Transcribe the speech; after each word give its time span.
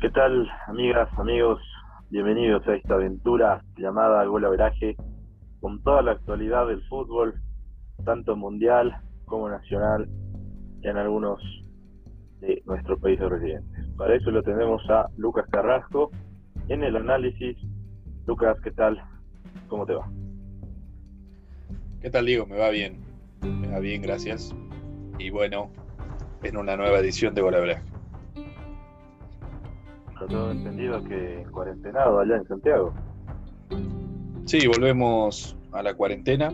¿Qué 0.00 0.08
tal, 0.08 0.48
amigas, 0.66 1.10
amigos? 1.18 1.60
Bienvenidos 2.08 2.66
a 2.66 2.74
esta 2.74 2.94
aventura 2.94 3.62
llamada 3.76 4.24
Gol 4.24 4.48
Veraje, 4.48 4.96
con 5.60 5.82
toda 5.82 6.00
la 6.00 6.12
actualidad 6.12 6.68
del 6.68 6.82
fútbol, 6.88 7.34
tanto 8.06 8.34
mundial 8.34 8.96
como 9.26 9.50
nacional, 9.50 10.08
en 10.80 10.96
algunos 10.96 11.38
de 12.40 12.62
nuestros 12.64 12.98
países 12.98 13.28
residentes. 13.28 13.94
Para 13.98 14.14
eso 14.14 14.30
lo 14.30 14.42
tenemos 14.42 14.80
a 14.88 15.06
Lucas 15.18 15.44
Carrasco 15.50 16.10
en 16.68 16.82
el 16.82 16.96
análisis. 16.96 17.58
Lucas, 18.26 18.56
¿qué 18.64 18.70
tal? 18.70 18.98
¿Cómo 19.68 19.84
te 19.84 19.96
va? 19.96 20.10
¿Qué 22.00 22.08
tal, 22.08 22.24
Diego? 22.24 22.46
Me 22.46 22.56
va 22.56 22.70
bien. 22.70 23.04
Me 23.42 23.68
va 23.68 23.80
bien, 23.80 24.00
gracias. 24.00 24.56
Y 25.18 25.28
bueno, 25.28 25.70
en 26.42 26.56
una 26.56 26.74
nueva 26.78 27.00
edición 27.00 27.34
de 27.34 27.42
Gol 27.42 27.52
Veraje 27.52 27.89
todo 30.26 30.50
entendido 30.50 31.02
que 31.04 31.44
cuarentenado 31.50 32.20
allá 32.20 32.36
en 32.36 32.46
Santiago. 32.46 32.92
Sí, 34.44 34.66
volvemos 34.66 35.56
a 35.72 35.82
la 35.82 35.94
cuarentena, 35.94 36.52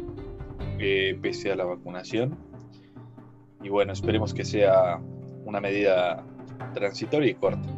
eh, 0.78 1.18
pese 1.20 1.52
a 1.52 1.56
la 1.56 1.64
vacunación. 1.64 2.36
Y 3.62 3.68
bueno, 3.68 3.92
esperemos 3.92 4.34
que 4.34 4.44
sea 4.44 5.00
una 5.44 5.60
medida 5.60 6.22
transitoria 6.74 7.30
y 7.30 7.34
corta. 7.34 7.68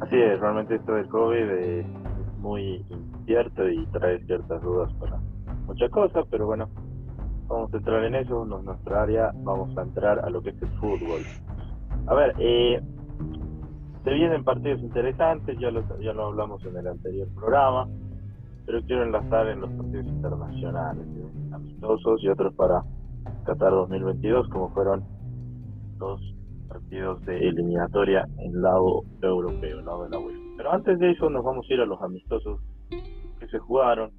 Así 0.00 0.16
es, 0.16 0.40
realmente 0.40 0.74
esto 0.74 0.94
del 0.94 1.08
COVID 1.08 1.50
es 1.50 1.86
muy 2.38 2.84
incierto 2.90 3.68
y 3.68 3.86
trae 3.86 4.18
ciertas 4.24 4.60
dudas 4.62 4.92
para 4.94 5.18
muchas 5.66 5.90
cosas, 5.90 6.24
pero 6.30 6.46
bueno, 6.46 6.68
vamos 7.50 7.74
a 7.74 7.76
entrar 7.78 8.04
en 8.04 8.14
eso, 8.14 8.44
no 8.44 8.58
es 8.58 8.64
nuestra 8.64 9.02
área, 9.02 9.32
vamos 9.34 9.76
a 9.76 9.82
entrar 9.82 10.20
a 10.20 10.30
lo 10.30 10.40
que 10.40 10.50
es 10.50 10.62
el 10.62 10.68
fútbol. 10.78 11.22
A 12.06 12.14
ver, 12.14 12.32
eh, 12.38 12.80
se 14.04 14.10
vienen 14.10 14.44
partidos 14.44 14.80
interesantes, 14.80 15.58
ya 15.58 15.70
lo, 15.70 15.82
ya 16.00 16.12
lo 16.12 16.26
hablamos 16.26 16.64
en 16.64 16.76
el 16.76 16.86
anterior 16.86 17.28
programa, 17.34 17.88
pero 18.66 18.80
quiero 18.82 19.02
enlazar 19.02 19.48
en 19.48 19.60
los 19.62 19.70
partidos 19.70 20.06
internacionales, 20.06 21.06
¿eh? 21.06 21.50
amistosos 21.52 22.22
y 22.22 22.28
otros 22.28 22.54
para 22.54 22.84
Qatar 23.44 23.72
2022, 23.72 24.48
como 24.48 24.70
fueron 24.70 25.04
los 25.98 26.20
partidos 26.68 27.20
de 27.26 27.48
eliminatoria 27.48 28.28
en 28.38 28.62
lado 28.62 29.02
europeo, 29.22 29.80
lado 29.80 30.04
de 30.04 30.10
la 30.10 30.18
UEFA. 30.20 30.38
Pero 30.56 30.72
antes 30.72 30.98
de 31.00 31.10
eso 31.10 31.28
nos 31.28 31.44
vamos 31.44 31.66
a 31.68 31.74
ir 31.74 31.80
a 31.80 31.86
los 31.86 32.00
amistosos 32.00 32.60
que 32.88 33.48
se 33.48 33.58
jugaron 33.58 34.12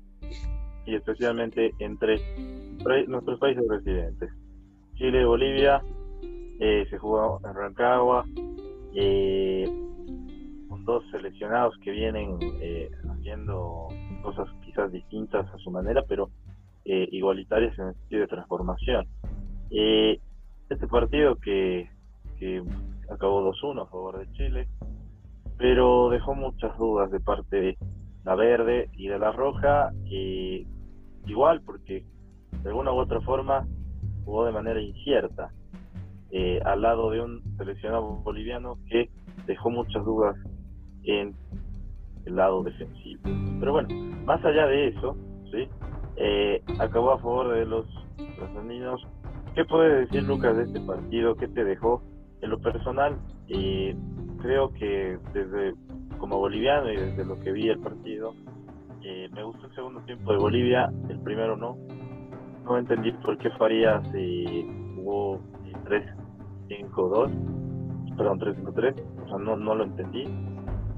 y 0.85 0.95
especialmente 0.95 1.71
entre 1.79 2.17
nuestros 3.07 3.39
países 3.39 3.63
residentes. 3.67 4.31
Chile, 4.95 5.25
Bolivia, 5.25 5.81
eh, 6.59 6.85
se 6.89 6.97
jugó 6.97 7.39
en 7.43 7.55
Rancagua, 7.55 8.25
eh, 8.93 9.65
con 10.69 10.85
dos 10.85 11.03
seleccionados 11.11 11.75
que 11.83 11.91
vienen 11.91 12.37
eh, 12.41 12.91
haciendo 13.09 13.87
cosas 14.21 14.47
quizás 14.63 14.91
distintas 14.91 15.51
a 15.51 15.57
su 15.57 15.71
manera, 15.71 16.03
pero 16.07 16.29
igualitarias 16.83 17.77
en 17.77 17.87
el 17.89 17.93
sentido 17.95 18.21
de 18.21 18.27
transformación. 18.27 19.07
este 19.71 20.87
partido 20.87 21.35
que, 21.35 21.89
que 22.37 22.63
acabó 23.09 23.51
2-1 23.53 23.83
a 23.83 23.85
favor 23.85 24.19
de 24.19 24.31
Chile, 24.33 24.67
pero 25.57 26.09
dejó 26.09 26.33
muchas 26.35 26.77
dudas 26.77 27.11
de 27.11 27.19
parte 27.19 27.61
de 27.61 27.77
la 28.23 28.35
verde 28.35 28.89
y 28.93 29.07
de 29.07 29.19
la 29.19 29.31
roja, 29.31 29.91
igual 31.25 31.61
porque 31.61 32.03
de 32.63 32.69
alguna 32.69 32.91
u 32.91 32.97
otra 32.97 33.21
forma 33.21 33.65
jugó 34.23 34.45
de 34.45 34.51
manera 34.51 34.81
incierta, 34.81 35.51
eh, 36.31 36.61
al 36.63 36.81
lado 36.81 37.09
de 37.11 37.21
un 37.21 37.41
seleccionado 37.57 38.03
boliviano 38.23 38.77
que 38.89 39.09
dejó 39.45 39.69
muchas 39.69 40.05
dudas 40.05 40.35
en 41.03 41.35
el 42.25 42.35
lado 42.35 42.63
defensivo. 42.63 43.21
Pero 43.59 43.73
bueno, 43.73 43.89
más 44.25 44.43
allá 44.45 44.67
de 44.67 44.87
eso, 44.89 45.17
¿sí? 45.51 45.67
Eh, 46.15 46.63
acabó 46.79 47.11
a 47.11 47.19
favor 47.19 47.53
de 47.53 47.65
los, 47.65 47.85
los 48.17 49.01
¿Qué 49.55 49.65
puedes 49.65 50.07
decir, 50.07 50.23
Lucas, 50.23 50.55
de 50.55 50.63
este 50.63 50.79
partido? 50.81 51.35
¿Qué 51.35 51.47
te 51.47 51.65
dejó? 51.65 52.01
En 52.41 52.51
lo 52.51 52.59
personal, 52.59 53.17
eh, 53.49 53.95
creo 54.41 54.71
que 54.73 55.19
desde 55.33 55.73
como 56.17 56.37
boliviano 56.37 56.91
y 56.91 56.97
desde 56.97 57.25
lo 57.25 57.39
que 57.39 57.51
vi 57.51 57.67
el 57.69 57.79
partido, 57.79 58.33
me 59.01 59.43
gustó 59.43 59.65
el 59.65 59.75
segundo 59.75 59.99
tiempo 60.01 60.31
de 60.31 60.37
Bolivia, 60.37 60.91
el 61.09 61.19
primero 61.21 61.57
no, 61.57 61.75
no 62.63 62.77
entendí 62.77 63.11
por 63.11 63.37
qué 63.37 63.49
Farías 63.51 64.03
eh, 64.13 64.65
jugó 64.95 65.39
3-5-2, 66.69 68.15
perdón, 68.17 68.39
3-5-3, 68.39 68.95
o 69.23 69.27
sea, 69.27 69.37
no, 69.37 69.55
no 69.55 69.75
lo 69.75 69.83
entendí. 69.83 70.25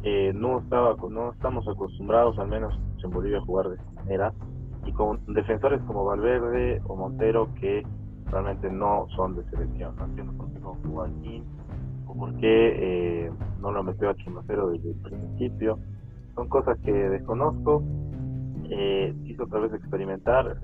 Eh, 0.03 0.33
no, 0.35 0.59
estaba, 0.59 0.95
no 1.09 1.31
estamos 1.31 1.65
acostumbrados, 1.67 2.37
al 2.37 2.49
menos 2.49 2.77
en 3.03 3.09
Bolivia, 3.09 3.37
a 3.39 3.41
jugar 3.41 3.69
de 3.69 3.75
esta 3.75 3.91
manera. 3.93 4.33
Y 4.85 4.91
con 4.91 5.23
defensores 5.33 5.81
como 5.83 6.03
Valverde 6.03 6.81
o 6.87 6.95
Montero 6.95 7.47
que 7.59 7.83
realmente 8.25 8.69
no 8.69 9.07
son 9.15 9.35
de 9.35 9.43
selección. 9.49 9.95
No 9.95 10.05
entiendo 10.05 10.33
por 10.33 10.51
qué 10.51 10.59
no 10.59 10.75
jugó 10.83 11.03
aquí 11.03 11.43
o 12.07 12.17
por 12.17 12.35
qué 12.37 13.25
eh, 13.25 13.31
no 13.59 13.71
lo 13.71 13.83
metió 13.83 14.09
a 14.09 14.15
Chimacero 14.15 14.69
desde 14.71 14.91
el 14.91 14.99
principio. 14.99 15.79
Son 16.35 16.49
cosas 16.49 16.77
que 16.79 16.91
desconozco. 16.91 17.83
Eh, 18.69 19.15
quiso 19.25 19.43
otra 19.43 19.59
vez 19.59 19.73
experimentar. 19.73 20.57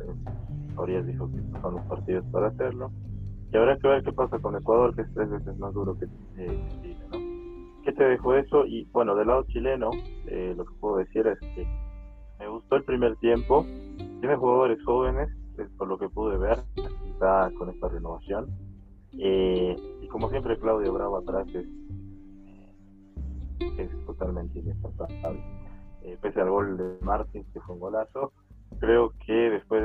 Orias 0.80 1.06
dijo 1.06 1.30
que 1.32 1.62
son 1.62 1.76
los 1.76 1.86
partidos 1.86 2.26
para 2.32 2.48
hacerlo. 2.48 2.92
Y 3.52 3.58
habrá 3.58 3.78
que 3.78 3.88
ver 3.88 4.04
qué 4.04 4.14
pasa 4.14 4.40
con 4.40 4.56
Ecuador, 4.56 4.96
que 4.96 5.02
es 5.02 5.14
tres 5.14 5.30
veces 5.30 5.58
más 5.58 5.74
duro 5.74 5.98
que 5.98 6.08
Chile, 6.82 6.98
¿no? 7.12 7.18
¿Qué 7.84 7.94
te 7.94 8.04
dejó 8.04 8.36
eso? 8.36 8.66
Y 8.66 8.86
bueno, 8.92 9.16
del 9.16 9.28
lado 9.28 9.44
chileno, 9.48 9.90
eh, 10.28 10.54
lo 10.56 10.66
que 10.66 10.74
puedo 10.80 10.98
decir 10.98 11.26
es 11.28 11.40
que 11.40 11.68
me 12.40 12.48
gustó 12.48 12.76
el 12.76 12.84
primer 12.84 13.16
tiempo. 13.18 13.66
Tiene 14.20 14.36
jugadores 14.36 14.84
jóvenes, 14.86 15.30
por 15.78 15.88
lo 15.88 15.98
que 15.98 16.10
pude 16.10 16.38
ver, 16.38 16.60
está 17.12 17.52
con 17.58 17.70
esta 17.70 17.90
renovación. 17.90 18.48
Eh, 19.18 19.76
y 20.02 20.08
como 20.08 20.30
siempre, 20.30 20.60
Claudio 20.60 20.94
Bravo 20.94 21.18
atrás 21.18 21.48
es, 21.54 21.66
es 23.60 24.06
totalmente 24.06 24.60
indispensable. 24.60 25.42
Eh, 26.04 26.18
pese 26.22 26.40
al 26.42 26.50
gol 26.50 26.78
de 26.78 26.98
Martins, 27.02 27.48
que 27.54 27.60
fue 27.62 27.76
un 27.76 27.82
golazo, 27.82 28.32
creo 28.80 29.14
que 29.26 29.34
después 29.34 29.79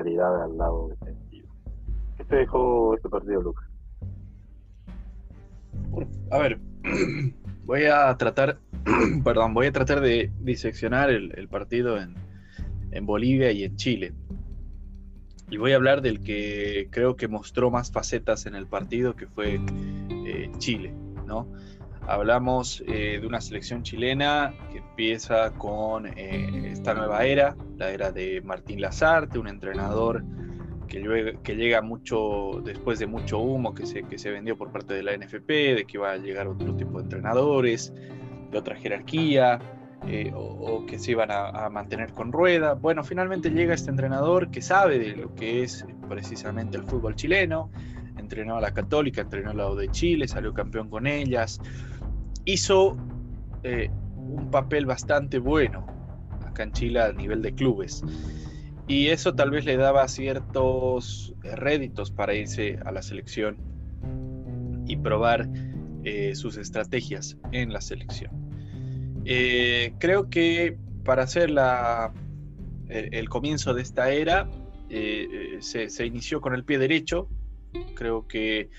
al 0.00 0.56
lado 0.56 0.88
defensivo. 0.88 1.48
¿Qué 2.16 2.24
te 2.24 2.36
dejó 2.36 2.94
este 2.94 3.08
partido, 3.08 3.42
Lucas? 3.42 3.70
A 6.30 6.38
ver, 6.38 6.58
voy 7.64 7.84
a 7.84 8.16
tratar, 8.16 8.58
perdón, 9.24 9.54
voy 9.54 9.66
a 9.66 9.72
tratar 9.72 10.00
de 10.00 10.30
diseccionar 10.40 11.10
el, 11.10 11.48
partido 11.48 11.98
en, 11.98 12.14
Bolivia 13.06 13.50
y 13.52 13.64
en 13.64 13.76
Chile. 13.76 14.12
Y 15.50 15.56
voy 15.56 15.72
a 15.72 15.76
hablar 15.76 16.00
del 16.00 16.20
que 16.22 16.88
creo 16.90 17.16
que 17.16 17.26
mostró 17.26 17.70
más 17.70 17.90
facetas 17.90 18.46
en 18.46 18.54
el 18.54 18.66
partido, 18.66 19.16
que 19.16 19.26
fue 19.26 19.60
eh, 20.26 20.50
Chile, 20.58 20.94
¿no? 21.26 21.48
Hablamos 22.10 22.82
eh, 22.88 23.18
de 23.20 23.26
una 23.26 23.40
selección 23.40 23.84
chilena 23.84 24.52
que 24.72 24.78
empieza 24.78 25.52
con 25.52 26.06
eh, 26.06 26.72
esta 26.72 26.92
nueva 26.92 27.24
era, 27.24 27.56
la 27.76 27.90
era 27.90 28.10
de 28.10 28.40
Martín 28.42 28.80
Lazarte, 28.80 29.38
un 29.38 29.46
entrenador 29.46 30.24
que, 30.88 31.38
que 31.44 31.54
llega 31.54 31.82
mucho 31.82 32.60
después 32.64 32.98
de 32.98 33.06
mucho 33.06 33.38
humo 33.38 33.74
que 33.74 33.86
se, 33.86 34.02
que 34.02 34.18
se 34.18 34.30
vendió 34.30 34.58
por 34.58 34.72
parte 34.72 34.92
de 34.92 35.04
la 35.04 35.16
NFP, 35.16 35.48
de 35.48 35.84
que 35.86 35.98
iba 35.98 36.10
a 36.10 36.16
llegar 36.16 36.48
otro 36.48 36.74
tipo 36.74 36.98
de 36.98 37.04
entrenadores, 37.04 37.94
de 38.50 38.58
otra 38.58 38.74
jerarquía, 38.74 39.60
eh, 40.08 40.32
o, 40.34 40.86
que 40.86 40.98
se 40.98 41.10
iban 41.10 41.30
a, 41.30 41.68
mantener 41.68 42.12
con 42.12 42.32
rueda. 42.32 42.74
Bueno, 42.74 43.04
finalmente 43.04 43.50
llega 43.50 43.74
este 43.74 43.90
entrenador 43.90 44.50
que 44.50 44.62
sabe 44.62 44.98
de 44.98 45.14
lo 45.14 45.34
que 45.34 45.62
es 45.62 45.84
precisamente 46.08 46.78
el 46.78 46.84
fútbol 46.84 47.14
chileno, 47.14 47.70
entrenó 48.16 48.56
a 48.56 48.60
la 48.60 48.72
Católica, 48.72 49.20
entrenó 49.20 49.50
al 49.50 49.58
lado 49.58 49.76
de 49.76 49.88
Chile, 49.90 50.26
salió 50.26 50.54
campeón 50.54 50.88
con 50.88 51.06
ellas, 51.06 51.60
hizo 52.52 52.96
eh, 53.62 53.90
un 54.16 54.50
papel 54.50 54.86
bastante 54.86 55.38
bueno 55.38 55.86
acá 56.44 56.64
en 56.64 56.72
Chile 56.72 57.00
a 57.00 57.12
nivel 57.12 57.42
de 57.42 57.54
clubes. 57.54 58.02
Y 58.86 59.08
eso 59.08 59.34
tal 59.34 59.50
vez 59.50 59.64
le 59.64 59.76
daba 59.76 60.08
ciertos 60.08 61.34
réditos 61.42 62.10
para 62.10 62.34
irse 62.34 62.78
a 62.84 62.90
la 62.90 63.02
selección 63.02 63.56
y 64.86 64.96
probar 64.96 65.48
eh, 66.02 66.34
sus 66.34 66.56
estrategias 66.56 67.36
en 67.52 67.72
la 67.72 67.80
selección. 67.80 68.30
Eh, 69.24 69.92
creo 70.00 70.28
que 70.28 70.76
para 71.04 71.22
hacer 71.22 71.50
la, 71.50 72.12
el, 72.88 73.28
comienzo 73.28 73.74
de 73.74 73.82
esta 73.82 74.10
era 74.10 74.50
se, 75.60 75.88
se, 75.88 76.06
inició 76.06 76.40
con 76.40 76.54
el 76.54 76.64
pie 76.64 76.78
derecho. 76.78 77.28
Creo 77.94 78.26
que 78.26 78.70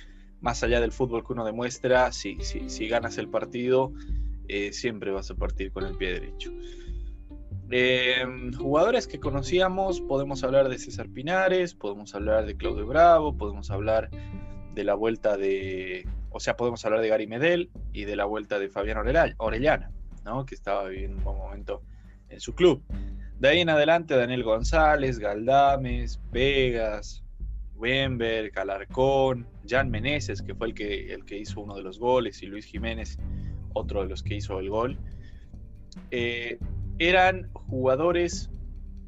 más 0.41 0.63
allá 0.63 0.81
del 0.81 0.91
fútbol 0.91 1.25
que 1.25 1.33
uno 1.33 1.45
demuestra, 1.45 2.11
si, 2.11 2.37
si, 2.41 2.69
si 2.69 2.87
ganas 2.87 3.17
el 3.17 3.29
partido, 3.29 3.93
eh, 4.47 4.73
siempre 4.73 5.11
vas 5.11 5.31
a 5.31 5.35
partir 5.35 5.71
con 5.71 5.85
el 5.85 5.95
pie 5.95 6.13
derecho. 6.13 6.51
Em, 7.69 8.51
jugadores 8.51 9.07
que 9.07 9.19
conocíamos, 9.19 10.01
podemos 10.01 10.43
hablar 10.43 10.67
de 10.67 10.77
César 10.77 11.07
Pinares, 11.07 11.73
podemos 11.73 12.13
hablar 12.13 12.45
de 12.45 12.57
Claudio 12.57 12.85
Bravo, 12.85 13.37
podemos 13.37 13.71
hablar 13.71 14.09
de 14.73 14.83
la 14.83 14.93
vuelta 14.93 15.37
de, 15.37 16.05
o 16.31 16.41
sea, 16.41 16.57
podemos 16.57 16.83
hablar 16.83 16.99
de 16.99 17.07
Gary 17.07 17.27
Medel 17.27 17.69
y 17.93 18.03
de 18.03 18.17
la 18.17 18.25
vuelta 18.25 18.59
de 18.59 18.67
Fabián 18.67 18.97
Orellana, 19.37 19.91
¿no? 20.25 20.45
que 20.45 20.55
estaba 20.55 20.89
viviendo 20.89 21.17
un 21.17 21.23
buen 21.23 21.37
momento 21.37 21.81
en 22.27 22.41
su 22.41 22.55
club. 22.55 22.83
De 23.39 23.47
ahí 23.47 23.61
en 23.61 23.69
adelante, 23.69 24.17
Daniel 24.17 24.43
González, 24.43 25.17
Galdames, 25.17 26.19
Vegas, 26.31 27.23
Wemberg, 27.81 28.57
Alarcón, 28.57 29.47
Jan 29.67 29.89
Meneses, 29.89 30.41
que 30.41 30.53
fue 30.53 30.67
el 30.67 30.73
que, 30.73 31.13
el 31.13 31.25
que 31.25 31.37
hizo 31.37 31.61
uno 31.61 31.75
de 31.75 31.81
los 31.81 31.99
goles, 31.99 32.41
y 32.43 32.45
Luis 32.45 32.65
Jiménez, 32.65 33.17
otro 33.73 34.03
de 34.03 34.09
los 34.09 34.21
que 34.23 34.35
hizo 34.35 34.59
el 34.59 34.69
gol. 34.69 34.97
Eh, 36.11 36.59
eran 36.99 37.49
jugadores 37.53 38.51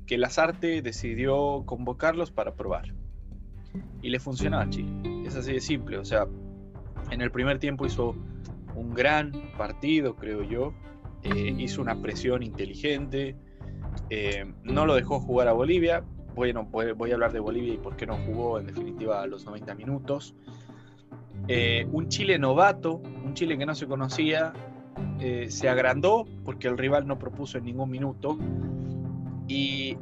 que 0.05 0.17
Lazarte 0.17 0.81
decidió 0.81 1.63
convocarlos 1.65 2.31
para 2.31 2.55
probar. 2.55 2.93
Y 4.01 4.09
le 4.09 4.19
funcionaba 4.19 4.63
a 4.63 4.69
Chile. 4.69 4.91
Es 5.25 5.35
así 5.35 5.53
de 5.53 5.61
simple. 5.61 5.97
O 5.97 6.05
sea, 6.05 6.27
en 7.11 7.21
el 7.21 7.31
primer 7.31 7.59
tiempo 7.59 7.85
hizo 7.85 8.15
un 8.75 8.93
gran 8.93 9.31
partido, 9.57 10.15
creo 10.15 10.43
yo. 10.43 10.73
Eh, 11.23 11.55
hizo 11.57 11.81
una 11.81 12.01
presión 12.01 12.43
inteligente. 12.43 13.35
Eh, 14.09 14.45
no 14.63 14.85
lo 14.85 14.95
dejó 14.95 15.19
jugar 15.19 15.47
a 15.47 15.53
Bolivia. 15.53 16.03
Bueno, 16.35 16.65
voy 16.65 17.11
a 17.11 17.13
hablar 17.13 17.31
de 17.31 17.39
Bolivia 17.39 17.73
y 17.73 17.77
por 17.77 17.95
qué 17.95 18.07
no 18.07 18.17
jugó 18.25 18.59
en 18.59 18.65
definitiva 18.65 19.25
los 19.27 19.45
90 19.45 19.75
minutos. 19.75 20.35
Eh, 21.47 21.87
un 21.91 22.07
Chile 22.07 22.39
novato, 22.39 22.95
un 22.95 23.33
Chile 23.33 23.57
que 23.57 23.65
no 23.65 23.75
se 23.75 23.85
conocía, 23.85 24.53
eh, 25.19 25.47
se 25.49 25.69
agrandó 25.69 26.25
porque 26.43 26.67
el 26.67 26.77
rival 26.77 27.05
no 27.05 27.19
propuso 27.19 27.57
en 27.57 27.65
ningún 27.65 27.89
minuto 27.89 28.37
y 29.47 29.97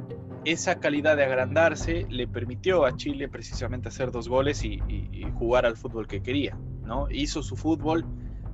esa 0.45 0.79
calidad 0.79 1.17
de 1.17 1.23
agrandarse 1.23 2.05
le 2.09 2.27
permitió 2.27 2.85
a 2.85 2.95
Chile 2.95 3.27
precisamente 3.27 3.89
hacer 3.89 4.11
dos 4.11 4.29
goles 4.29 4.63
y, 4.63 4.79
jugar 5.35 5.65
al 5.65 5.75
fútbol 5.75 6.07
que 6.07 6.21
quería, 6.21 6.55
¿no? 6.85 7.09
Hizo 7.09 7.41
su 7.41 7.55
fútbol 7.55 8.05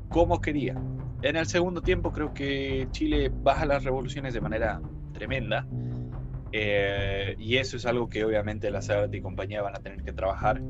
como 0.10 0.40
quería. 0.40 0.82
En 1.22 1.36
el 1.36 1.46
segundo 1.48 1.82
tiempo 1.82 2.14
creo 2.14 2.34
que 2.34 2.88
Chile 2.92 3.30
baja 3.30 3.66
las 3.66 3.84
revoluciones 3.84 4.34
de 4.34 4.40
manera 4.40 4.82
tremenda 5.14 5.68
eh, 6.52 7.36
y 7.40 7.58
eso 7.58 7.78
es 7.78 7.86
algo 7.86 8.10
que 8.10 8.24
obviamente 8.24 8.72
la 8.72 8.82
SAD 8.82 9.14
y 9.14 9.22
compañía 9.22 9.62
van 9.62 9.76
a 9.76 9.80
tener 9.80 10.04
que 10.04 10.14
trabajar. 10.14 10.62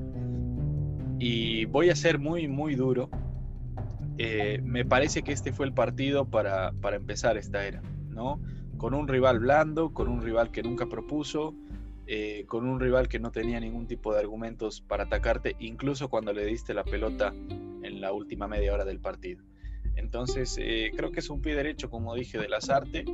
Y 1.19 1.65
voy 1.65 1.89
a 1.89 1.95
ser 1.95 2.19
muy, 2.19 2.47
muy 2.47 2.75
duro 2.75 3.09
eh, 4.19 4.59
me 4.63 4.83
parece 4.83 5.21
que 5.21 5.31
este 5.31 5.53
fue 5.53 5.67
el 5.67 5.73
partido 5.73 6.25
para, 6.25 6.73
empezar 6.93 7.37
esta 7.37 7.65
era, 7.65 7.81
¿no? 8.09 8.41
Con 8.77 8.93
un 8.93 9.07
rival 9.07 9.39
blando, 9.39 9.93
con 9.93 10.07
un 10.07 10.21
rival 10.21 10.51
que 10.51 10.63
nunca 10.63 10.87
propuso, 10.87 11.53
eh, 12.07 12.45
con 12.47 12.67
un 12.67 12.79
rival 12.79 13.07
que 13.09 13.19
no 13.19 13.31
tenía 13.31 13.59
ningún 13.59 13.85
tipo 13.85 14.13
de 14.13 14.19
argumentos 14.19 14.81
para 14.81 15.03
atacarte, 15.03 15.55
incluso 15.59 16.09
cuando 16.09 16.33
le 16.33 16.45
diste 16.45 16.73
la 16.73 16.83
pelota 16.83 17.31
en 17.83 18.01
la 18.01 18.11
última 18.11 18.47
media 18.47 18.73
hora 18.73 18.85
del 18.85 18.99
partido. 18.99 19.43
Entonces, 19.95 20.55
creo 20.95 21.11
que 21.11 21.19
es 21.19 21.29
un 21.29 21.41
pie 21.41 21.55
derecho, 21.55 21.89
como 21.89 22.13
dije, 22.15 22.37
de 22.37 22.47
las 22.47 22.69
artes. 22.69 23.05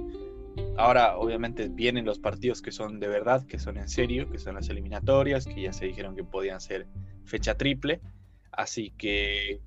Ahora, 0.77 1.17
obviamente, 1.17 1.69
vienen 1.69 2.05
los 2.05 2.19
partidos 2.19 2.61
que 2.61 2.71
son 2.71 2.99
de 2.99 3.07
verdad, 3.07 3.45
que 3.45 3.59
son 3.59 3.77
en 3.77 3.87
serio, 3.87 4.29
que 4.31 4.39
son 4.39 4.55
las 4.55 4.69
eliminatorias, 4.69 5.45
que 5.45 5.61
ya 5.61 5.73
se 5.73 5.85
dijeron 5.85 6.15
que 6.15 6.23
podían 6.23 6.61
ser 6.61 6.87
fecha 7.25 7.55
triple. 7.55 8.01
Así 8.51 8.91
que 8.97 9.61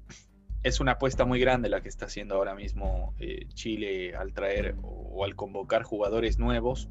es 0.63 0.81
una 0.81 0.93
apuesta 0.93 1.25
muy 1.25 1.39
grande 1.39 1.69
la 1.69 1.81
que 1.81 1.89
está 1.89 2.07
haciendo 2.07 2.35
ahora 2.35 2.55
mismo 2.55 3.15
eh, 3.21 3.47
Chile 3.55 4.17
al 4.17 4.33
traer 4.33 4.75
o, 4.83 5.25
al 5.25 5.37
convocar 5.37 5.85
jugadores 5.85 6.39
nuevos, 6.39 6.89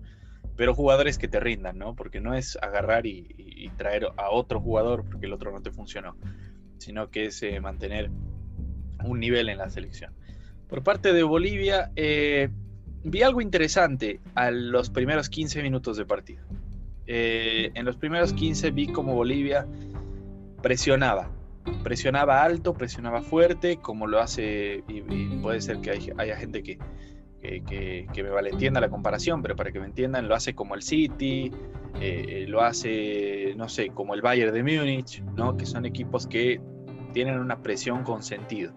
pero 0.56 0.74
jugadores 0.74 1.18
que 1.18 1.28
te 1.28 1.42
rindan, 1.42 1.78
¿no? 1.78 1.94
Porque 1.94 2.22
no 2.22 2.34
es 2.34 2.58
agarrar 2.62 3.06
y, 3.06 3.70
traer 3.78 4.08
a 4.16 4.30
otro 4.30 4.62
jugador 4.62 5.04
porque 5.04 5.26
el 5.26 5.34
otro 5.34 5.52
no 5.52 5.62
te 5.62 5.72
funcionó, 5.72 6.16
sino 6.78 7.10
que 7.10 7.26
es 7.26 7.44
eh, 7.44 7.60
mantener 7.60 8.10
un 9.04 9.20
nivel 9.20 9.50
en 9.50 9.58
la 9.58 9.70
selección. 9.70 10.14
Por 10.70 10.82
parte 10.82 11.12
de 11.12 11.24
Bolivia, 11.24 11.92
eh, 11.98 12.50
vi 13.06 13.22
algo 13.22 13.42
interesante 13.42 14.20
a 14.36 14.52
los 14.52 14.90
primeros 14.90 15.30
15 15.30 15.62
minutos 15.64 15.98
de 15.98 16.06
partido. 16.06 16.44
en 17.08 17.86
los 17.86 17.96
primeros 17.98 18.34
15 18.34 18.72
vi 18.72 18.88
como 18.88 19.14
Bolivia 19.14 19.68
presionaba, 20.62 21.30
presionaba 21.84 22.44
alto, 22.44 22.74
presionaba 22.74 23.22
fuerte, 23.22 23.78
como 23.78 24.08
lo 24.08 24.20
hace, 24.20 24.84
y, 24.88 25.02
puede 25.42 25.62
ser 25.62 25.80
que 25.82 26.14
haya 26.18 26.36
gente 26.36 26.64
que, 26.64 26.80
que, 27.42 28.08
que, 28.12 28.24
me 28.24 28.32
malentienda 28.32 28.82
la 28.82 28.90
comparación, 28.90 29.44
pero 29.44 29.56
para 29.56 29.72
que 29.72 29.80
me 29.80 29.86
entiendan, 29.86 30.28
lo 30.28 30.34
hace 30.34 30.56
como 30.56 30.74
el 30.74 30.82
City, 30.82 31.52
eh, 32.02 32.46
lo 32.48 32.62
hace, 32.62 33.54
no 33.56 33.70
sé, 33.70 33.90
como 33.90 34.16
el 34.16 34.22
Bayern 34.22 34.54
de 34.54 34.64
Múnich, 34.64 35.22
¿no? 35.36 35.56
que 35.56 35.66
son 35.66 35.86
equipos 35.86 36.28
que 36.28 36.60
tienen 37.14 37.40
una 37.40 37.62
presión 37.62 38.04
con 38.04 38.22
sentido. 38.22 38.74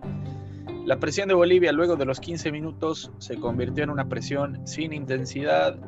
La 0.88 0.98
presión 0.98 1.28
de 1.28 1.34
Bolivia 1.34 1.70
luego 1.70 1.96
de 1.96 2.06
los 2.06 2.18
15 2.18 2.50
minutos 2.50 3.12
se 3.18 3.36
convirtió 3.36 3.84
en 3.84 3.90
una 3.90 4.08
presión 4.08 4.66
sin 4.66 4.94
intensidad, 4.94 5.78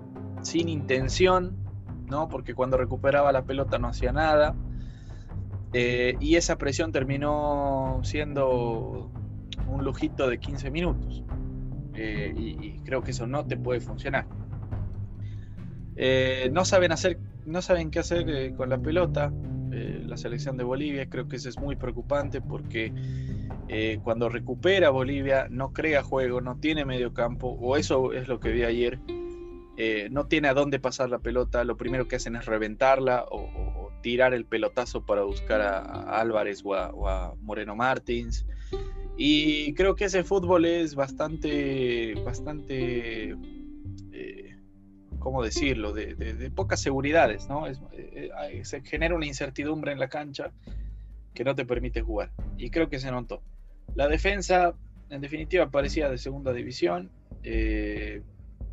sin 0.43 0.69
intención, 0.69 1.57
¿no? 2.11 2.29
porque 2.29 2.53
cuando 2.55 2.77
recuperaba 2.77 3.33
la 3.33 3.47
pelota 3.47 3.79
no 3.79 3.89
hacía 3.89 4.13
nada 4.13 4.55
eh, 5.73 6.17
y 6.21 6.35
esa 6.35 6.59
presión 6.59 6.93
terminó 6.93 8.01
siendo 8.03 9.11
un 9.67 9.85
lujito 9.85 10.29
de 10.29 10.39
15 10.39 10.71
minutos. 10.71 11.25
Eh, 11.95 12.35
y, 12.37 12.81
creo 12.85 13.03
que 13.03 13.13
eso 13.13 13.27
no 13.27 13.47
te 13.47 13.57
puede 13.57 13.81
funcionar. 13.81 14.27
Eh, 15.97 16.51
no 16.53 16.67
saben 16.67 16.93
hacer, 16.93 17.19
no 17.47 17.63
saben 17.63 17.91
qué 17.91 18.01
hacer 18.01 18.55
con 18.55 18.69
la 18.69 18.77
pelota. 18.77 19.33
la 19.71 20.19
selección 20.19 20.59
de 20.59 20.65
Bolivia, 20.65 21.09
creo 21.09 21.27
que 21.27 21.37
eso 21.37 21.49
es 21.49 21.59
muy 21.59 21.77
preocupante 21.77 22.43
porque 22.43 22.93
cuando 24.03 24.29
recupera 24.29 24.91
Bolivia 24.91 25.47
no 25.49 25.73
crea 25.73 26.03
juego, 26.03 26.41
no 26.41 26.59
tiene 26.59 26.85
medio 26.85 27.15
campo, 27.15 27.57
o 27.61 27.77
eso 27.77 28.13
es 28.13 28.27
lo 28.27 28.41
que 28.41 28.51
vi 28.51 28.65
ayer. 28.65 28.99
no 30.11 30.27
tiene 30.27 30.49
a 30.49 30.55
dónde 30.55 30.81
pasar 30.81 31.09
la 31.09 31.21
pelota, 31.21 31.63
lo 31.65 31.77
primero 31.77 32.09
que 32.09 32.17
hacen 32.17 32.37
es 32.37 32.47
reventarla 32.47 33.25
o 33.31 33.81
tirar 34.01 34.35
el 34.35 34.45
pelotazo 34.45 35.05
para 35.05 35.23
buscar 35.23 35.61
a, 35.61 36.21
Álvarez 36.21 36.63
o 36.65 36.75
a, 36.75 37.35
Moreno 37.41 37.77
Martins. 37.77 38.47
Y 39.17 39.75
creo 39.75 39.97
que 39.97 40.07
ese 40.07 40.25
fútbol 40.25 40.65
es 40.65 40.95
bastante, 40.95 42.15
bastante, 42.25 43.37
eh, 44.13 44.57
¿cómo 45.19 45.43
decirlo?, 45.43 45.93
de, 45.93 46.51
pocas 46.55 46.81
seguridades, 46.81 47.49
¿no? 47.49 47.67
Eh, 47.67 47.75
eh, 47.93 48.65
se 48.65 48.81
genera 48.81 49.15
una 49.15 49.27
incertidumbre 49.27 49.93
en 49.93 49.99
la 49.99 50.09
cancha 50.09 50.53
que 51.35 51.45
no 51.45 51.55
te 51.55 51.67
permite 51.67 52.01
jugar. 52.01 52.31
Y 52.57 52.71
creo 52.71 52.89
que 52.89 52.99
se 52.99 53.11
notó. 53.11 53.43
La 53.95 54.09
defensa, 54.09 54.75
en 55.09 55.21
definitiva, 55.21 55.71
parecía 55.71 56.09
de 56.09 56.19
segunda 56.19 56.53
división. 56.53 57.11
Eh, 57.43 58.23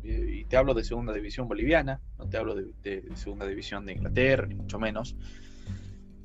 y 0.02 0.44
te 0.44 0.56
hablo 0.56 0.74
de 0.74 0.84
segunda 0.84 1.12
división 1.12 1.48
boliviana, 1.48 2.00
no 2.18 2.28
te 2.28 2.36
hablo 2.36 2.54
de, 2.54 3.04
segunda 3.14 3.46
división 3.46 3.84
de 3.84 3.92
Inglaterra, 3.92 4.46
ni 4.46 4.54
mucho 4.54 4.78
menos. 4.78 5.16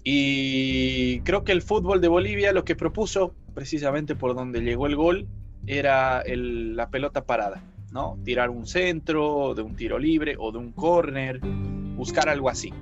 Y 0.03 1.21
creo 1.21 1.43
que 1.43 1.53
el 1.53 1.62
fútbol 1.62 2.01
de 2.01 2.07
Bolivia 2.07 2.51
lo 2.51 2.65
que 2.65 2.75
propuso, 2.75 3.35
precisamente 3.53 4.15
por 4.15 4.35
donde 4.35 4.62
llegó 4.62 4.88
el 4.88 4.95
gol, 4.95 5.27
era 5.65 6.23
la 6.25 6.89
pelota 6.89 7.25
parada, 7.25 7.63
¿no? 7.91 8.19
Tirar 8.23 8.50
un 8.50 8.67
centro, 8.67 9.53
de 9.55 9.62
un 9.62 9.75
tiro 9.75 9.97
libre 9.97 10.35
o 10.38 10.51
de 10.51 10.57
un 10.57 10.71
córner, 10.71 11.39
buscar 11.39 12.29
algo 12.29 12.50
así. 12.50 12.73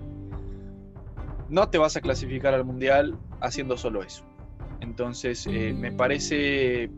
No 1.49 1.69
te 1.69 1.77
vas 1.77 1.95
a 1.95 2.01
clasificar 2.01 2.53
al 2.53 2.65
mundial 2.65 3.17
haciendo 3.39 3.77
solo 3.77 4.03
eso. 4.03 4.25
Entonces, 4.81 5.47
eh, 5.47 5.73
me 5.73 5.91
parece 5.91 6.91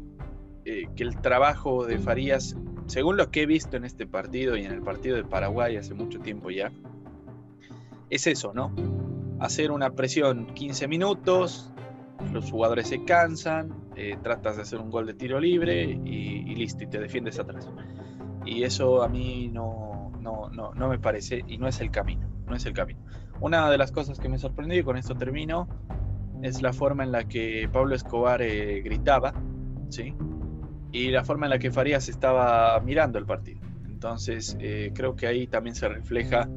eh, 0.65 0.87
que 0.95 1.03
el 1.03 1.21
trabajo 1.21 1.85
de 1.85 1.99
Farías 1.99 2.55
según 2.87 3.17
lo 3.17 3.31
que 3.31 3.43
he 3.43 3.45
visto 3.45 3.77
en 3.77 3.85
este 3.85 4.05
partido 4.05 4.57
y 4.57 4.65
en 4.65 4.71
el 4.71 4.81
partido 4.81 5.15
de 5.15 5.23
Paraguay 5.23 5.77
hace 5.77 5.93
mucho 5.93 6.19
tiempo 6.19 6.49
ya, 6.49 6.71
es 8.09 8.27
eso, 8.27 8.53
¿no? 8.53 8.73
Hacer 9.39 9.71
una 9.71 9.91
presión 9.91 10.47
15 10.47 10.87
minutos, 10.87 11.71
los 12.31 12.51
jugadores 12.51 12.87
se 12.87 13.03
cansan, 13.03 13.73
eh, 13.95 14.17
tratas 14.21 14.57
de 14.57 14.63
hacer 14.63 14.79
un 14.79 14.89
gol 14.89 15.05
de 15.05 15.13
tiro 15.13 15.39
libre 15.39 15.83
y, 15.83 16.55
listo, 16.55 16.83
y 16.83 16.87
te 16.87 16.99
defiendes 16.99 17.39
atrás. 17.39 17.69
Y 18.45 18.63
eso 18.63 19.03
a 19.03 19.07
mí 19.07 19.49
no, 19.51 20.11
no, 20.19 20.49
no, 20.49 20.73
no, 20.73 20.89
me 20.89 20.99
parece 20.99 21.43
y 21.47 21.57
no 21.57 21.67
es 21.67 21.79
el 21.81 21.91
camino, 21.91 22.27
no 22.47 22.55
es 22.55 22.65
el 22.65 22.73
camino. 22.73 22.99
Una 23.39 23.69
de 23.69 23.77
las 23.77 23.91
cosas 23.91 24.19
que 24.19 24.29
me 24.29 24.37
sorprendió, 24.37 24.79
y 24.79 24.83
con 24.83 24.97
esto 24.97 25.15
termino, 25.15 25.67
es 26.43 26.61
la 26.61 26.73
forma 26.73 27.03
en 27.03 27.11
la 27.11 27.23
que 27.23 27.69
Pablo 27.71 27.95
Escobar 27.95 28.41
eh, 28.41 28.81
gritaba, 28.81 29.33
¿sí? 29.89 30.13
y 30.91 31.09
la 31.09 31.23
forma 31.23 31.45
en 31.45 31.51
la 31.51 31.57
que 31.57 31.71
Farías 31.71 32.09
estaba 32.09 32.79
mirando 32.81 33.17
el 33.17 33.25
partido. 33.25 33.61
Entonces, 33.85 34.57
eh, 34.59 34.91
creo 34.93 35.15
que 35.15 35.25
ahí 35.25 35.47
también 35.47 35.73
se 35.75 35.87
refleja 35.87 36.49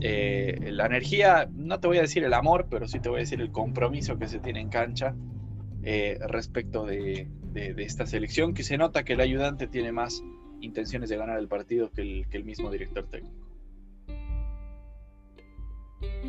eh, 0.00 0.70
la 0.70 0.86
energía, 0.86 1.48
no 1.52 1.80
te 1.80 1.88
voy 1.88 1.98
a 1.98 2.02
decir 2.02 2.22
el 2.22 2.32
amor, 2.32 2.68
pero 2.70 2.86
sí 2.86 3.00
te 3.00 3.08
voy 3.08 3.18
a 3.18 3.20
decir 3.20 3.40
el 3.40 3.50
compromiso 3.50 4.16
que 4.16 4.28
se 4.28 4.38
tiene 4.38 4.60
en 4.60 4.68
cancha 4.68 5.14
respecto 6.28 6.84
de, 6.84 7.26
esta 7.54 8.06
selección, 8.06 8.54
que 8.54 8.62
se 8.62 8.78
nota 8.78 9.02
que 9.02 9.14
el 9.14 9.20
ayudante 9.20 9.66
tiene 9.66 9.92
más 9.92 10.22
intenciones 10.60 11.08
de 11.08 11.16
ganar 11.16 11.38
el 11.38 11.48
partido 11.48 11.90
que 11.90 12.02
el, 12.02 12.28
que 12.28 12.36
el 12.36 12.44
mismo 12.44 12.70
director 12.70 13.08
técnico. 13.08 13.48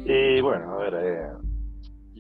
Y 0.06 0.42
bueno, 0.42 0.74
a 0.74 0.78
ver, 0.78 1.51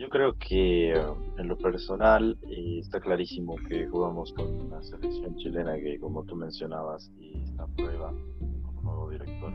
yo 0.01 0.10
creo 0.10 0.34
que 0.34 0.93
eh, 0.93 1.13
en 1.38 1.48
lo 1.48 1.55
personal 1.55 2.36
eh, 2.50 2.79
está 2.79 3.00
clarísimo 3.00 3.55
que 3.67 3.88
jugamos 3.88 4.34
con 4.34 4.48
una 4.48 4.81
selección 4.81 5.36
chilena 5.36 5.75
que, 5.75 6.00
como 6.00 6.24
tú 6.24 6.36
mencionabas, 6.36 7.12
y 7.20 7.39
está 7.43 7.67
prueba 7.67 8.10
con 8.10 8.77
un 8.77 8.84
nuevo 8.84 9.10
director, 9.12 9.53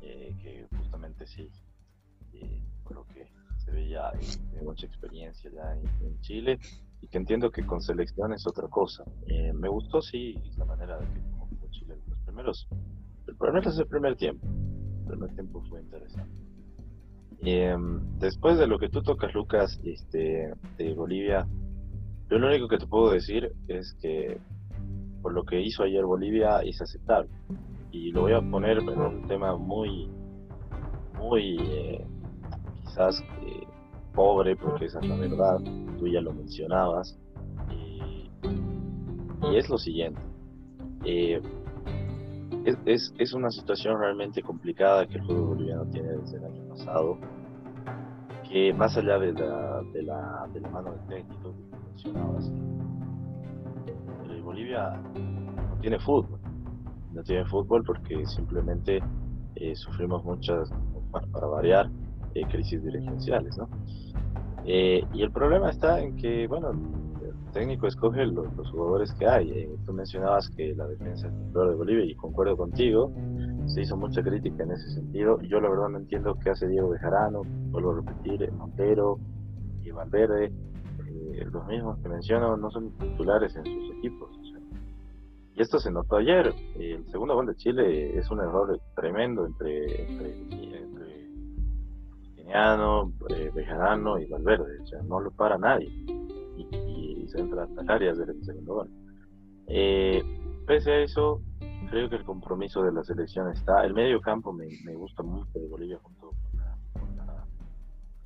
que 0.00 0.66
justamente 0.76 1.24
sí, 1.26 1.48
por 2.82 2.96
lo 2.96 3.06
que 3.06 3.28
se 3.64 3.70
ve 3.70 3.88
ya, 3.88 4.10
tiene 4.50 4.62
mucha 4.62 4.86
experiencia 4.86 5.48
ya 5.50 5.72
en, 5.72 6.20
Chile 6.20 6.58
y 7.00 7.06
que 7.06 7.18
entiendo 7.18 7.50
que 7.50 7.64
con 7.64 7.80
selección 7.80 8.32
es 8.32 8.46
otra 8.48 8.66
cosa. 8.66 9.04
me 9.54 9.68
gustó, 9.68 10.02
sí, 10.02 10.34
la 10.58 10.64
manera 10.64 10.98
de 10.98 11.06
que 11.06 11.20
jugó 11.20 11.68
Chile 11.70 11.96
los 12.08 12.18
primeros, 12.20 12.68
el 13.28 13.36
problema 13.36 13.70
es 13.70 13.78
el 13.78 13.86
primer 13.86 14.16
tiempo. 14.16 14.46
El 15.02 15.06
primer 15.06 15.34
tiempo 15.34 15.62
fue 15.68 15.80
interesante. 15.80 16.43
Em, 17.44 18.00
después 18.18 18.58
de 18.58 18.66
lo 18.66 18.78
que 18.78 18.88
tú 18.88 19.02
tocas, 19.02 19.34
Lucas, 19.34 19.78
este, 19.84 20.54
de 20.78 20.94
Bolivia, 20.94 21.46
yo 22.30 22.38
lo 22.38 22.48
único 22.48 22.68
que 22.68 22.78
te 22.78 22.86
puedo 22.86 23.10
decir 23.10 23.52
es 23.68 23.94
que 24.00 24.38
por 25.20 25.32
lo 25.32 25.44
que 25.44 25.60
hizo 25.60 25.82
ayer 25.82 26.04
Bolivia 26.04 26.60
es 26.60 26.80
aceptable. 26.80 27.30
Y 27.90 28.12
lo 28.12 28.22
voy 28.22 28.32
a 28.32 28.40
poner 28.40 28.78
en 28.78 28.88
un 29.00 29.26
tema 29.26 29.56
muy, 29.56 30.08
muy, 31.18 31.56
eh, 31.60 32.04
quizás 32.82 33.20
eh, 33.42 33.66
pobre, 34.14 34.56
porque 34.56 34.86
esa 34.86 35.00
es 35.00 35.08
la 35.08 35.16
verdad, 35.16 35.58
tú 35.98 36.08
ya 36.08 36.20
lo 36.20 36.32
mencionabas. 36.32 37.18
y 37.70 39.56
es 39.56 39.68
lo 39.68 39.78
siguiente. 39.78 40.20
Eh, 41.04 41.40
es, 42.86 43.12
es, 43.18 43.32
una 43.34 43.50
situación 43.50 43.98
realmente 43.98 44.42
complicada 44.42 45.06
que 45.06 45.16
el 45.16 45.24
fútbol 45.24 45.56
boliviano 45.56 45.84
tiene 45.86 46.08
desde 46.12 46.38
el 46.38 46.44
año 46.44 46.68
pasado, 46.68 47.18
que 48.48 48.72
más 48.72 48.96
allá 48.96 49.18
de 49.18 49.32
la, 49.32 49.82
de 49.92 50.02
la, 50.02 50.48
de 50.52 50.60
la 50.60 50.68
mano 50.70 50.92
del 50.92 51.06
técnico 51.06 51.54
que 51.70 51.76
mencionabas, 51.88 52.52
eh, 53.86 54.40
Bolivia 54.42 55.00
no 55.10 55.76
tiene 55.80 55.98
fútbol, 55.98 56.38
no 57.12 57.22
tiene 57.22 57.44
fútbol 57.46 57.82
porque 57.84 58.24
simplemente 58.26 59.02
eh, 59.56 59.74
sufrimos 59.74 60.24
muchas, 60.24 60.70
para 61.10 61.46
variar, 61.46 61.90
eh, 62.34 62.44
crisis 62.50 62.82
dirigenciales, 62.82 63.56
¿no? 63.56 63.68
y 64.66 65.20
el 65.20 65.30
problema 65.30 65.68
está 65.68 66.00
en 66.00 66.16
que, 66.16 66.46
bueno, 66.46 66.72
técnico 67.54 67.86
escoge 67.86 68.26
los, 68.26 68.48
jugadores 68.70 69.14
que 69.14 69.26
hay. 69.26 69.50
Eh, 69.50 69.70
tú 69.86 69.92
mencionabas 69.94 70.50
que 70.50 70.74
la 70.74 70.86
defensa 70.86 71.28
es 71.28 71.32
el 71.32 71.52
de 71.52 71.74
Bolivia 71.74 72.04
y 72.04 72.14
concuerdo 72.14 72.56
contigo. 72.56 73.10
Se 73.66 73.82
hizo 73.82 73.96
mucha 73.96 74.22
crítica 74.22 74.62
en 74.62 74.72
ese 74.72 74.90
sentido. 74.90 75.40
Yo 75.42 75.60
la 75.60 75.68
verdad 75.68 75.88
no 75.88 75.98
entiendo 75.98 76.38
qué 76.42 76.50
hace 76.50 76.68
Diego 76.68 76.90
Bejarano, 76.90 77.42
vuelvo 77.70 77.92
a 77.92 77.96
repetir, 77.96 78.42
eh, 78.42 78.50
Montero 78.50 79.18
y 79.82 79.90
Valverde, 79.90 80.52
eh, 81.06 81.46
los 81.50 81.66
mismos 81.66 81.98
que 81.98 82.08
menciono, 82.08 82.56
no 82.56 82.70
son 82.70 82.90
titulares 82.98 83.56
en 83.56 83.64
sus 83.64 83.96
equipos. 83.98 84.30
y 85.56 85.62
esto 85.62 85.78
se 85.78 85.90
notó 85.90 86.16
ayer. 86.16 86.52
el 86.76 87.06
segundo 87.10 87.34
gol 87.34 87.46
de 87.46 87.54
Chile 87.56 88.18
es 88.18 88.30
un 88.30 88.40
error 88.40 88.80
tremendo 88.96 89.46
entre, 89.46 90.10
entre, 90.10 90.30
entre 90.76 91.10
Bejarano 93.54 94.18
y 94.18 94.26
Valverde. 94.26 94.80
O 94.82 94.86
sea, 94.86 95.02
no 95.02 95.20
lo 95.20 95.30
para 95.30 95.56
nadie 95.58 95.88
se 97.34 97.40
entra 97.40 97.66
las 97.66 97.88
áreas 97.88 98.18
del 98.18 98.44
segundo 98.44 98.74
gol. 98.74 98.90
Eh, 99.66 100.22
pese 100.66 100.92
a 100.92 101.00
eso, 101.00 101.40
creo 101.90 102.08
que 102.08 102.16
el 102.16 102.24
compromiso 102.24 102.82
de 102.82 102.92
la 102.92 103.04
selección 103.04 103.50
está. 103.50 103.84
El 103.84 103.94
medio 103.94 104.20
campo 104.20 104.52
me, 104.52 104.68
gusta 104.94 105.22
mucho 105.22 105.58
de 105.58 105.68
Bolivia 105.68 105.98
junto 106.02 106.30
con, 106.92 107.14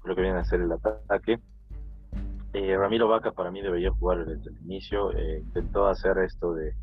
lo 0.04 0.14
que 0.14 0.22
viene 0.22 0.38
a 0.38 0.44
ser 0.44 0.60
el 0.60 0.72
ataque. 0.72 1.38
Eh, 2.54 2.76
Ramiro 2.76 3.08
Vaca 3.08 3.32
para 3.32 3.50
mí 3.50 3.60
debería 3.60 3.90
jugar 3.90 4.24
desde 4.24 4.50
el 4.50 4.58
inicio. 4.62 5.12
Eh, 5.12 5.40
intentó 5.44 5.86
hacer 5.86 6.18
esto 6.18 6.54
de 6.54 6.74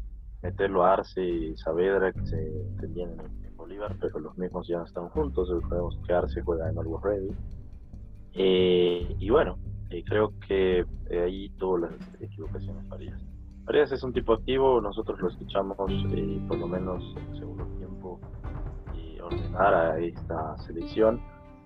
meterlo 0.42 0.86
a 0.86 0.94
Arce 0.94 1.24
y 1.24 1.58
Saavedra 1.58 2.14
que 2.14 2.26
se 2.26 2.38
entendían 2.38 3.12
en, 3.20 3.46
Bolívar, 3.56 3.96
pero 4.00 4.20
los 4.20 4.38
mismos 4.38 4.68
ya 4.68 4.78
no 4.78 4.86
están 4.86 5.10
juntos. 5.10 5.50
Sabemos 5.70 5.98
que 6.06 6.14
Arce 6.14 6.42
juega 6.42 6.70
en 6.70 6.78
Algo 6.78 7.00
Ready. 7.00 7.32
y 8.34 9.30
bueno, 9.32 9.58
creo 10.04 10.34
que 10.48 10.86
eh, 11.10 11.20
ahí 11.24 11.50
tuvo 11.58 11.80
las 11.80 11.94
equivocaciones 12.20 12.88
Farías. 12.88 13.35
Farías 13.66 13.92
es 13.92 14.04
un 14.04 14.14
tipo 14.14 14.34
activo, 14.34 14.80
nosotros 14.80 15.20
lo 15.20 15.30
escuchamos 15.30 15.78
eh, 16.12 16.40
por 16.48 16.58
lo 16.60 16.68
menos 16.68 17.04
en 17.18 17.40
segundo 17.40 17.66
tiempo 17.78 18.20
y 18.94 19.20
ordenar 19.20 19.74
a 19.74 20.00
esta 20.00 20.58
selección, 20.60 21.20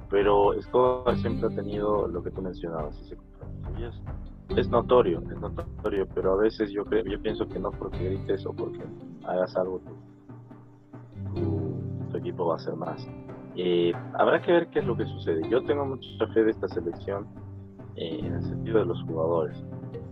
pero 0.10 0.54
Escobar 0.54 1.18
siempre 1.18 1.48
ha 1.48 1.56
tenido 1.56 2.08
lo 2.08 2.24
que 2.24 2.32
tú 2.32 2.42
mencionabas, 2.42 2.98
ese 3.02 3.18
compromiso. 3.18 4.02
es, 4.50 4.70
notorio, 4.70 5.20
es 5.20 5.40
notorio, 5.40 6.08
pero 6.16 6.34
a 6.34 6.38
veces 6.38 6.72
yo 6.72 6.86
creo, 6.86 7.04
yo 7.04 7.22
pienso 7.22 7.48
que 7.48 7.60
no 7.60 7.72
porque 7.72 7.98
grites 7.98 8.46
o 8.46 8.54
porque 8.54 8.80
hagas 9.26 9.58
algo, 9.58 9.82
tu, 11.36 12.10
tu 12.12 12.18
equipo 12.18 12.46
va 12.46 12.56
a 12.56 12.60
ser 12.60 12.76
más. 12.76 13.06
Eh, 13.56 13.92
habrá 14.14 14.42
que 14.42 14.54
ver 14.54 14.68
qué 14.70 14.80
es 14.80 14.86
lo 14.86 14.96
que 14.96 15.06
sucede. 15.06 15.42
Yo 15.50 15.62
tengo 15.64 15.86
mucha 15.86 16.28
fe 16.34 16.46
de 16.46 16.52
esta 16.52 16.70
selección 16.70 17.28
eh, 17.98 18.20
en 18.20 18.36
el 18.36 18.42
sentido 18.44 18.80
de 18.80 18.86
los 18.86 19.04
jugadores. 19.04 19.62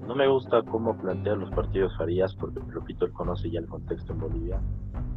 No 0.08 0.16
me 0.16 0.26
gusta 0.26 0.62
cómo 0.64 0.96
plantea 0.96 1.36
los 1.36 1.50
partidos 1.52 1.92
Farías, 1.98 2.34
porque, 2.36 2.62
repito, 2.70 3.04
él 3.04 3.12
conoce 3.12 3.52
ya 3.52 3.60
el 3.60 3.68
contexto 3.68 4.14
en 4.14 4.20
Bolivia, 4.20 4.62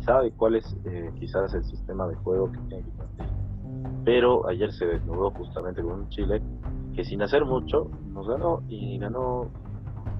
sabe 0.01 0.33
cuál 0.33 0.57
es 0.57 0.77
eh, 0.85 1.13
quizás 1.15 1.55
el 1.55 1.63
sistema 1.63 2.09
de 2.09 2.17
juego 2.17 2.51
que 2.51 2.59
tiene 2.63 2.83
que 2.83 2.91
plantear. 2.91 3.31
Pero 4.05 4.49
ayer 4.49 4.73
se 4.73 4.87
desnudó 4.87 5.31
justamente 5.31 5.81
con 5.81 5.93
un 5.93 6.09
Chile 6.09 6.43
que 6.93 7.05
sin 7.05 7.23
hacer 7.23 7.45
mucho 7.45 7.89
nos 8.13 8.27
ganó 8.27 8.63
y 8.69 8.99
ganó 8.99 9.49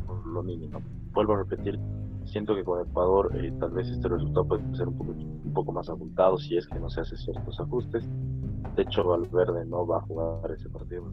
por 0.07 0.25
lo 0.25 0.41
mínimo. 0.45 0.81
Vuelvo 1.13 1.33
a 1.33 1.39
repetir, 1.39 1.81
siento 2.27 2.55
que 2.55 2.63
con 2.63 2.81
Ecuador 2.89 3.33
eh, 3.35 3.53
tal 3.59 3.73
vez 3.73 3.89
este 3.89 4.07
resultado 4.07 4.47
puede 4.47 4.77
ser 4.77 4.87
un 4.87 5.53
poco, 5.53 5.73
más 5.73 5.89
abultado 5.89 6.39
si 6.39 6.57
es 6.57 6.69
que 6.69 6.79
no 6.79 6.89
se 6.89 7.01
hace 7.01 7.17
ciertos 7.17 7.59
ajustes. 7.59 8.09
De 8.77 8.83
hecho, 8.83 9.03
Valverde 9.03 9.67
no 9.67 9.85
va 9.85 9.99
a 9.99 10.03
jugar 10.03 10.53
ese 10.53 10.69
partido 10.69 11.07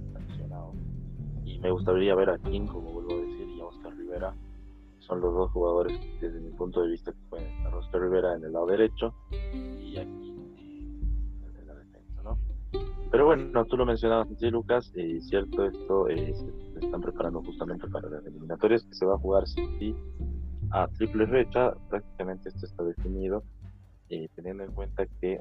me 1.62 1.72
gustaría 1.72 2.16
ver 2.16 2.30
a 2.30 2.38
King, 2.38 2.68
como 2.68 2.92
vuelvo 2.92 3.12
a 3.12 3.16
decir, 3.16 3.27
y 3.27 3.27
Rivera. 4.18 4.34
Son 5.00 5.22
los 5.22 5.34
dos 5.34 5.52
jugadores 5.52 5.98
desde 6.20 6.40
mi 6.40 6.50
punto 6.52 6.82
de 6.82 6.90
vista 6.90 7.12
que 7.12 7.18
pueden 7.30 7.48
estar. 7.48 7.74
Oscar 7.76 8.02
Rivera 8.02 8.36
en 8.36 8.44
el 8.44 8.52
lado 8.52 8.66
derecho 8.66 9.14
y 9.32 9.98
aquí 9.98 10.36
en 11.60 11.68
la 11.68 11.76
defensa, 11.76 12.24
¿no? 12.24 12.38
Pero 13.12 13.26
bueno, 13.26 13.66
tú 13.66 13.78
lo 13.78 13.86
mencionabas, 13.86 14.28
sí, 14.38 14.50
Lucas, 14.50 14.92
y 14.96 15.22
cierto, 15.22 15.66
esto 15.66 16.10
eh, 16.10 16.34
se 16.74 16.86
están 16.86 17.02
preparando 17.02 17.42
justamente 17.42 17.88
para 17.88 18.10
las 18.10 18.26
eliminatorias 18.26 18.84
que 18.84 18.94
se 18.96 19.06
va 19.06 19.16
a 19.16 19.20
jugar 19.20 19.48
sí, 19.48 19.96
a 20.72 20.88
triple 20.90 21.28
fecha. 21.28 21.74
Prácticamente 21.90 22.50
esto 22.50 22.66
está 22.66 22.84
definido, 22.84 23.44
eh, 24.10 24.28
teniendo 24.36 24.64
en 24.64 24.72
cuenta 24.72 25.06
que 25.22 25.40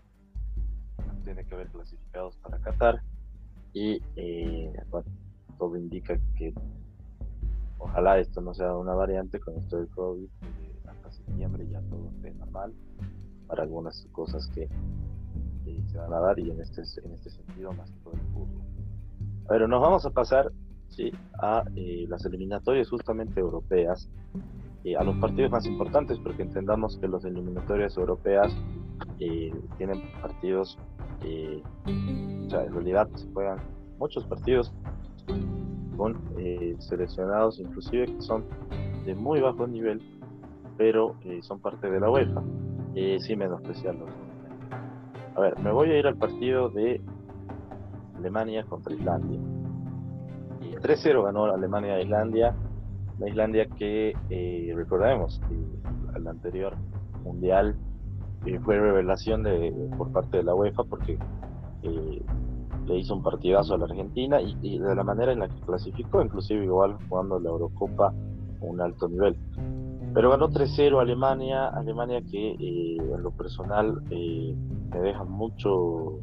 tiene 1.25 1.45
que 1.45 1.55
haber 1.55 1.69
clasificados 1.69 2.37
para 2.37 2.59
Qatar 2.59 3.01
y 3.73 4.01
eh, 4.15 4.73
bueno, 4.91 5.09
todo 5.59 5.77
indica 5.77 6.19
que 6.39 6.55
ojalá 7.79 8.19
esto 8.19 8.41
no 8.41 8.55
sea 8.55 8.77
una 8.77 8.95
variante 8.95 9.41
con 9.41 9.57
esto 9.57 9.79
del 9.79 9.89
COVID, 9.89 10.25
eh, 10.25 10.81
hasta 10.87 11.11
septiembre 11.11 11.67
ya 11.69 11.81
todo 11.83 12.09
esté 12.09 12.33
normal 12.35 12.73
para 13.47 13.63
algunas 13.63 14.07
cosas 14.13 14.49
que 14.55 14.69
se 15.87 15.99
van 15.99 16.13
a 16.13 16.21
dar 16.21 16.39
y 16.39 16.51
en 16.51 16.61
este, 16.61 16.83
en 17.05 17.13
este 17.13 17.31
sentido 17.31 17.73
más 17.73 17.91
que 17.91 17.99
todo 18.01 18.15
el 18.15 18.21
fútbol. 18.33 18.63
Pero 19.49 19.69
nos 19.69 19.81
vamos 19.81 20.05
a 20.05 20.11
pasar 20.11 20.53
¿sí? 20.89 21.13
a 21.41 21.63
eh, 21.75 22.07
las 22.09 22.25
eliminatorias 22.25 22.89
justamente 22.89 23.41
europeas, 23.41 24.09
a 24.99 25.03
los 25.03 25.17
partidos 25.17 25.51
más 25.51 25.67
importantes, 25.67 26.17
porque 26.21 26.43
entendamos 26.43 26.97
que 26.99 27.09
las 27.09 27.25
eliminatorias 27.25 27.97
europeas 27.97 28.57
eh, 29.19 29.53
tienen 29.79 30.01
partidos, 30.21 30.79
o 31.25 32.51
sea, 32.51 32.65
en 32.65 32.73
realidad 32.73 33.09
se 33.17 33.27
juegan 33.33 33.59
muchos 33.99 34.25
partidos 34.27 34.73
con 35.97 36.21
eh, 36.39 36.77
seleccionados 36.79 37.59
inclusive 37.59 38.07
que 38.07 38.21
son 38.21 38.45
de 39.05 39.15
muy 39.15 39.41
bajo 39.41 39.67
nivel, 39.67 40.03
pero 40.77 41.15
eh, 41.25 41.41
son 41.43 41.61
parte 41.61 41.91
de 41.91 42.01
la 42.01 42.11
UEFA, 42.11 42.43
eh, 42.95 43.19
sin 43.21 43.39
menospreciarlos. 43.39 44.11
A 45.35 45.41
ver, 45.41 45.59
me 45.61 45.71
voy 45.71 45.91
a 45.91 45.99
ir 45.99 46.07
al 46.07 46.17
partido 46.17 46.71
de 46.71 47.01
Alemania 48.17 48.65
contra 48.65 48.95
Islandia. 48.95 49.39
3-0 50.81 51.25
ganó 51.25 51.45
Alemania 51.47 51.95
a 51.95 52.01
Islandia, 52.01 52.55
la 53.19 53.29
Islandia 53.29 53.67
que 53.67 54.15
recordemos 54.75 55.41
que 55.49 56.15
al 56.15 56.27
anterior 56.27 56.75
mundial 57.25 57.77
fue 58.65 58.79
revelación 58.79 59.43
de, 59.43 59.73
por 59.97 60.13
parte 60.13 60.39
de 60.39 60.43
la 60.45 60.55
UEFA 60.55 60.85
porque 60.85 61.19
le 62.87 62.99
hizo 62.99 63.15
un 63.15 63.23
partidazo 63.23 63.75
a 63.75 63.79
la 63.79 63.85
Argentina 63.87 64.41
y, 64.41 64.79
de 64.79 64.95
la 64.95 65.03
manera 65.03 65.33
en 65.33 65.41
la 65.41 65.49
que 65.49 65.61
clasificó, 65.61 66.23
inclusive 66.23 66.65
igual 66.65 66.97
jugando 67.09 67.39
la 67.39 67.51
Eurocopa 67.51 68.15
un 68.61 68.81
alto 68.81 69.09
nivel. 69.09 69.37
Pero 70.15 70.31
ganó 70.31 70.49
3-0 70.49 71.01
Alemania, 71.01 71.69
Alemania 71.69 72.23
que 72.23 72.53
eh, 72.53 72.97
en 72.97 73.23
lo 73.23 73.31
personal 73.33 74.03
eh, 74.11 74.55
me 74.91 75.01
deja 75.01 75.25
mucho 75.25 76.21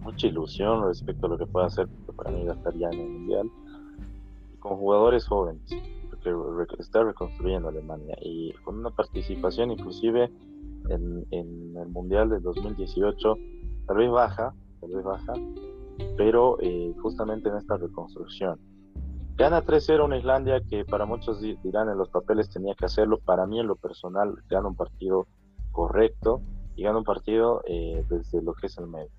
mucha 0.00 0.26
ilusión 0.26 0.84
respecto 0.86 1.26
a 1.26 1.30
lo 1.30 1.38
que 1.38 1.46
pueda 1.46 1.66
hacer, 1.66 1.86
porque 1.86 2.12
para 2.12 2.30
mí 2.30 2.44
va 2.44 2.52
a 2.52 2.56
estar 2.56 2.74
ya 2.74 2.88
en 2.88 3.00
el 3.00 3.08
Mundial, 3.10 3.50
con 4.58 4.78
jugadores 4.78 5.26
jóvenes, 5.26 5.62
porque 6.08 6.32
está 6.78 7.04
reconstruyendo 7.04 7.68
Alemania 7.68 8.16
y 8.22 8.52
con 8.64 8.78
una 8.78 8.90
participación 8.90 9.70
inclusive 9.70 10.30
en, 10.88 11.26
en 11.30 11.76
el 11.76 11.88
Mundial 11.88 12.30
del 12.30 12.42
2018, 12.42 13.36
tal 13.86 13.96
vez 13.96 14.10
baja, 14.10 14.54
tal 14.80 14.90
vez 14.90 15.04
baja, 15.04 15.32
pero 16.16 16.58
eh, 16.60 16.94
justamente 17.00 17.48
en 17.48 17.56
esta 17.56 17.76
reconstrucción. 17.76 18.58
Gana 19.36 19.64
3-0 19.64 20.04
una 20.04 20.18
Islandia 20.18 20.60
que 20.68 20.84
para 20.84 21.06
muchos 21.06 21.40
dirán 21.40 21.88
en 21.88 21.96
los 21.96 22.08
papeles 22.08 22.50
tenía 22.50 22.74
que 22.74 22.86
hacerlo, 22.86 23.20
para 23.20 23.46
mí 23.46 23.60
en 23.60 23.68
lo 23.68 23.76
personal 23.76 24.34
gana 24.48 24.66
un 24.66 24.74
partido 24.74 25.28
correcto 25.70 26.42
y 26.74 26.82
gana 26.82 26.98
un 26.98 27.04
partido 27.04 27.62
eh, 27.66 28.04
desde 28.08 28.42
lo 28.42 28.54
que 28.54 28.66
es 28.66 28.78
el 28.78 28.88
medio. 28.88 29.10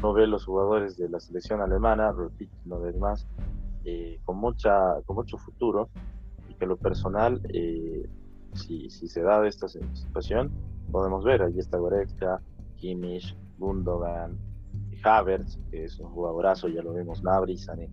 No 0.00 0.12
ve 0.12 0.26
los 0.26 0.44
jugadores 0.46 0.96
de 0.96 1.08
la 1.08 1.20
selección 1.20 1.60
alemana, 1.60 2.12
repito 2.12 2.54
una 2.64 2.78
vez 2.78 2.96
más, 2.96 3.26
eh, 3.84 4.20
con, 4.24 4.38
mucha, 4.38 5.02
con 5.06 5.16
mucho 5.16 5.38
futuro. 5.38 5.88
Y 6.48 6.54
que 6.54 6.66
lo 6.66 6.76
personal, 6.76 7.40
eh, 7.52 8.08
si, 8.54 8.88
si, 8.90 9.08
se 9.08 9.22
da 9.22 9.46
esta 9.46 9.68
situación, 9.68 10.50
podemos 10.90 11.24
ver, 11.24 11.42
ahí 11.42 11.58
está 11.58 11.78
Goretzka, 11.78 12.40
Kimmich, 12.76 13.36
Gundogan, 13.58 14.38
Havertz, 15.02 15.58
que 15.70 15.84
es 15.84 15.98
un 15.98 16.10
jugadorazo, 16.10 16.68
ya 16.68 16.82
lo 16.82 16.92
vemos, 16.92 17.22
Nabri, 17.22 17.56
Sané, 17.56 17.88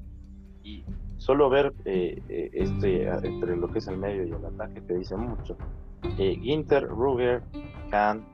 y 0.63 0.83
solo 1.17 1.49
ver 1.49 1.73
eh, 1.85 2.49
este 2.53 3.07
entre 3.07 3.55
lo 3.55 3.71
que 3.71 3.79
es 3.79 3.87
el 3.87 3.97
medio 3.97 4.25
y 4.25 4.31
el 4.31 4.45
ataque 4.45 4.81
te 4.81 4.97
dice 4.97 5.15
mucho. 5.15 5.55
Ginter, 6.17 6.87
Ruger, 6.87 7.41
Kahn, 7.89 8.25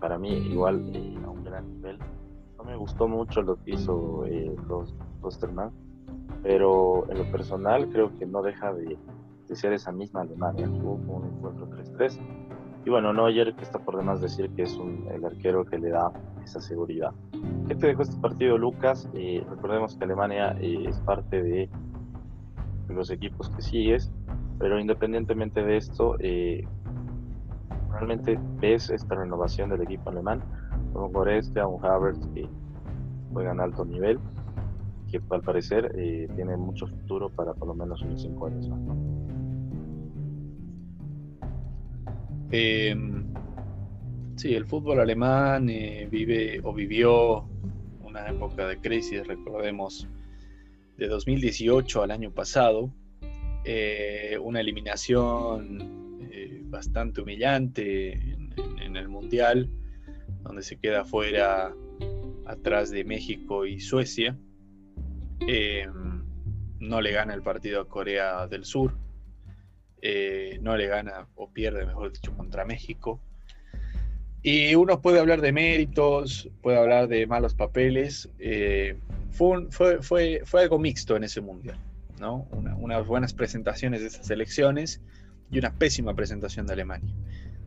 para 0.00 0.18
mí 0.18 0.30
igual 0.30 0.92
a 1.24 1.30
un 1.30 1.44
gran 1.44 1.68
nivel 1.74 1.98
no 2.58 2.64
me 2.64 2.76
gustó 2.76 3.06
mucho 3.06 3.40
lo 3.40 3.62
que 3.62 3.72
hizo 3.72 4.26
eh, 4.26 4.54
los 4.68 4.94
pero 6.42 7.10
en 7.10 7.18
lo 7.18 7.30
personal 7.30 7.88
creo 7.88 8.16
que 8.18 8.26
no 8.26 8.42
deja 8.42 8.72
de, 8.72 8.98
ser 9.54 9.72
esa 9.72 9.92
misma 9.92 10.22
Alemania. 10.22 10.68
Jugó 10.68 11.16
un 11.16 11.26
encuentro 11.26 11.68
3-3. 11.70 12.18
Y 12.88 12.90
bueno, 12.90 13.12
Neuer, 13.12 13.54
que 13.54 13.64
está 13.64 13.78
por 13.78 13.98
demás 13.98 14.22
decir 14.22 14.48
que 14.56 14.62
es 14.62 14.74
un, 14.78 15.06
el 15.12 15.22
arquero 15.22 15.62
que 15.66 15.78
le 15.78 15.90
da 15.90 16.10
esa 16.42 16.58
seguridad. 16.58 17.12
¿Qué 17.66 17.74
te 17.74 17.88
dejó 17.88 18.00
este 18.00 18.18
partido, 18.18 18.56
Lucas? 18.56 19.06
Eh, 19.12 19.44
recordemos 19.46 19.94
que 19.94 20.04
Alemania 20.04 20.56
eh, 20.58 20.86
es 20.88 20.98
parte 21.00 21.42
de 21.42 21.68
los 22.88 23.10
equipos 23.10 23.50
que 23.50 23.60
sigues, 23.60 24.10
pero 24.58 24.80
independientemente 24.80 25.62
de 25.62 25.76
esto, 25.76 26.16
eh, 26.20 26.66
realmente 27.90 28.40
ves 28.58 28.88
esta 28.88 29.16
renovación 29.16 29.68
del 29.68 29.82
equipo 29.82 30.08
alemán 30.08 30.42
un 30.94 31.12
Goretzka, 31.12 31.66
un 31.66 31.84
Havertz 31.84 32.26
que 32.28 32.48
juegan 33.34 33.60
alto 33.60 33.84
nivel, 33.84 34.18
que 35.10 35.20
al 35.28 35.42
parecer 35.42 35.92
eh, 35.94 36.26
tiene 36.34 36.56
mucho 36.56 36.86
futuro 36.86 37.28
para 37.28 37.52
por 37.52 37.68
lo 37.68 37.74
menos 37.74 38.00
unos 38.00 38.22
5 38.22 38.46
años 38.46 38.66
más. 38.70 38.80
Em, 42.50 43.24
sí, 44.36 44.54
el 44.54 44.64
fútbol 44.64 45.00
alemán 45.00 45.68
eh, 45.68 46.08
vive 46.10 46.60
o 46.62 46.72
vivió 46.72 47.48
una 48.02 48.28
época 48.28 48.66
de 48.66 48.78
crisis, 48.78 49.26
recordemos, 49.26 50.08
de 50.96 51.08
2018 51.08 52.02
al 52.02 52.10
año 52.10 52.30
pasado, 52.30 52.92
eh, 53.64 54.38
una 54.42 54.60
eliminación 54.60 56.08
bastante 56.70 57.22
humillante 57.22 58.12
en 58.12 58.96
el 58.96 59.08
Mundial, 59.08 59.70
donde 60.42 60.62
se 60.62 60.78
queda 60.78 61.04
fuera 61.04 61.74
atrás 62.46 62.90
de 62.90 63.04
México 63.04 63.66
y 63.66 63.80
Suecia. 63.80 64.36
Em, 65.40 66.22
no 66.80 67.00
le 67.00 67.12
gana 67.12 67.34
el 67.34 67.42
partido 67.42 67.82
a 67.82 67.88
Corea 67.88 68.46
del 68.46 68.64
Sur. 68.64 68.96
Eh, 70.02 70.58
no 70.62 70.76
le 70.76 70.86
gana 70.86 71.26
o 71.34 71.50
pierde, 71.50 71.84
mejor 71.86 72.12
dicho, 72.12 72.36
contra 72.36 72.64
México. 72.64 73.20
Y 74.42 74.74
uno 74.74 75.00
puede 75.00 75.18
hablar 75.18 75.40
de 75.40 75.52
méritos, 75.52 76.48
puede 76.62 76.78
hablar 76.78 77.08
de 77.08 77.26
malos 77.26 77.54
papeles. 77.54 78.28
Eh, 78.38 78.96
fue, 79.30 79.66
fue, 79.70 80.02
fue, 80.02 80.42
fue, 80.44 80.62
algo 80.62 80.78
mixto 80.78 81.16
en 81.16 81.24
ese 81.24 81.40
mundial, 81.40 81.78
¿no? 82.20 82.46
unas 82.52 83.06
buenas 83.06 83.34
presentaciones 83.34 84.00
de 84.00 84.06
esas 84.06 84.30
elecciones 84.30 85.02
y 85.50 85.58
una 85.58 85.72
pésima 85.72 86.14
presentación 86.14 86.66
de 86.66 86.74
Alemania. 86.74 87.14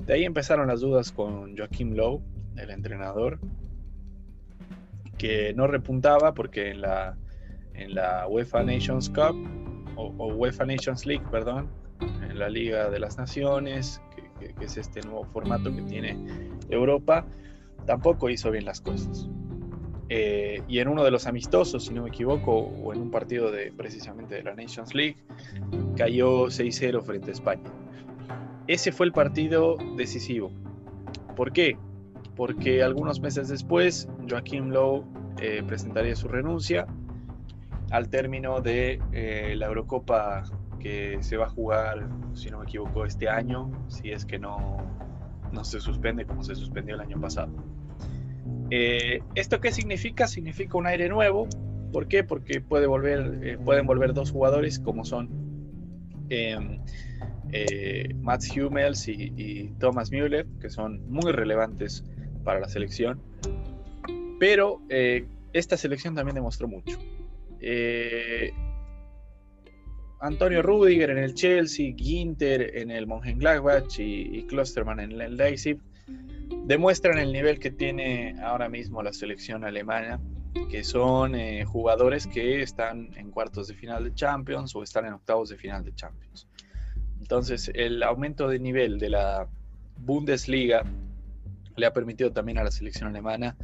De 0.05 0.13
ahí 0.13 0.23
empezaron 0.23 0.67
las 0.67 0.81
dudas 0.81 1.11
con 1.11 1.57
Joachim 1.57 1.93
Lowe, 1.93 2.21
el 2.57 2.69
entrenador, 2.71 3.39
que 5.17 5.53
no 5.53 5.67
repuntaba 5.67 6.33
porque 6.33 6.71
en 6.71 6.81
la, 6.81 7.15
en 7.73 7.93
la 7.93 8.27
UEFA 8.27 8.63
Nations 8.63 9.09
Cup, 9.09 9.35
o, 9.95 10.33
UEFA 10.33 10.65
Nations 10.65 11.05
League, 11.05 11.25
perdón, 11.29 11.69
en 12.01 12.39
la 12.39 12.49
Liga 12.49 12.89
de 12.89 12.99
las 12.99 13.17
Naciones, 13.17 14.01
que, 14.39 14.53
es 14.63 14.77
este 14.77 15.01
nuevo 15.01 15.23
formato 15.25 15.73
que 15.75 15.81
tiene 15.83 16.17
Europa, 16.69 17.25
tampoco 17.85 18.29
hizo 18.29 18.51
bien 18.51 18.65
las 18.65 18.81
cosas. 18.81 19.29
Eh, 20.09 20.61
y 20.67 20.79
en 20.79 20.87
uno 20.87 21.03
de 21.03 21.11
los 21.11 21.25
amistosos, 21.25 21.85
si 21.85 21.93
no 21.93 22.03
me 22.03 22.09
equivoco, 22.09 22.53
o 22.53 22.93
en 22.93 23.01
un 23.01 23.11
partido 23.11 23.51
de 23.51 23.71
precisamente 23.71 24.35
de 24.35 24.43
la 24.43 24.53
Nations 24.53 24.93
League, 24.93 25.17
cayó 25.95 26.47
6-0 26.47 27.01
frente 27.01 27.29
a 27.29 27.33
España. 27.33 27.71
Ese 28.67 28.91
fue 28.91 29.05
el 29.05 29.13
partido 29.13 29.77
decisivo. 29.95 30.51
¿Por 31.35 31.53
qué? 31.53 31.77
porque 32.35 32.81
algunos 32.83 33.19
meses 33.19 33.49
después 33.49 34.07
Joaquim 34.29 34.69
Lowe 34.69 35.03
eh, 35.39 35.63
presentaría 35.65 36.15
su 36.15 36.27
renuncia 36.27 36.87
al 37.91 38.09
término 38.09 38.61
de 38.61 39.01
eh, 39.11 39.53
la 39.57 39.67
Eurocopa 39.67 40.43
que 40.81 41.17
se 41.21 41.37
va 41.37 41.45
a 41.45 41.49
jugar, 41.49 42.07
si 42.33 42.49
no 42.49 42.59
me 42.59 42.65
equivoco, 42.65 43.05
este 43.05 43.29
año, 43.29 43.71
si 43.87 44.11
es 44.11 44.25
que 44.25 44.39
no, 44.39 44.77
no 45.51 45.63
se 45.63 45.79
suspende 45.79 46.25
como 46.25 46.43
se 46.43 46.55
suspendió 46.55 46.95
el 46.95 47.01
año 47.01 47.19
pasado. 47.19 47.51
Eh, 48.69 49.21
¿Esto 49.35 49.59
qué 49.59 49.71
significa? 49.71 50.27
Significa 50.27 50.77
un 50.77 50.87
aire 50.87 51.09
nuevo. 51.09 51.47
¿Por 51.91 52.07
qué? 52.07 52.23
Porque 52.23 52.61
puede 52.61 52.87
volver, 52.87 53.59
pueden 53.63 53.85
volver 53.85 54.13
dos 54.13 54.31
jugadores 54.31 54.79
como 54.79 55.03
son 55.03 55.29
em, 56.29 56.79
Mats 58.21 58.55
Hummels 58.55 59.07
y, 59.07 59.33
y, 59.35 59.73
Thomas 59.79 60.11
Müller, 60.11 60.47
que 60.61 60.69
son 60.69 61.09
muy 61.09 61.31
relevantes 61.31 62.03
para 62.43 62.59
la 62.59 62.69
selección. 62.69 63.21
Pero 64.39 64.81
eh, 64.89 65.27
esta 65.53 65.77
selección 65.77 66.15
también 66.15 66.35
demostró 66.35 66.67
mucho. 66.67 66.97
Eh, 67.59 68.51
Antonio 70.21 70.61
Rudiger 70.61 71.09
en 71.09 71.17
el 71.17 71.33
Chelsea, 71.33 71.93
Ginter 71.95 72.77
en 72.77 72.91
el 72.91 73.07
Mönchengladbach 73.07 73.99
y, 73.99 74.37
y 74.37 74.43
Klosterman 74.43 74.99
en 74.99 75.19
el 75.19 75.37
Leipzig 75.37 75.77
demuestran 76.65 77.17
el 77.17 77.33
nivel 77.33 77.59
que 77.59 77.71
tiene 77.71 78.35
ahora 78.41 78.69
mismo 78.69 79.01
la 79.01 79.13
selección 79.13 79.63
alemana, 79.63 80.19
que 80.69 80.83
son 80.83 81.35
eh, 81.35 81.65
jugadores 81.65 82.27
que 82.27 82.61
están 82.61 83.09
en 83.17 83.31
cuartos 83.31 83.67
de 83.67 83.73
final 83.73 84.03
de 84.03 84.13
Champions 84.13 84.75
o 84.75 84.83
están 84.83 85.05
en 85.05 85.13
octavos 85.13 85.49
de 85.49 85.57
final 85.57 85.83
de 85.83 85.93
Champions. 85.95 86.47
Entonces, 87.19 87.71
el 87.73 88.03
aumento 88.03 88.47
de 88.47 88.59
nivel 88.59 88.99
de 88.99 89.09
la 89.09 89.47
Bundesliga 89.97 90.83
le 91.75 91.85
ha 91.85 91.93
permitido 91.93 92.31
también 92.31 92.57
a 92.57 92.63
la 92.63 92.71
selección 92.71 93.09
alemana 93.09 93.55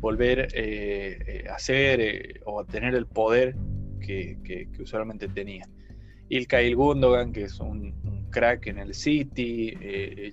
volver 0.00 0.48
eh, 0.54 1.18
eh, 1.26 1.44
a 1.50 1.58
ser 1.58 2.00
eh, 2.00 2.40
o 2.44 2.60
a 2.60 2.64
tener 2.64 2.94
el 2.94 3.06
poder 3.06 3.56
que, 4.00 4.68
usualmente 4.78 5.28
tenía. 5.28 5.68
Ilkay 6.28 6.74
Gundogan, 6.74 7.32
que 7.32 7.44
es 7.44 7.58
un, 7.60 7.94
crack 8.30 8.66
en 8.66 8.78
el 8.78 8.92
City, 8.92 9.74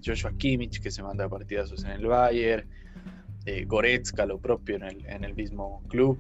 Joshua 0.06 0.34
Kimmich, 0.38 0.82
que 0.82 0.92
se 0.92 1.02
manda 1.02 1.30
partidazos 1.30 1.86
en 1.86 1.92
el 1.92 2.06
Bayern, 2.08 2.68
Goretzka, 3.68 4.26
lo 4.26 4.38
propio 4.38 4.76
en 4.76 5.24
el, 5.24 5.34
mismo 5.34 5.82
club, 5.88 6.20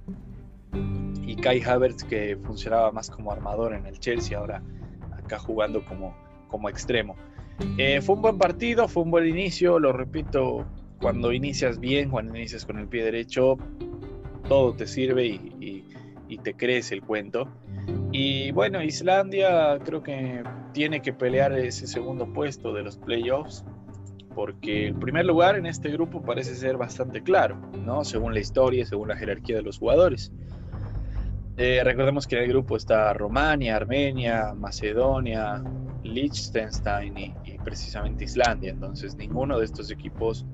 y 1.28 1.36
Kai 1.36 1.62
Havertz, 1.62 2.06
que 2.06 2.38
funcionaba 2.46 2.94
más 2.94 3.10
como 3.10 3.32
armador 3.32 3.74
en 3.74 3.86
el 3.88 4.00
Chelsea, 4.00 4.38
ahora 4.38 4.64
acá 5.12 5.38
jugando 5.38 5.84
como, 5.84 6.16
como 6.48 6.70
extremo. 6.70 7.18
fue 8.02 8.16
un 8.16 8.22
buen 8.22 8.38
partido, 8.38 8.88
fue 8.88 9.04
un 9.04 9.12
buen 9.12 9.28
inicio, 9.28 9.78
lo 9.78 9.92
repito, 9.92 10.66
cuando 11.00 11.32
inicias 11.34 11.80
bien, 11.80 12.10
cuando 12.10 12.36
inicias 12.36 12.66
con 12.66 12.80
el 12.80 12.88
pie 12.88 13.04
derecho, 13.04 13.58
todo 14.48 14.74
te 14.74 14.88
sirve 14.88 15.26
y, 15.26 15.84
te 16.44 16.54
crees 16.54 16.92
el 16.92 17.02
cuento. 17.02 17.48
Y 18.17 18.51
bueno, 18.51 18.82
Islandia 18.82 19.78
creo 19.84 20.01
que 20.01 20.41
tiene 20.71 21.01
que 21.01 21.12
pelear 21.12 21.51
ese 21.51 21.86
segundo 21.86 22.32
puesto 22.32 22.73
de 22.73 22.82
los 22.82 22.95
playoffs, 22.95 23.65
porque 24.34 24.88
el 24.88 24.95
primer 24.95 25.25
lugar 25.25 25.58
en 25.58 25.65
este 25.65 25.89
grupo 25.89 26.21
parece 26.21 26.56
ser 26.56 26.78
bastante 26.78 27.21
claro, 27.21 27.58
¿no? 27.84 28.06
Según 28.06 28.34
la 28.34 28.39
historia, 28.39 28.86
según 28.86 29.10
la 29.10 29.17
jerarquía 29.17 29.58
de 29.58 29.63
los 29.63 29.80
jugadores. 29.80 30.32
Eh, 31.58 31.82
recordemos 31.84 32.25
que 32.25 32.38
en 32.38 32.43
el 32.43 32.49
grupo 32.51 32.78
está 32.78 33.12
Romania, 33.12 33.75
Armenia, 33.75 34.54
Macedonia, 34.54 35.62
Liechtenstein 36.04 37.17
y, 37.17 37.58
precisamente 37.65 38.23
Islandia. 38.23 38.69
Entonces 38.69 39.17
ninguno 39.17 39.60
de 39.60 39.65
estos 39.65 39.91
equipos 39.91 40.45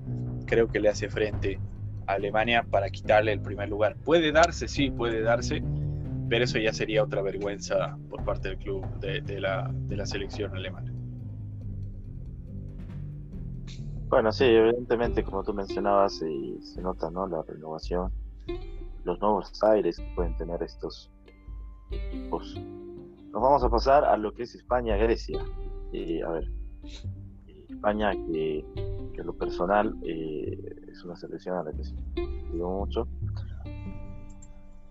creo 0.47 0.67
que 0.67 0.79
le 0.79 0.89
hace 0.89 1.09
frente 1.09 1.59
a 2.07 2.13
Alemania 2.13 2.65
para 2.67 2.89
quitarle 2.89 3.33
el 3.33 3.39
primer 3.39 3.69
lugar. 3.69 3.97
Puede 4.03 4.31
darse, 4.31 4.67
sí, 4.67 4.89
puede 4.89 5.21
darse, 5.21 5.61
pero 6.31 6.45
eso 6.45 6.57
ya 6.59 6.71
sería 6.71 7.03
otra 7.03 7.21
vergüenza 7.21 7.97
por 8.09 8.23
parte 8.23 8.47
del 8.47 8.57
club, 8.59 8.85
de, 9.01 9.41
la, 9.41 9.69
de 9.69 9.97
la 9.97 10.05
selección 10.05 10.55
alemana. 10.55 10.89
Bueno, 14.07 14.31
sí, 14.31 14.45
evidentemente, 14.45 15.25
como 15.25 15.43
tú 15.43 15.53
mencionabas, 15.53 16.21
eh, 16.21 16.57
se 16.61 16.81
nota 16.81 17.11
¿no? 17.11 17.27
la 17.27 17.43
renovación, 17.43 18.13
los 19.03 19.19
nuevos 19.19 19.61
aires 19.61 19.97
que 19.97 20.09
pueden 20.15 20.37
tener 20.37 20.63
estos 20.63 21.11
equipos 21.91 22.55
nos 23.33 23.41
vamos 23.41 23.61
a 23.65 23.69
pasar 23.69 24.05
a 24.05 24.15
lo 24.15 24.33
que 24.33 24.43
es 24.43 24.55
España-Grecia. 24.55 25.43
Eh, 25.91 26.21
a 26.23 26.29
ver, 26.31 26.49
España 27.69 28.11
que, 28.11 28.65
que 29.13 29.23
lo 29.23 29.33
personal 29.33 29.97
eh, 30.05 30.57
es 30.89 31.03
una 31.03 31.17
selección 31.17 31.57
a 31.57 31.63
la 31.63 31.73
que 31.73 31.83
se 31.83 31.93
mucho. 32.53 33.05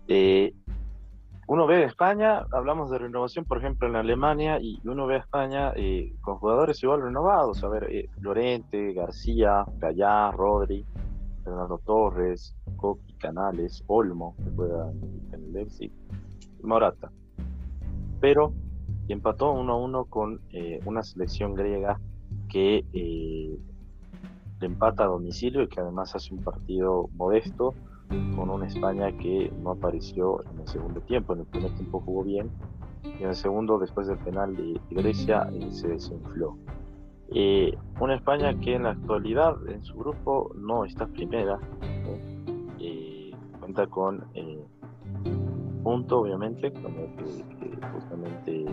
Eh, 0.07 0.53
uno 1.51 1.67
ve 1.67 1.83
España, 1.83 2.45
hablamos 2.51 2.89
de 2.91 2.97
renovación, 2.97 3.45
por 3.45 3.57
ejemplo, 3.57 3.87
en 3.87 3.95
Alemania, 3.95 4.59
y 4.61 4.79
uno 4.85 5.05
ve 5.05 5.15
a 5.15 5.19
España 5.19 5.73
con 6.21 6.37
jugadores 6.37 6.81
igual 6.81 7.01
renovados. 7.01 7.63
A 7.63 7.67
ver, 7.67 8.09
Lorente, 8.21 8.93
García, 8.93 9.65
Gallá, 9.77 10.31
Rodri, 10.31 10.85
Fernando 11.43 11.77
Torres, 11.79 12.55
Coqui, 12.77 13.13
Canales, 13.15 13.83
Olmo, 13.87 14.35
que 14.37 14.49
juega 14.55 14.91
en 15.33 15.43
el 15.43 15.53
Leipzig, 15.53 15.91
Morata 16.63 17.11
pero 18.21 18.53
empató 19.09 19.51
1 19.51 19.73
a 19.73 19.75
1 19.75 20.05
con 20.05 20.39
eh, 20.51 20.79
una 20.85 21.03
selección 21.03 21.55
griega 21.55 21.99
que 22.47 22.85
eh, 22.93 23.57
le 24.59 24.65
empata 24.65 25.03
a 25.03 25.07
domicilio 25.07 25.63
y 25.63 25.67
que 25.67 25.81
además 25.81 26.15
hace 26.15 26.33
un 26.33 26.41
partido 26.41 27.09
modesto 27.15 27.73
con 28.35 28.49
una 28.49 28.67
España 28.67 29.11
que 29.17 29.51
no 29.61 29.71
apareció 29.71 30.43
en 30.51 30.59
el 30.59 30.67
segundo 30.67 31.01
tiempo. 31.01 31.33
En 31.33 31.41
el 31.41 31.45
primer 31.45 31.71
tiempo 31.75 32.01
jugó 32.01 32.23
bien 32.23 32.49
y 33.03 33.23
en 33.23 33.29
el 33.29 33.35
segundo, 33.35 33.79
después 33.79 34.07
del 34.07 34.17
penal 34.19 34.55
de, 34.55 34.79
Grecia, 34.89 35.49
eh, 35.53 35.71
se 35.71 35.89
desinfló. 35.89 36.57
una 37.99 38.15
España 38.15 38.59
que 38.59 38.75
en 38.75 38.83
la 38.83 38.91
actualidad 38.91 39.55
en 39.67 39.83
su 39.83 39.97
grupo 39.97 40.51
no 40.55 40.85
está 40.85 41.07
primera, 41.07 41.59
cuenta 43.59 43.87
con 43.87 44.25
punto, 45.83 46.19
obviamente, 46.19 46.71
con 46.71 46.95
el 46.95 47.15
que, 47.15 47.87
justamente 47.93 48.65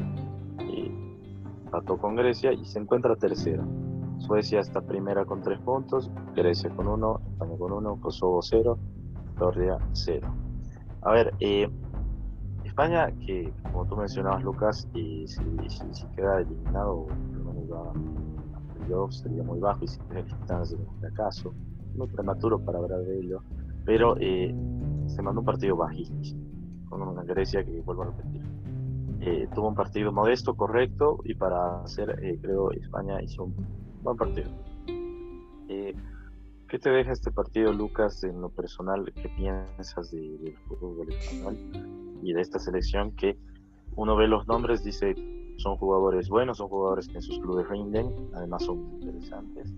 eh, 0.60 1.24
empató 1.64 1.98
con 1.98 2.16
Grecia 2.16 2.52
y 2.52 2.64
se 2.64 2.78
encuentra 2.78 3.16
tercera. 3.16 3.64
Suecia 4.18 4.60
está 4.60 4.80
primera 4.80 5.24
con 5.24 5.42
tres 5.42 5.58
puntos, 5.60 6.10
Grecia 6.34 6.70
con 6.70 6.88
uno, 6.88 7.20
España 7.32 7.56
con 7.58 7.72
uno, 7.72 8.00
Kosovo 8.00 8.42
cero, 8.42 8.78
Georgia 9.38 9.78
cero. 9.92 10.28
A 11.02 11.12
ver, 11.12 11.32
eh, 11.40 11.68
España, 12.64 13.10
que 13.26 13.52
como 13.62 13.86
tú 13.86 13.96
mencionabas, 13.96 14.42
Lucas, 14.42 14.88
y 14.94 15.26
si, 15.26 15.42
si, 15.68 16.06
queda 16.14 16.40
eliminado, 16.40 17.06
a 17.74 19.10
sería 19.10 19.42
muy 19.42 19.58
bajo 19.58 19.84
y 19.84 19.88
si 19.88 19.98
queda 20.00 20.20
eliminado 20.20 20.64
sería 20.64 20.84
un 20.86 21.00
fracaso. 21.00 21.54
Muy 21.96 22.06
prematuro 22.08 22.60
para 22.60 22.78
hablar 22.78 23.00
de 23.00 23.18
ello, 23.18 23.42
pero 23.84 24.16
eh, 24.20 24.54
se 25.06 25.22
mandó 25.22 25.40
un 25.40 25.46
partido 25.46 25.76
bajísimo 25.76 26.20
con 26.88 27.02
una 27.02 27.22
Grecia 27.22 27.64
que 27.64 27.80
vuelvo 27.80 28.02
a 28.02 28.06
repetir. 28.06 28.42
Eh, 29.20 29.48
tuvo 29.54 29.68
un 29.68 29.74
partido 29.74 30.12
modesto, 30.12 30.54
correcto, 30.54 31.18
y 31.24 31.34
para 31.34 31.82
hacer, 31.82 32.18
eh, 32.22 32.38
creo, 32.40 32.70
España 32.72 33.20
hizo 33.20 33.44
un 33.44 33.54
buen 34.02 34.16
partido. 34.16 34.50
¿Qué 36.68 36.78
te 36.78 36.90
deja 36.90 37.12
este 37.12 37.30
partido, 37.30 37.72
Lucas, 37.72 38.22
en 38.24 38.40
lo 38.40 38.50
personal? 38.50 39.10
¿Qué 39.14 39.28
piensas 39.30 40.10
del 40.10 40.54
fútbol 40.68 41.10
español 41.12 41.56
y 42.22 42.32
de 42.32 42.40
esta 42.40 42.58
selección 42.58 43.12
que 43.12 43.38
uno 43.96 44.16
ve 44.16 44.28
los 44.28 44.46
nombres, 44.46 44.84
dice, 44.84 45.14
son 45.56 45.76
jugadores 45.76 46.28
buenos, 46.28 46.58
son 46.58 46.68
jugadores 46.68 47.08
que 47.08 47.14
en 47.14 47.22
sus 47.22 47.38
clubes 47.38 47.68
rinden, 47.68 48.12
además 48.34 48.64
son 48.64 48.78
interesantes. 49.00 49.72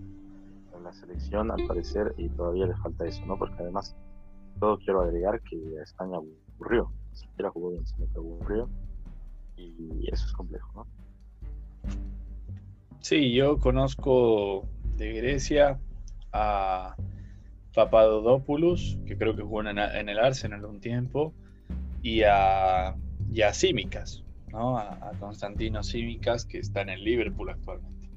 En 0.75 0.83
la 0.83 0.91
selección, 0.91 1.49
al 1.49 1.65
parecer, 1.65 2.13
y 2.17 2.29
todavía 2.29 2.67
le 2.67 2.75
falta 2.75 3.05
eso, 3.05 3.25
¿no? 3.25 3.37
Porque 3.37 3.55
además, 3.59 3.95
todo 4.59 4.77
quiero 4.77 5.01
agregar 5.01 5.41
que 5.41 5.57
a 5.79 5.83
España 5.83 6.17
aburrió 6.17 6.91
siquiera 7.13 7.49
jugó 7.51 7.71
bien, 7.71 7.85
sino 7.85 8.07
que 8.07 8.17
aburrió. 8.17 8.69
Y 9.57 10.09
eso 10.11 10.25
es 10.25 10.33
complejo, 10.33 10.71
¿no? 10.75 10.87
Sí, 12.99 13.33
yo 13.33 13.59
conozco 13.59 14.65
de 14.97 15.13
Grecia 15.13 15.79
a 16.33 16.95
Papadopoulos, 17.73 18.97
que 19.05 19.17
creo 19.17 19.35
que 19.35 19.43
jugó 19.43 19.61
en, 19.61 19.77
el 19.77 20.19
Arsenal 20.19 20.65
un 20.65 20.79
tiempo, 20.79 21.33
y 22.01 22.23
a, 22.23 22.95
y 23.31 23.41
a 23.41 23.53
Simicas, 23.53 24.23
¿no? 24.49 24.77
A, 24.77 25.11
Constantino 25.19 25.83
Simicas, 25.83 26.45
que 26.45 26.59
está 26.59 26.81
en 26.81 26.89
el 26.89 27.03
Liverpool 27.03 27.49
actualmente. 27.49 28.09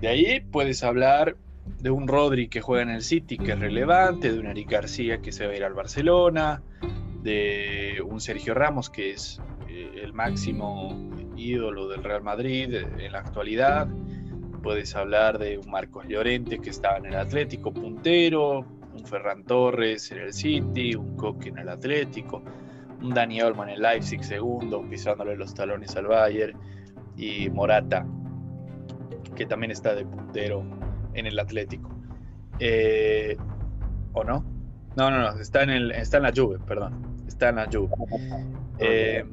De 0.00 0.08
ahí 0.08 0.40
puedes 0.40 0.84
hablar 0.84 1.36
de 1.80 1.90
un 1.90 2.08
Rodri 2.08 2.48
que 2.48 2.60
juega 2.60 2.82
en 2.82 2.90
el 2.90 3.02
City, 3.02 3.38
que 3.38 3.52
es 3.52 3.58
relevante, 3.58 4.32
de 4.32 4.38
un 4.38 4.46
Eric 4.46 4.70
García 4.70 5.18
que 5.18 5.32
se 5.32 5.46
va 5.46 5.52
a 5.52 5.56
ir 5.56 5.64
al 5.64 5.74
Barcelona, 5.74 6.62
de 7.22 8.02
un 8.06 8.20
Sergio 8.20 8.54
Ramos, 8.54 8.90
que 8.90 9.10
es 9.10 9.40
eh, 9.68 10.00
el 10.02 10.12
máximo 10.12 10.96
ídolo 11.36 11.88
del 11.88 12.04
Real 12.04 12.22
Madrid 12.22 12.74
en 12.74 13.12
la 13.12 13.20
actualidad. 13.20 13.88
Puedes 14.62 14.94
hablar 14.94 15.38
de 15.38 15.58
un 15.58 15.70
Marcos 15.70 16.06
Llorente 16.08 16.58
que 16.58 16.70
estaba 16.70 16.98
en 16.98 17.06
el 17.06 17.16
Atlético 17.16 17.72
puntero, 17.72 18.64
un 18.94 19.06
Ferran 19.06 19.44
Torres 19.44 20.10
en 20.12 20.18
el 20.18 20.32
City, 20.32 20.94
un 20.94 21.16
Coque 21.16 21.50
en 21.50 21.58
el 21.58 21.68
Atlético, 21.68 22.42
un 23.02 23.14
Dani 23.14 23.40
Olmo 23.42 23.62
en 23.64 23.70
el 23.70 23.82
Leipzig 23.82 24.22
segundo, 24.22 24.82
pisándole 24.88 25.36
los 25.36 25.54
talones 25.54 25.94
al 25.96 26.06
Bayern, 26.06 26.58
y 27.16 27.48
Morata, 27.50 28.06
que 29.34 29.46
también 29.46 29.70
está 29.70 29.94
de 29.94 30.04
puntero 30.04 30.64
en 31.14 31.26
el 31.26 31.38
Atlético. 31.38 31.90
Eh, 32.58 33.36
¿O 34.12 34.24
no? 34.24 34.44
No, 34.96 35.10
no, 35.10 35.20
no, 35.20 35.40
está 35.40 35.62
en, 35.62 35.70
el, 35.70 35.90
está 35.92 36.16
en 36.16 36.24
la 36.24 36.32
Juve, 36.34 36.58
perdón 36.66 37.08
está 37.28 37.50
en 37.50 37.56
la 37.56 37.68
Juve. 37.72 37.94
Eh, 38.80 39.24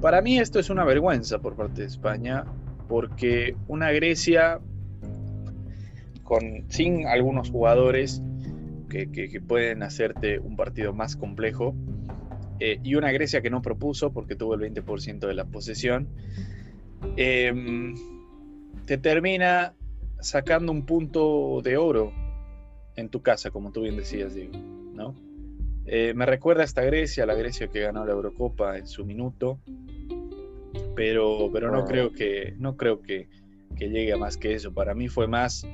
para 0.00 0.22
mí 0.22 0.38
esto 0.38 0.58
es 0.58 0.70
una 0.70 0.84
vergüenza 0.84 1.38
por 1.38 1.56
parte 1.56 1.82
de 1.82 1.88
España, 1.88 2.44
porque 2.88 3.56
una 3.68 3.90
Grecia 3.92 4.60
con, 6.22 6.64
sin 6.68 7.06
algunos 7.06 7.50
jugadores 7.50 8.22
que, 8.88 9.40
pueden 9.46 9.82
hacerte 9.82 10.38
un 10.38 10.56
partido 10.56 10.92
más 10.92 11.16
complejo, 11.16 11.74
eh, 12.58 12.78
y 12.82 12.94
una 12.94 13.12
Grecia 13.12 13.42
que 13.42 13.50
no 13.50 13.60
propuso 13.60 14.12
porque 14.12 14.36
tuvo 14.36 14.54
el 14.54 14.60
20% 14.60 15.26
de 15.26 15.34
la 15.34 15.44
posesión, 15.44 16.08
em, 17.16 17.94
te 18.86 18.96
termina 18.96 19.74
sacando 20.20 20.72
un 20.72 20.86
punto 20.86 21.60
de 21.62 21.76
oro 21.76 22.12
en 22.96 23.10
tu 23.10 23.20
casa, 23.20 23.50
como 23.50 23.72
tú 23.72 23.82
bien 23.82 23.96
decías, 23.96 24.34
Diego, 24.34 24.56
¿no? 24.94 25.14
Eh, 25.84 26.14
me 26.14 26.24
recuerda 26.24 26.62
a 26.62 26.64
esta 26.64 26.82
Grecia, 26.82 27.26
la 27.26 27.34
Grecia 27.34 27.68
que 27.68 27.80
ganó 27.80 28.04
la 28.06 28.12
Eurocopa 28.12 28.78
en 28.78 28.86
su 28.86 29.04
minuto, 29.04 29.60
pero, 30.96 31.50
pero 31.52 31.70
no 31.70 31.84
creo, 31.84 32.10
que, 32.10 32.54
no 32.58 32.76
creo 32.76 33.02
que, 33.02 33.28
llegue 33.78 34.12
a 34.12 34.16
más 34.16 34.36
que 34.38 34.54
eso. 34.54 34.72
Para 34.72 34.94
mí 34.94 35.08
fue 35.08 35.28
más 35.28 35.66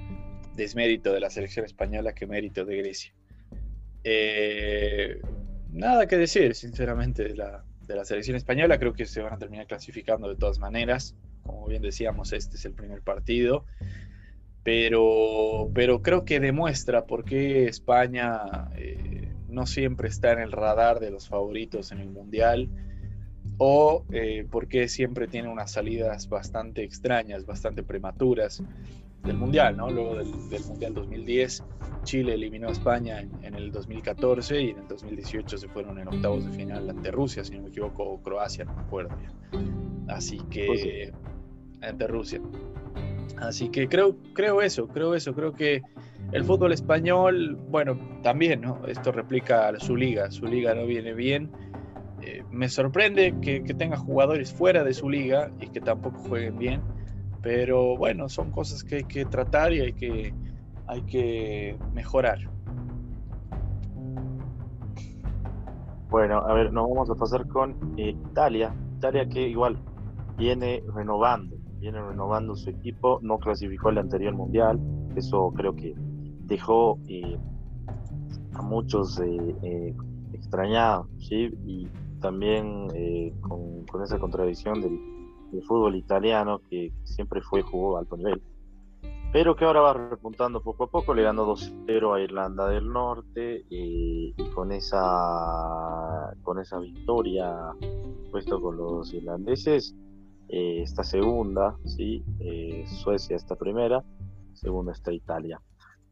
desmérito 0.57 1.13
de 1.13 1.21
la 1.21 1.31
selección 1.31 1.65
española 1.65 2.13
que 2.13 2.27
mérito 2.27 2.65
de 2.65 2.77
Grecia. 2.77 3.15
Eh, 4.05 5.21
nada 5.71 6.07
que 6.07 6.19
decir, 6.19 6.55
sinceramente, 6.57 7.23
de 7.23 7.37
la, 7.37 7.65
de 7.87 7.95
la 7.95 8.05
selección 8.05 8.37
española. 8.37 8.79
Creo 8.79 8.93
que 8.93 9.07
se 9.07 9.23
van 9.23 9.33
a 9.33 9.39
terminar 9.39 9.67
clasificando 9.67 10.29
de 10.29 10.37
todas 10.37 10.59
maneras. 10.59 11.15
Como 11.45 11.69
bien 11.69 11.83
decíamos, 11.83 12.33
este 12.33 12.57
es 12.57 12.65
el 12.65 12.75
primer 12.75 13.01
partido. 13.03 13.65
Pero, 14.65 15.71
pero 15.75 16.03
creo 16.03 16.25
que 16.25 16.41
demuestra 16.41 17.07
por 17.07 17.25
qué 17.25 17.67
España 17.67 18.69
eh, 18.77 19.33
no 19.49 19.67
siempre 19.67 20.09
está 20.09 20.33
en 20.33 20.41
el 20.41 20.53
radar 20.53 20.99
de 20.99 21.11
los 21.11 21.29
favoritos 21.29 21.93
en 21.93 21.99
el 21.99 22.11
Mundial 22.11 22.69
o 23.65 24.05
eh, 24.11 24.45
porque 24.51 24.89
siempre 24.89 25.29
tiene 25.29 25.49
unas 25.49 25.71
salidas 25.71 26.29
bastante 26.29 26.83
extrañas, 26.83 27.47
bastante 27.47 27.85
prematuras 27.85 28.61
del 29.23 29.37
Mundial, 29.37 29.77
¿no? 29.77 29.89
Luego 29.89 30.17
del, 30.17 30.65
Mundial 30.67 30.95
2010, 30.95 31.63
Chile 32.03 32.35
eliminó 32.35 32.67
a 32.67 32.73
España 32.73 33.21
en, 33.21 33.55
el 33.55 33.71
2014 33.71 34.61
y 34.61 34.71
en 34.71 34.79
el 34.79 34.89
2018 34.89 35.59
se 35.59 35.69
fueron 35.69 35.97
en 36.01 36.09
octavos 36.09 36.45
de 36.45 36.51
final 36.51 36.91
ante 36.91 37.13
Rusia, 37.13 37.45
si 37.45 37.55
no 37.55 37.63
me 37.63 37.69
equivoco, 37.69 38.03
o 38.03 38.21
Croacia, 38.21 38.65
no 38.65 38.75
me 38.75 38.83
acuerdo 38.83 39.17
bien. 39.17 40.09
Así 40.09 40.41
que, 40.51 41.13
ante 41.83 42.09
Rusia. 42.09 42.41
Así 43.37 43.69
que 43.69 43.89
creo, 43.89 44.17
creo 44.35 44.61
eso, 44.61 44.89
creo 44.89 45.15
eso, 45.15 45.35
creo 45.35 45.53
que 45.53 45.83
el 46.33 46.43
fútbol 46.43 46.73
español, 46.73 47.57
bueno, 47.69 47.97
también, 48.25 48.63
¿no? 48.63 48.85
Esto 48.89 49.13
replica 49.13 49.69
a 49.69 49.79
su 49.79 49.95
liga, 49.95 50.33
su 50.33 50.47
liga 50.47 50.75
no 50.75 50.85
viene 50.85 51.15
bien. 51.15 51.49
Eh, 52.25 52.45
me 52.53 52.69
sorprende 52.69 53.35
que, 53.41 53.61
tenga 53.75 53.97
jugadores 53.97 54.53
fuera 54.53 54.85
de 54.85 54.95
su 54.95 55.11
liga 55.11 55.51
y 55.61 55.69
que 55.69 55.81
tampoco 55.81 56.19
jueguen 56.21 56.57
bien, 56.57 56.83
pero 57.43 57.97
bueno, 57.97 58.29
son 58.29 58.53
cosas 58.53 58.85
que 58.85 58.97
hay 58.97 59.05
que 59.05 59.25
tratar 59.25 59.73
y 59.73 59.81
hay 59.81 59.93
que, 59.93 60.33
hay 60.87 61.03
que 61.03 61.77
mejorar. 61.93 62.39
Bueno, 66.11 66.39
a 66.39 66.55
ver, 66.55 66.73
nos 66.73 66.89
vamos 66.89 67.11
a 67.11 67.15
pasar 67.17 67.49
con 67.49 67.95
eh, 67.97 68.11
Italia. 68.11 68.73
Italia 68.99 69.29
que 69.29 69.49
igual 69.49 69.79
viene 70.37 70.81
renovando, 70.95 71.57
viene 71.81 72.01
renovando 72.01 72.55
su 72.55 72.71
equipo, 72.71 73.19
no 73.23 73.39
clasificó 73.39 73.89
el 73.89 73.99
anterior 73.99 74.35
mundial, 74.35 74.79
eso 75.17 75.53
creo 75.57 75.75
que 75.75 75.93
dejó 75.97 77.01
eh, 77.09 77.37
a 78.55 78.63
muchos 78.63 79.21
extrañados, 80.33 81.09
¿sí? 81.19 81.51
Y 81.67 81.89
también 82.23 82.89
con, 83.43 84.03
esa 84.03 84.19
contradicción 84.19 84.81
del, 84.81 84.99
fútbol 85.69 85.97
italiano 85.97 86.63
que 86.71 86.91
siempre 87.05 87.43
fue 87.43 87.61
jugó 87.61 87.99
alto 87.99 88.17
nivel 88.17 88.41
pero 89.33 89.57
que 89.57 89.65
ahora 89.65 89.81
va 89.81 89.95
repuntando 89.95 90.63
poco 90.63 90.85
a 90.85 90.91
poco, 90.91 91.15
le 91.15 91.23
ganó 91.23 91.47
2-0 91.47 92.15
a 92.15 92.21
Irlanda 92.21 92.69
del 92.69 92.87
Norte 92.93 93.65
eh, 93.71 94.35
y 94.37 94.51
con 94.55 94.73
esa, 94.73 96.35
con 96.43 96.61
esa 96.61 96.79
victoria 96.79 97.73
puesto 98.31 98.61
con 98.61 98.77
los 98.77 99.13
irlandeses, 99.15 99.95
eh, 100.49 100.83
está 100.83 101.03
segunda, 101.03 101.77
¿sí? 101.85 102.23
Eh, 102.41 102.85
Suecia 102.87 103.37
está 103.37 103.57
primera, 103.57 104.05
segunda 104.53 104.93
está 104.93 105.13
Italia. 105.13 105.61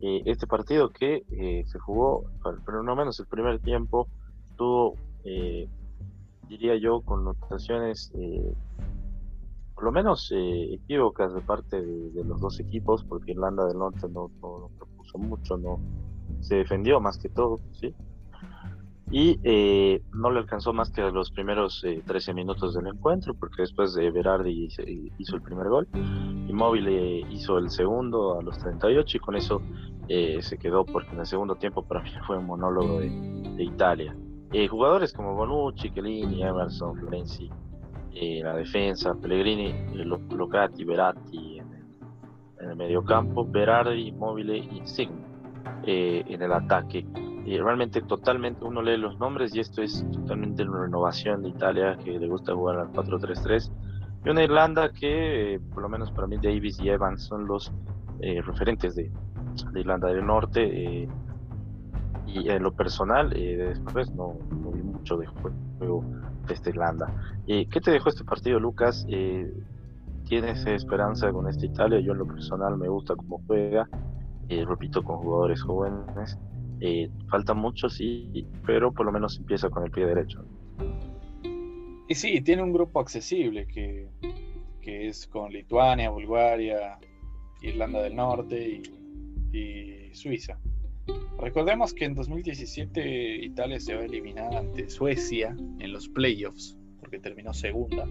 este 0.00 0.46
partido 0.46 0.88
que 0.88 1.24
se 1.66 1.78
jugó, 1.78 2.24
pero 2.64 2.82
no 2.82 2.96
menos 2.96 3.20
el 3.20 3.26
primer 3.26 3.60
tiempo, 3.60 4.08
tuvo, 4.56 4.94
diría 6.50 6.76
yo, 6.76 7.00
connotaciones 7.00 8.12
por 9.80 9.86
lo 9.86 9.92
menos 9.92 10.30
eh, 10.30 10.74
equívocas 10.74 11.32
de 11.32 11.40
parte 11.40 11.80
de, 11.80 12.22
los 12.22 12.38
dos 12.38 12.60
equipos, 12.60 13.02
porque 13.02 13.30
Irlanda 13.30 13.64
del 13.64 13.78
Norte 13.78 14.06
no, 14.10 14.30
propuso 14.76 15.16
mucho, 15.16 15.56
no 15.56 15.80
se 16.40 16.56
defendió 16.56 17.00
más 17.00 17.16
que 17.16 17.30
todo, 17.30 17.60
¿sí? 17.72 17.94
Y 19.10 19.40
eh, 19.42 20.02
no 20.12 20.30
le 20.30 20.40
alcanzó 20.40 20.74
más 20.74 20.90
que 20.90 21.00
los 21.10 21.30
primeros 21.30 21.82
13 22.04 22.30
eh, 22.30 22.34
minutos 22.34 22.74
del 22.74 22.88
encuentro, 22.88 23.32
porque 23.32 23.62
después 23.62 23.94
de 23.94 24.10
Berardi 24.10 24.68
hizo 25.16 25.36
el 25.36 25.40
primer 25.40 25.70
gol, 25.70 25.88
y 25.94 26.52
Móvil 26.52 27.26
hizo 27.30 27.56
el 27.56 27.70
segundo 27.70 28.38
a 28.38 28.42
los 28.42 28.58
38, 28.58 29.16
y 29.16 29.20
con 29.20 29.34
eso 29.34 29.62
se 30.08 30.58
quedó, 30.58 30.84
porque 30.84 31.12
en 31.12 31.20
el 31.20 31.26
segundo 31.26 31.54
tiempo 31.54 31.82
para 31.84 32.02
mí 32.02 32.10
fue 32.26 32.36
un 32.36 32.44
monólogo 32.44 33.00
de 33.00 33.64
Italia. 33.64 34.14
Jugadores 34.68 35.12
como 35.12 35.34
Bonucci, 35.34 35.90
Chiellini, 35.90 36.42
Emerson, 36.42 36.96
Florenzi, 36.96 37.50
eh, 38.12 38.40
la 38.42 38.54
defensa, 38.54 39.14
Pellegrini, 39.14 39.68
eh, 39.68 40.04
Locati, 40.04 40.84
Veratti 40.84 41.58
en 41.58 41.72
el, 41.72 41.84
en 42.58 42.70
el 42.70 42.76
mediocampo, 42.76 43.46
Berardi, 43.46 44.08
Immobile, 44.08 44.58
Insigne 44.58 45.24
eh, 45.84 46.24
en 46.26 46.42
el 46.42 46.52
ataque. 46.52 47.06
Y 47.46 47.56
realmente 47.58 48.02
totalmente 48.02 48.64
uno 48.64 48.82
lee 48.82 48.96
los 48.96 49.18
nombres 49.18 49.54
y 49.54 49.60
esto 49.60 49.80
es 49.80 50.04
totalmente 50.12 50.64
una 50.64 50.82
renovación 50.82 51.42
de 51.42 51.50
Italia 51.50 51.96
que 52.02 52.18
le 52.18 52.28
gusta 52.28 52.54
jugar 52.54 52.80
al 52.80 52.92
4-3-3 52.92 53.72
y 54.24 54.28
una 54.28 54.42
Irlanda 54.42 54.92
que 54.92 55.58
por 55.72 55.82
lo 55.82 55.88
menos 55.88 56.10
para 56.10 56.26
mí 56.26 56.36
Davis 56.36 56.78
y 56.80 56.90
Evans 56.90 57.22
son 57.24 57.46
los 57.46 57.72
referentes 58.20 58.94
de, 58.94 59.10
de, 59.72 59.80
Irlanda 59.80 60.08
del 60.08 60.26
Norte 60.26 61.08
y 62.32 62.48
en 62.48 62.62
lo 62.62 62.72
personal 62.72 63.30
después 63.30 64.10
no, 64.12 64.36
no 64.50 64.70
vi 64.70 64.82
mucho 64.82 65.16
de 65.16 65.26
juego 65.26 66.04
esta 66.48 66.70
Irlanda. 66.70 67.12
Eh, 67.46 67.66
¿Qué 67.68 67.80
te 67.80 67.90
dejó 67.90 68.08
este 68.08 68.24
partido, 68.24 68.58
Lucas? 68.58 69.06
Eh, 69.08 69.52
¿Tienes 70.24 70.64
esperanza 70.66 71.30
con 71.32 71.48
esta 71.48 71.66
Italia? 71.66 72.00
Yo 72.00 72.12
en 72.12 72.18
lo 72.18 72.26
personal 72.26 72.76
me 72.76 72.88
gusta 72.88 73.16
cómo 73.16 73.42
juega, 73.46 73.88
eh, 74.48 74.64
repito, 74.64 75.02
con 75.02 75.18
jugadores 75.18 75.62
jóvenes. 75.62 76.38
falta 77.28 77.52
mucho, 77.52 77.88
sí, 77.88 78.46
pero 78.64 78.92
por 78.92 79.06
lo 79.06 79.12
menos 79.12 79.38
empieza 79.38 79.68
con 79.68 79.84
el 79.84 79.90
pie 79.90 80.06
derecho. 80.06 80.44
Y 82.08 82.14
sí, 82.14 82.40
tiene 82.40 82.62
un 82.62 82.72
grupo 82.72 83.00
accesible 83.00 83.66
que, 83.66 84.08
que 84.80 85.08
es 85.08 85.26
con 85.26 85.52
Lituania, 85.52 86.10
Bulgaria, 86.10 86.98
Irlanda 87.60 88.02
del 88.02 88.16
Norte 88.16 88.82
y 89.52 90.14
Suiza. 90.14 90.58
Recordemos 91.38 91.94
que 91.94 92.04
en 92.04 92.14
2017 92.14 93.36
Italia 93.44 93.80
se 93.80 93.94
va 93.94 94.02
a 94.02 94.04
eliminar 94.04 94.54
ante 94.54 94.88
Suecia 94.90 95.56
en 95.78 95.92
los 95.92 96.08
playoffs, 96.08 96.76
porque 97.00 97.18
terminó 97.18 97.54
segunda. 97.54 98.06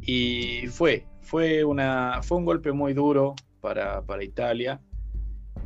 Y 0.00 0.66
fue, 0.68 1.06
fue, 1.20 1.64
una, 1.64 2.20
fue 2.22 2.38
un 2.38 2.44
golpe 2.44 2.72
muy 2.72 2.94
duro 2.94 3.34
para, 3.60 4.02
Italia. 4.22 4.80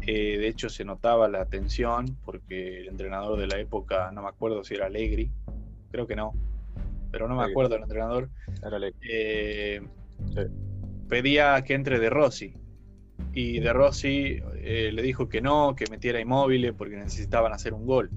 Eh, 0.02 0.38
de 0.38 0.48
hecho, 0.48 0.68
se 0.68 0.84
notaba 0.84 1.28
la 1.28 1.46
tensión 1.46 2.16
porque 2.24 2.80
el 2.80 2.88
entrenador 2.88 3.38
de 3.38 3.46
la 3.46 3.58
época, 3.58 4.10
no 4.12 4.22
me 4.22 4.28
acuerdo 4.28 4.64
si 4.64 4.74
era 4.74 4.86
Allegri, 4.86 5.30
creo 5.90 6.06
que 6.06 6.16
no, 6.16 6.32
pero 7.10 7.28
no 7.28 7.36
me 7.36 7.44
acuerdo 7.44 7.76
el 7.76 7.82
entrenador. 7.82 8.28
Eh, 9.08 9.80
pedía 11.08 11.62
que 11.62 11.74
entre 11.74 11.98
De 11.98 12.10
Rossi, 12.10 12.54
y 13.36 13.60
De 13.60 13.70
Rossi 13.70 14.40
eh, 14.54 14.90
le 14.94 15.02
dijo 15.02 15.28
que 15.28 15.42
no, 15.42 15.76
que 15.76 15.84
metiera 15.90 16.18
inmóviles 16.18 16.72
porque 16.72 16.96
necesitaban 16.96 17.52
hacer 17.52 17.74
un 17.74 17.84
gol. 17.84 18.10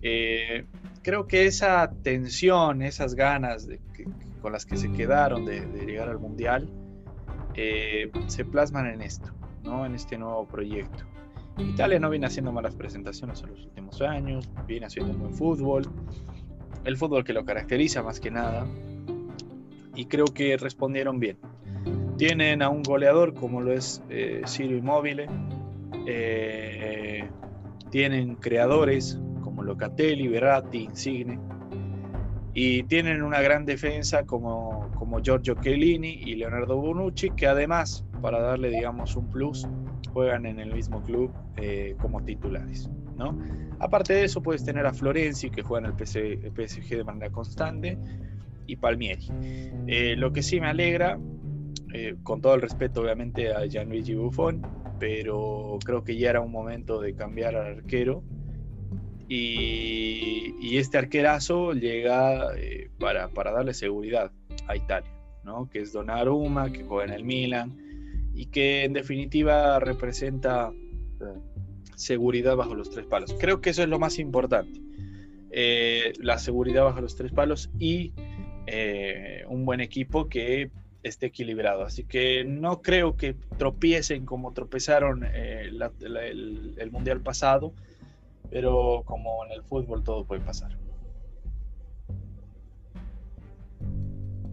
Eh, 0.00 0.64
creo 1.02 1.26
que 1.26 1.44
esa 1.44 1.92
tensión, 2.02 2.80
esas 2.80 3.14
ganas 3.14 3.68
con 4.40 4.52
las 4.52 4.64
que 4.64 4.78
se 4.78 4.90
quedaron 4.90 5.44
de, 5.44 5.66
llegar 5.84 6.08
al 6.08 6.18
Mundial, 6.18 6.66
eh, 7.56 8.10
se 8.26 8.46
plasman 8.46 8.86
en 8.86 9.02
esto, 9.02 9.34
¿no? 9.64 9.84
en 9.84 9.94
este 9.94 10.16
nuevo 10.16 10.48
proyecto. 10.48 11.04
Italia 11.58 12.00
no 12.00 12.08
viene 12.08 12.24
haciendo 12.24 12.52
malas 12.52 12.74
presentaciones 12.74 13.42
en 13.42 13.50
los 13.50 13.64
últimos 13.66 14.00
años, 14.00 14.48
viene 14.66 14.86
haciendo 14.86 15.12
buen 15.12 15.34
fútbol, 15.34 15.86
el 16.84 16.96
fútbol 16.96 17.22
que 17.22 17.34
lo 17.34 17.44
caracteriza 17.44 18.02
más 18.02 18.18
que 18.18 18.30
nada, 18.30 18.66
y 19.94 20.06
creo 20.06 20.24
que 20.24 20.56
respondieron 20.56 21.20
bien. 21.20 21.36
Tienen 22.16 22.62
a 22.62 22.70
un 22.70 22.82
goleador 22.82 23.34
como 23.34 23.60
lo 23.60 23.72
es 23.72 24.02
eh, 24.08 24.40
Ciro 24.46 24.74
Immobile. 24.74 25.28
Eh, 26.06 27.28
tienen 27.90 28.36
creadores 28.36 29.20
como 29.42 29.62
Locatelli, 29.62 30.26
Berratti, 30.28 30.84
Insigne. 30.84 31.38
Y 32.54 32.84
tienen 32.84 33.22
una 33.22 33.42
gran 33.42 33.66
defensa 33.66 34.24
como, 34.24 34.90
como 34.98 35.20
Giorgio 35.20 35.56
Chiellini 35.60 36.22
y 36.24 36.36
Leonardo 36.36 36.76
Bonucci, 36.76 37.30
que 37.30 37.46
además, 37.46 38.02
para 38.22 38.40
darle, 38.40 38.70
digamos, 38.70 39.14
un 39.14 39.28
plus, 39.28 39.68
juegan 40.14 40.46
en 40.46 40.58
el 40.58 40.72
mismo 40.72 41.02
club 41.02 41.30
eh, 41.58 41.96
como 42.00 42.24
titulares. 42.24 42.88
¿no? 43.18 43.38
Aparte 43.78 44.14
de 44.14 44.24
eso, 44.24 44.42
puedes 44.42 44.64
tener 44.64 44.86
a 44.86 44.94
Florenzi, 44.94 45.50
que 45.50 45.62
juega 45.62 45.86
en 45.86 45.92
el, 45.92 46.68
PSG 46.68 46.96
de 46.96 47.04
manera 47.04 47.30
constante, 47.30 47.98
y 48.66 48.76
Palmieri. 48.76 49.28
lo 50.16 50.32
que 50.32 50.42
sí 50.42 50.58
me 50.58 50.68
alegra 50.68 51.18
eh, 51.98 52.14
con 52.22 52.42
todo 52.42 52.54
el 52.54 52.60
respeto 52.60 53.00
obviamente 53.00 53.54
a 53.54 53.64
Gianluigi 53.64 54.14
Buffon, 54.14 54.60
pero 55.00 55.78
creo 55.82 56.04
que 56.04 56.18
ya 56.18 56.28
era 56.28 56.42
un 56.42 56.52
momento 56.52 57.00
de 57.00 57.14
cambiar 57.14 57.56
al 57.56 57.78
arquero. 57.78 58.22
Y, 59.28 60.76
este 60.76 60.98
arquerazo 60.98 61.72
llega 61.72 62.54
eh, 62.58 62.90
para, 62.98 63.28
darle 63.28 63.72
seguridad 63.72 64.30
a 64.66 64.76
Italia, 64.76 65.10
¿no? 65.42 65.70
que 65.70 65.80
es 65.80 65.94
Donnarumma, 65.94 66.70
que 66.70 66.84
juega 66.84 67.06
en 67.06 67.12
el 67.18 67.24
Milan 67.24 68.30
y 68.34 68.46
que 68.46 68.84
en 68.84 68.92
definitiva 68.92 69.80
representa 69.80 70.70
seguridad 71.94 72.56
bajo 72.56 72.74
los 72.74 72.90
tres 72.90 73.06
palos. 73.06 73.34
Creo 73.40 73.62
que 73.62 73.70
eso 73.70 73.82
es 73.82 73.88
lo 73.88 73.98
más 73.98 74.18
importante. 74.18 74.82
Eh, 75.50 76.12
la 76.18 76.38
seguridad 76.38 76.84
bajo 76.84 77.00
los 77.00 77.16
tres 77.16 77.32
palos 77.32 77.70
y 77.78 78.12
un 79.48 79.64
buen 79.64 79.80
equipo 79.80 80.28
que 80.28 80.70
esté 81.06 81.26
equilibrado. 81.26 81.84
Así 81.84 82.04
que 82.04 82.44
no 82.44 82.82
creo 82.82 83.16
que 83.16 83.34
tropiecen 83.56 84.26
como 84.26 84.52
tropezaron 84.52 85.24
eh, 85.24 85.70
el, 85.70 86.90
mundial 86.90 87.20
pasado, 87.20 87.72
pero 88.50 89.02
como 89.04 89.44
en 89.46 89.52
el 89.52 89.62
fútbol 89.62 90.02
todo 90.02 90.24
puede 90.24 90.40
pasar. 90.40 90.76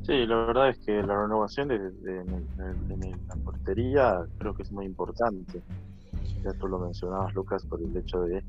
Sí, 0.03 0.25
la 0.25 0.35
verdad 0.45 0.69
es 0.69 0.79
que 0.79 1.01
la 1.01 1.21
renovación 1.21 1.69
de, 1.69 1.79
la 3.27 3.35
portería 3.43 4.25
creo 4.37 4.53
que 4.53 4.63
es 4.63 4.71
muy 4.71 4.85
importante. 4.85 5.61
Ya 6.43 6.51
tú 6.53 6.67
lo 6.67 6.77
mencionabas, 6.79 7.33
Lucas, 7.33 7.65
por 7.65 7.81
el 7.81 7.95
hecho 7.95 8.21
de 8.21 8.43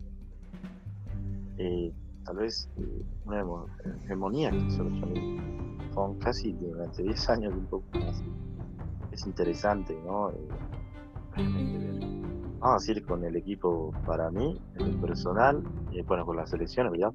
eh, 1.58 1.92
tal 2.24 2.36
vez 2.36 2.68
eh, 2.78 3.02
una 3.24 3.44
hegemonía 4.02 4.50
que 4.50 4.70
se 4.70 4.82
son 5.94 6.18
casi 6.18 6.52
durante 6.52 7.02
10 7.02 7.30
años 7.30 7.54
un 7.54 7.66
poco 7.66 7.84
más. 7.98 8.22
Es 9.12 9.26
interesante, 9.26 9.96
¿no? 10.04 10.30
Eh, 10.30 10.48
vamos 12.58 12.88
a 12.88 12.92
ir 12.92 13.04
con 13.06 13.24
el 13.24 13.36
equipo 13.36 13.92
para 14.04 14.30
mí, 14.30 14.60
el 14.74 14.96
personal, 14.96 15.62
eh, 15.92 16.02
bueno, 16.06 16.26
con 16.26 16.36
la 16.36 16.46
selección, 16.46 16.90
¿verdad? 16.90 17.12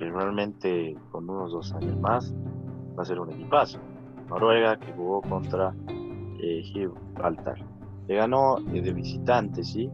que 0.00 0.10
realmente 0.10 0.96
con 1.10 1.28
unos 1.28 1.52
dos 1.52 1.72
años 1.74 1.98
más 2.00 2.34
va 2.98 3.02
a 3.02 3.06
ser 3.06 3.20
un 3.20 3.30
equipazo. 3.30 3.78
Noruega 4.28 4.78
que 4.78 4.92
jugó 4.92 5.20
contra 5.22 5.74
eh, 6.38 6.62
Gibraltar. 6.62 7.58
Le 8.06 8.14
ganó 8.16 8.58
eh, 8.72 8.80
de 8.80 8.92
visitante, 8.92 9.62
¿sí? 9.62 9.90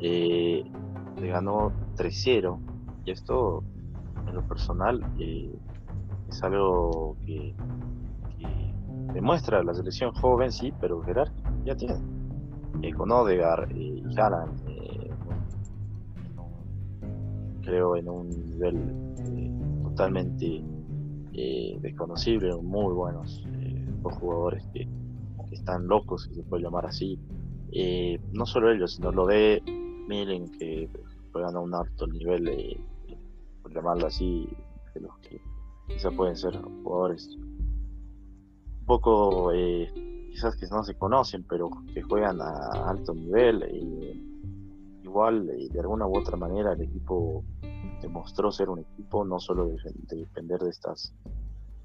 Eh, 0.00 0.62
le 1.20 1.28
ganó 1.28 1.72
3-0. 1.96 2.58
Y 3.04 3.10
esto, 3.10 3.64
en 4.30 4.36
lo 4.36 4.42
personal, 4.46 5.04
es 5.18 6.42
algo 6.42 7.16
que, 7.26 7.54
demuestra 9.12 9.62
la 9.64 9.74
selección 9.74 10.12
joven, 10.12 10.52
sí, 10.52 10.72
pero 10.80 11.02
Gerard 11.02 11.32
ya 11.64 11.74
tiene. 11.74 11.96
con 12.96 13.10
Odegaard 13.10 13.70
y 13.72 14.02
Haaland, 14.16 14.60
creo 17.62 17.96
en 17.96 18.08
un 18.08 18.28
nivel 18.28 18.78
totalmente 19.82 20.62
desconocible, 21.80 22.54
muy 22.62 22.94
buenos 22.94 23.44
dos 24.02 24.14
jugadores 24.14 24.64
que, 24.72 24.88
están 25.52 25.88
locos, 25.88 26.22
si 26.22 26.34
se 26.34 26.42
puede 26.44 26.62
llamar 26.62 26.86
así. 26.86 27.18
Eh, 27.72 28.20
no 28.32 28.46
solo 28.46 28.70
ellos, 28.70 28.94
sino 28.94 29.10
lo 29.10 29.26
de 29.26 29.60
Milen, 30.06 30.48
que 30.52 30.88
juegan 31.32 31.56
a 31.56 31.60
un 31.60 31.74
alto 31.74 32.06
nivel, 32.06 32.46
eh, 32.46 32.80
por 33.70 33.82
llamarlo 33.82 34.06
así, 34.06 34.48
de 34.94 35.00
los 35.00 35.16
que 35.18 35.40
quizás 35.86 36.12
pueden 36.14 36.36
ser 36.36 36.60
jugadores 36.82 37.28
un 37.36 38.86
poco, 38.86 39.52
eh, 39.52 39.88
quizás 40.30 40.56
que 40.56 40.66
no 40.66 40.82
se 40.82 40.94
conocen, 40.96 41.44
pero 41.48 41.70
que 41.94 42.02
juegan 42.02 42.40
a 42.40 42.88
alto 42.88 43.14
nivel. 43.14 43.62
igual, 45.02 45.46
de 45.46 45.80
alguna 45.80 46.06
u 46.06 46.18
otra 46.18 46.36
manera, 46.36 46.72
el 46.72 46.82
equipo 46.82 47.44
demostró 48.02 48.50
ser 48.50 48.68
un 48.68 48.80
equipo, 48.80 49.24
no 49.24 49.38
solo 49.38 49.68
de 49.68 50.16
depender 50.16 50.60
de 50.60 50.70
estas 50.70 51.12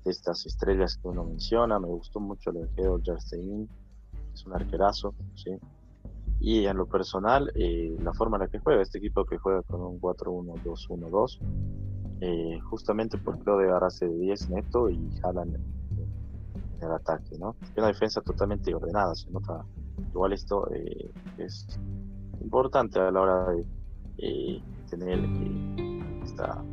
estas 0.06 0.45
estrellas 0.45 0.98
que 0.98 1.08
uno 1.08 1.24
menciona. 1.24 1.80
Me 1.80 1.88
gustó 1.88 2.19
mucho 2.19 2.52
lo 2.52 2.62
de 2.62 2.69
Geo 2.76 3.00
Jarstein, 3.04 3.67
es 4.34 4.45
un 4.45 4.54
arquerazo, 4.54 5.13
¿sí? 5.36 5.52
Y 6.39 6.65
en 6.65 6.78
lo 6.78 6.86
personal, 6.86 7.52
eh, 7.56 7.95
la 8.02 8.13
forma 8.13 8.38
en 8.38 8.41
la 8.41 8.48
que 8.48 8.60
juega, 8.60 8.82
este 8.82 8.98
equipo 8.98 9.26
que 9.26 9.38
juega 9.38 9.62
con 9.63 9.82
un 9.82 10.00
4-1-2-1-2, 10.00 11.39
eh, 12.21 12.60
justamente 12.62 13.17
porque 13.17 13.43
lo 13.45 13.58
de 13.58 13.71
hace 13.71 14.08
de 14.08 14.17
10 14.17 14.50
neto 14.50 14.89
y 14.89 15.12
jalan 15.21 15.56
en, 15.56 15.76
el 16.82 16.91
ataque, 16.91 17.38
¿no? 17.39 17.56
Es 17.63 17.71
una 17.78 17.88
defensa 17.88 18.21
totalmente 18.21 18.74
ordenada, 18.76 19.15
se 19.15 19.30
nota. 19.32 19.65
Igual 20.12 20.34
esto 20.34 20.69
eh, 20.71 21.10
es 21.38 21.65
importante 22.41 23.00
a 23.00 23.10
la 23.12 23.21
hora 23.21 23.52
de 23.52 23.65
eh, 24.17 24.62
tener 24.89 25.19
esta, 26.24 26.63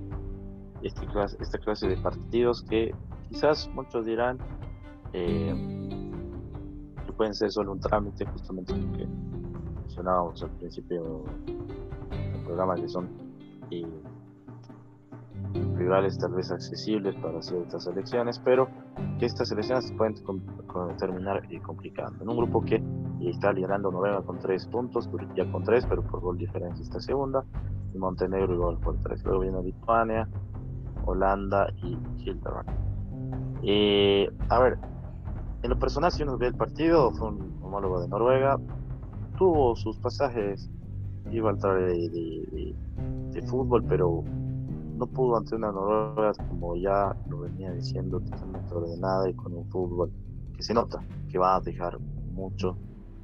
este 0.82 1.06
esta 1.40 1.58
clase 1.58 1.88
de 1.88 1.96
partidos 1.98 2.62
que 2.62 2.92
Quizás 3.32 3.70
muchos 3.74 4.04
dirán 4.04 4.36
que 5.10 5.54
pueden 7.16 7.34
ser 7.34 7.50
solo 7.50 7.72
un 7.72 7.80
trámite, 7.80 8.26
justamente 8.26 8.76
lo 8.76 8.92
que 8.92 9.06
mencionábamos 9.92 10.42
al 10.42 10.50
principio 10.52 11.22
del 11.44 12.44
programa, 12.46 12.76
que 12.76 12.88
son 12.88 13.10
eh, 13.70 13.86
rivales 15.76 16.16
tal 16.18 16.32
vez 16.32 16.50
accesibles 16.50 17.14
para 17.16 17.42
ciertas 17.42 17.86
elecciones, 17.86 18.38
pero 18.38 18.68
que 19.18 19.26
estas 19.26 19.52
elecciones 19.52 19.88
se 19.88 19.94
pueden 19.94 20.14
terminar 20.96 21.42
eh, 21.50 21.60
complicando. 21.60 22.22
En 22.22 22.30
un 22.30 22.38
grupo 22.38 22.62
que 22.62 22.82
está 23.20 23.52
liderando 23.52 23.90
Noruega 23.90 24.22
con 24.22 24.38
tres 24.38 24.66
puntos, 24.66 25.10
Turquía 25.10 25.50
con 25.52 25.62
tres, 25.62 25.84
pero 25.86 26.02
por 26.02 26.20
gol 26.20 26.38
diferencia 26.38 26.82
está 26.82 26.98
segunda, 26.98 27.44
y 27.92 27.98
Montenegro 27.98 28.54
igual 28.54 28.78
por 28.78 28.96
tres. 29.00 29.22
Luego 29.24 29.40
viene 29.40 29.62
Lituania, 29.62 30.26
Holanda 31.04 31.68
y 31.82 31.98
Hildebrand. 32.24 32.70
Eh, 33.62 34.30
a 34.48 34.58
ver, 34.58 34.78
en 35.62 35.68
lo 35.68 35.78
personal, 35.78 36.10
si 36.10 36.22
uno 36.22 36.38
ve 36.38 36.46
el 36.46 36.54
partido, 36.54 37.10
fue 37.12 37.28
un 37.28 37.60
homólogo 37.62 38.00
de 38.00 38.08
Noruega, 38.08 38.58
tuvo 39.38 39.76
sus 39.76 39.96
pasajes, 39.98 40.70
iba 41.30 41.50
al 41.50 41.58
de, 41.58 42.08
de, 42.08 42.74
de, 43.32 43.42
fútbol, 43.42 43.84
pero 43.88 44.24
no 44.96 45.06
pudo 45.06 45.36
ante 45.36 45.54
una 45.54 45.72
Noruega, 45.72 46.32
como 46.48 46.76
ya 46.76 47.16
lo 47.28 47.40
venía 47.40 47.72
diciendo, 47.72 48.20
totalmente 48.20 48.74
ordenada 48.74 49.28
y 49.28 49.34
con 49.34 49.54
un 49.54 49.68
fútbol 49.70 50.10
que 50.56 50.62
se 50.62 50.74
nota 50.74 51.04
que 51.30 51.38
va 51.38 51.56
a 51.56 51.60
dejar 51.60 51.98
mucho 52.34 52.76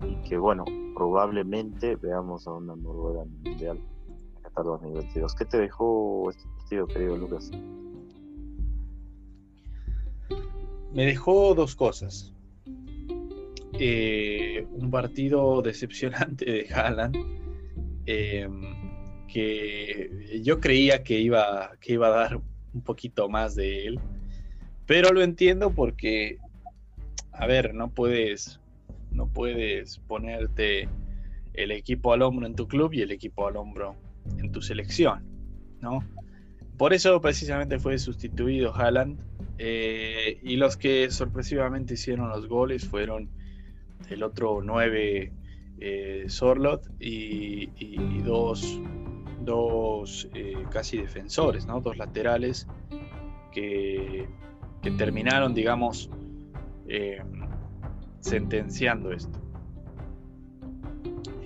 y 0.07 0.14
que, 0.29 0.38
bueno, 0.38 0.64
probablemente 0.94 1.97
veamos 1.97 2.47
a 2.47 2.53
una 2.53 2.75
Noruega 2.77 3.25
mundial 3.44 3.81
hasta 4.44 4.62
2022. 4.62 5.35
¿Qué 5.35 5.44
te 5.44 5.59
dejó 5.59 6.31
este 6.31 6.49
partido, 6.57 6.87
querido 6.87 7.16
Lucas? 7.16 7.51
me 10.92 11.05
dejó 11.05 11.55
dos 11.55 11.77
cosas. 11.77 12.35
Eh, 13.81 14.67
un 14.73 14.91
partido 14.91 15.62
decepcionante 15.62 16.45
de 16.45 16.75
Haaland, 16.75 17.17
em, 18.07 18.62
que 19.29 20.41
yo 20.43 20.59
creía 20.59 21.05
que 21.05 21.21
iba, 21.21 21.71
que 21.81 21.93
iba 21.93 22.09
a 22.09 22.11
dar 22.11 22.41
un 22.75 22.83
poquito 22.83 23.29
más 23.29 23.55
de 23.55 23.87
él, 23.87 24.01
pero 24.87 25.12
lo 25.12 25.23
entiendo 25.23 25.71
porque, 25.71 26.38
a 27.33 27.47
ver, 27.47 27.73
no 27.73 27.91
puedes, 27.91 28.59
no 29.12 29.29
puedes 29.29 29.99
ponerte 29.99 30.88
el 31.55 31.71
equipo 31.71 32.12
al 32.12 32.23
hombro 32.23 32.47
en 32.47 32.57
tu 32.57 32.67
club 32.67 32.95
y 32.95 33.03
el 33.03 33.12
equipo 33.12 33.47
al 33.47 33.57
hombro 33.57 33.95
en 34.38 34.51
tu 34.51 34.61
selección, 34.61 35.25
¿no? 35.81 36.01
Por 36.77 36.93
eso 36.95 37.21
precisamente 37.21 37.79
fue 37.79 37.99
sustituido 37.99 38.75
Haaland 38.75 39.21
eh, 39.59 40.41
y 40.43 40.57
los 40.57 40.77
que 40.77 41.11
sorpresivamente 41.11 41.95
hicieron 41.95 42.29
los 42.29 42.49
goles 42.49 42.87
fueron 42.87 43.29
el 44.11 44.23
otro 44.23 44.61
9 44.62 45.33
eh, 45.81 46.25
Sorlot 46.29 46.88
y, 46.99 47.66
dos, 48.23 48.81
dos 49.40 50.29
eh, 50.35 50.64
casi 50.71 50.99
defensores, 50.99 51.66
¿no? 51.66 51.81
dos 51.81 51.97
laterales 51.97 52.66
que, 53.53 54.29
que 54.83 54.90
terminaron, 54.92 55.55
digamos, 55.55 56.11
sentenciando 58.21 59.12
esto. 59.12 59.38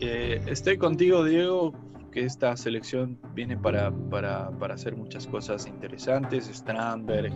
estoy 0.01 0.79
contigo, 0.79 1.25
Diego, 1.25 1.72
que 2.12 2.25
esta 2.25 2.57
selección 2.57 3.18
viene 3.35 3.57
para, 3.57 3.90
para, 3.90 4.51
para 4.59 4.75
hacer 4.75 4.94
muchas 4.94 5.27
cosas 5.27 5.66
interesantes. 5.66 6.46
Strandberg, 6.53 7.33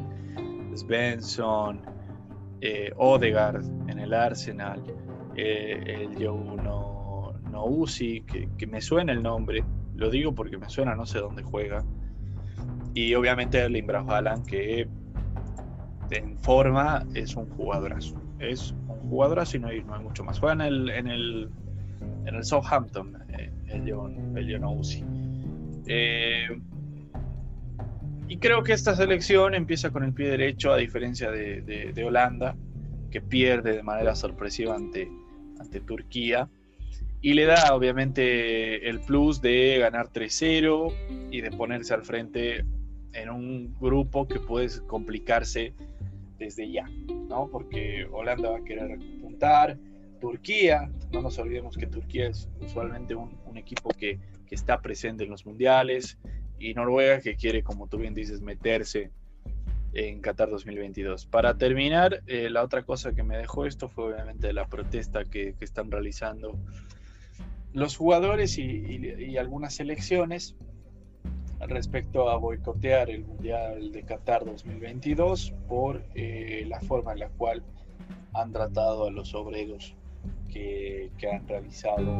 Svensson, 0.74 1.80
eh, 2.60 2.92
Odegaard 2.96 3.64
en 3.88 3.98
el 3.98 4.14
Arsenal, 4.14 4.82
eh, 5.36 6.08
el 6.10 6.14
Joe 6.14 6.56
no, 6.62 7.64
Uzi, 7.64 8.22
que, 8.22 8.66
me 8.66 8.80
suena 8.80 9.12
el 9.12 9.22
nombre, 9.22 9.64
lo 9.94 10.10
digo 10.10 10.34
porque 10.34 10.58
me 10.58 10.68
suena, 10.68 10.94
no 10.94 11.06
sé 11.06 11.18
dónde 11.18 11.42
juega. 11.42 11.84
Y 12.94 13.14
obviamente 13.14 13.58
Erling 13.58 13.86
Braut 13.86 14.46
que 14.46 14.88
en 16.10 16.38
forma 16.38 17.04
es 17.14 17.34
un 17.34 17.48
jugadorazo. 17.50 18.20
Es 18.38 18.72
un 18.88 19.10
jugadorazo 19.10 19.56
y 19.56 19.60
no 19.60 19.68
hay, 19.68 19.82
no 19.82 19.94
hay 19.94 20.02
mucho 20.02 20.22
más. 20.24 20.38
Juega 20.38 20.54
en 20.54 20.60
el, 20.60 20.90
en 20.90 21.06
el, 21.08 21.50
en 22.26 22.34
el 22.34 22.44
Southampton, 22.44 23.16
eh, 23.30 23.50
el 23.68 23.90
John, 23.90 24.36
el 24.36 24.64
Uzi. 24.64 25.04
Y 28.28 28.38
creo 28.38 28.62
que 28.62 28.72
esta 28.72 28.94
selección 28.96 29.54
empieza 29.54 29.90
con 29.90 30.02
el 30.02 30.12
pie 30.12 30.28
derecho, 30.28 30.72
a 30.72 30.76
diferencia 30.76 31.30
de, 31.30 32.04
Holanda, 32.04 32.56
que 33.10 33.20
pierde 33.20 33.76
de 33.76 33.82
manera 33.82 34.14
sorpresiva 34.14 34.74
ante, 34.74 35.08
ante 35.58 35.80
Turquía. 35.80 36.48
Y 37.22 37.34
le 37.34 37.44
da 37.44 37.74
obviamente 37.74 38.88
el 38.88 39.00
plus 39.00 39.40
de 39.40 39.78
ganar 39.78 40.12
3-0 40.12 41.30
y 41.30 41.40
de 41.40 41.50
ponerse 41.50 41.94
al 41.94 42.04
frente 42.04 42.64
en 43.12 43.30
un 43.30 43.74
grupo 43.80 44.28
que 44.28 44.38
puede 44.38 44.68
complicarse 44.86 45.72
desde 46.38 46.70
ya, 46.70 46.88
¿no? 47.28 47.48
Porque 47.50 48.06
Holanda 48.12 48.50
va 48.50 48.58
a 48.58 48.64
querer 48.64 48.92
apuntar, 48.92 49.78
Turquía, 50.20 50.90
no 51.12 51.22
nos 51.22 51.38
olvidemos 51.38 51.76
que 51.76 51.86
Turquía 51.86 52.28
es 52.28 52.48
usualmente 52.60 53.14
un, 53.14 53.30
un 53.46 53.56
equipo 53.56 53.90
que, 53.90 54.18
que, 54.46 54.54
está 54.54 54.80
presente 54.80 55.24
en 55.24 55.30
los 55.30 55.46
mundiales, 55.46 56.18
y 56.58 56.74
Noruega 56.74 57.20
que 57.20 57.36
quiere, 57.36 57.62
como 57.62 57.86
tú 57.86 57.98
bien 57.98 58.14
dices, 58.14 58.40
meterse 58.40 59.10
en 59.96 60.20
Qatar 60.20 60.50
2022. 60.50 61.24
Para 61.26 61.56
terminar, 61.56 62.22
eh, 62.26 62.50
la 62.50 62.62
otra 62.62 62.82
cosa 62.82 63.14
que 63.14 63.22
me 63.22 63.38
dejó 63.38 63.64
esto 63.64 63.88
fue 63.88 64.12
obviamente 64.12 64.52
la 64.52 64.66
protesta 64.66 65.24
que, 65.24 65.54
están 65.60 65.90
realizando 65.90 66.54
los 67.72 67.96
jugadores 67.96 68.58
y, 68.58 69.36
algunas 69.38 69.74
selecciones 69.74 70.54
respecto 71.60 72.28
a 72.28 72.36
boicotear 72.36 73.08
el 73.08 73.24
Mundial 73.24 73.90
de 73.90 74.02
Qatar 74.02 74.44
2022 74.44 75.54
por 75.66 76.02
eh, 76.14 76.64
la 76.68 76.80
forma 76.80 77.12
en 77.12 77.20
la 77.20 77.28
cual 77.30 77.62
han 78.34 78.52
tratado 78.52 79.06
a 79.06 79.10
los 79.10 79.34
obreros 79.34 79.94
que, 80.52 81.10
que 81.16 81.30
han 81.30 81.48
realizado 81.48 82.12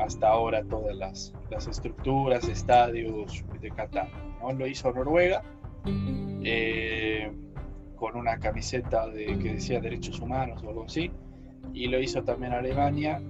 hasta 0.00 0.28
ahora 0.28 0.64
todas 0.64 0.96
las, 0.96 1.32
las 1.48 1.68
estructuras, 1.68 2.48
estadios 2.48 3.44
de 3.60 3.70
Qatar. 3.70 4.08
¿no? 4.40 4.52
Lo 4.52 4.66
hizo 4.66 4.92
Noruega 4.92 5.44
eh, 6.44 7.30
con 7.96 8.16
una 8.16 8.38
camiseta 8.38 9.08
de, 9.08 9.26
que 9.38 9.54
decía 9.54 9.80
derechos 9.80 10.20
humanos 10.20 10.62
o 10.62 10.68
algo 10.68 10.84
así, 10.84 11.10
y 11.74 11.88
lo 11.88 12.00
hizo 12.00 12.22
también 12.22 12.52
Alemania, 12.52 13.20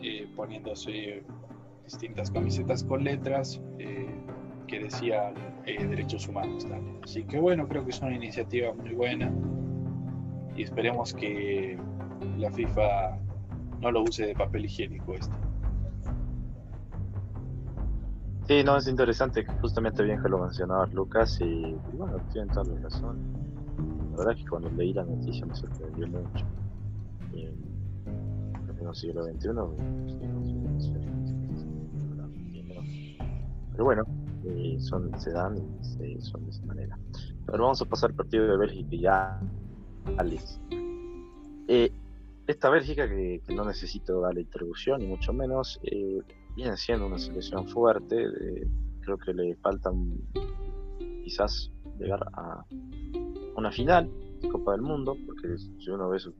eh, 0.00 0.28
poniéndose 0.36 1.22
distintas 1.84 2.30
camisetas 2.30 2.84
con 2.84 3.04
letras 3.04 3.60
eh, 3.78 4.08
que 4.66 4.80
decían 4.80 5.34
derechos 5.64 6.26
humanos 6.28 6.66
también. 6.66 7.00
Así 7.04 7.24
que 7.24 7.38
bueno, 7.38 7.68
creo 7.68 7.84
que 7.84 7.90
es 7.90 8.00
una 8.00 8.14
iniciativa 8.14 8.72
muy 8.72 8.90
buena 8.90 9.32
y 10.56 10.62
esperemos 10.62 11.14
que 11.14 11.78
la 12.38 12.50
FIFA 12.50 13.18
no 13.80 13.90
lo 13.90 14.02
use 14.02 14.26
de 14.26 14.34
papel 14.34 14.64
higiénico 14.66 15.14
esto. 15.14 15.49
Sí, 18.50 18.64
no, 18.64 18.76
es 18.76 18.88
interesante, 18.88 19.46
justamente 19.60 20.02
bien 20.02 20.20
que 20.20 20.28
lo 20.28 20.40
mencionabas 20.40 20.92
Lucas 20.92 21.40
y, 21.40 21.72
bueno, 21.92 22.16
tienen 22.32 22.52
toda 22.52 22.64
la 22.64 22.80
razón. 22.80 23.16
La 24.10 24.16
verdad 24.16 24.34
es 24.34 24.42
que 24.42 24.50
cuando 24.50 24.68
leí 24.70 24.92
la 24.92 25.04
noticia 25.04 25.46
me 25.46 25.54
sorprendió 25.54 26.08
mucho. 26.08 26.44
Y 27.32 27.42
en 27.44 27.54
el 28.88 28.94
siglo 28.96 29.22
XXI, 29.22 29.50
pero 33.70 33.84
bueno, 33.84 34.02
eh, 34.44 34.78
son, 34.80 35.16
se 35.20 35.30
dan 35.30 35.56
y 35.56 36.20
son 36.20 36.44
de 36.44 36.50
esa 36.50 36.64
manera. 36.64 36.98
Pero 37.46 37.62
vamos 37.62 37.80
a 37.80 37.84
pasar 37.84 38.10
al 38.10 38.16
partido 38.16 38.48
de 38.48 38.56
Bélgica 38.56 38.96
ya, 38.96 39.40
Alex. 40.16 40.60
Eh, 41.68 41.92
esta 42.48 42.68
Bélgica, 42.68 43.08
que, 43.08 43.40
no 43.54 43.64
necesito 43.64 44.20
darle 44.22 44.40
introducción, 44.40 44.98
ni 45.02 45.06
mucho 45.06 45.32
menos, 45.32 45.78
eh, 45.84 46.20
viene 46.60 46.76
siendo 46.76 47.06
una 47.06 47.18
selección 47.18 47.66
fuerte. 47.68 48.16
creo 49.00 49.16
que 49.16 49.32
le 49.32 49.56
faltan 49.56 50.12
quizás 51.24 51.72
llegar 51.98 52.20
a 52.34 52.64
una 53.56 53.72
final 53.72 54.10
de 54.42 54.48
Copa 54.50 54.72
del 54.72 54.82
Mundo, 54.82 55.16
porque 55.24 55.56
si 55.56 55.90
uno 55.90 56.10
ve 56.10 56.18
sus 56.18 56.34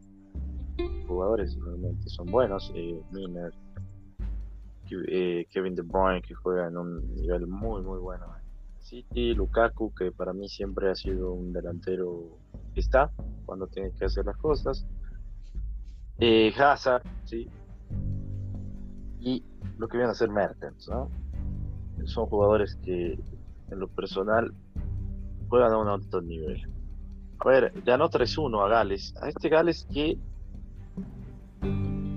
jugadores, 1.08 1.56
realmente 1.64 2.06
son 2.10 2.26
buenos. 2.26 2.70
Eh, 2.74 3.00
Miner, 3.12 3.54
eh, 5.08 5.46
Kevin 5.50 5.74
De 5.74 5.82
Bruyne, 5.82 6.20
que 6.20 6.34
juega 6.34 6.68
en 6.68 6.76
un 6.76 7.14
nivel 7.14 7.46
muy, 7.46 7.80
muy 7.80 7.98
bueno. 7.98 8.26
City, 8.80 9.32
Lukaku, 9.32 9.94
que 9.94 10.12
para 10.12 10.34
mí 10.34 10.50
siempre 10.50 10.90
ha 10.90 10.94
sido 10.94 11.32
un 11.32 11.50
delantero 11.52 12.36
que 12.74 12.80
está 12.80 13.10
cuando 13.46 13.66
tiene 13.68 13.90
que 13.92 14.04
hacer 14.04 14.26
las 14.26 14.36
cosas. 14.36 14.86
Eh, 16.18 16.52
Hazard, 16.58 17.04
sí. 17.24 17.48
Y 19.20 19.44
lo 19.80 19.88
que 19.88 19.96
viene 19.96 20.12
a 20.12 20.14
ser 20.14 20.28
Mertens, 20.28 20.88
¿no? 20.88 21.08
Son 22.04 22.26
jugadores 22.26 22.76
que 22.84 23.18
en 23.70 23.80
lo 23.80 23.88
personal 23.88 24.52
juegan 25.48 25.72
a 25.72 25.78
un 25.78 25.88
alto 25.88 26.20
nivel. 26.20 26.70
A 27.38 27.48
ver, 27.48 27.72
ganó 27.84 28.10
3-1 28.10 28.62
a 28.62 28.68
Gales. 28.68 29.14
A 29.22 29.30
este 29.30 29.48
Gales 29.48 29.86
que 29.90 30.18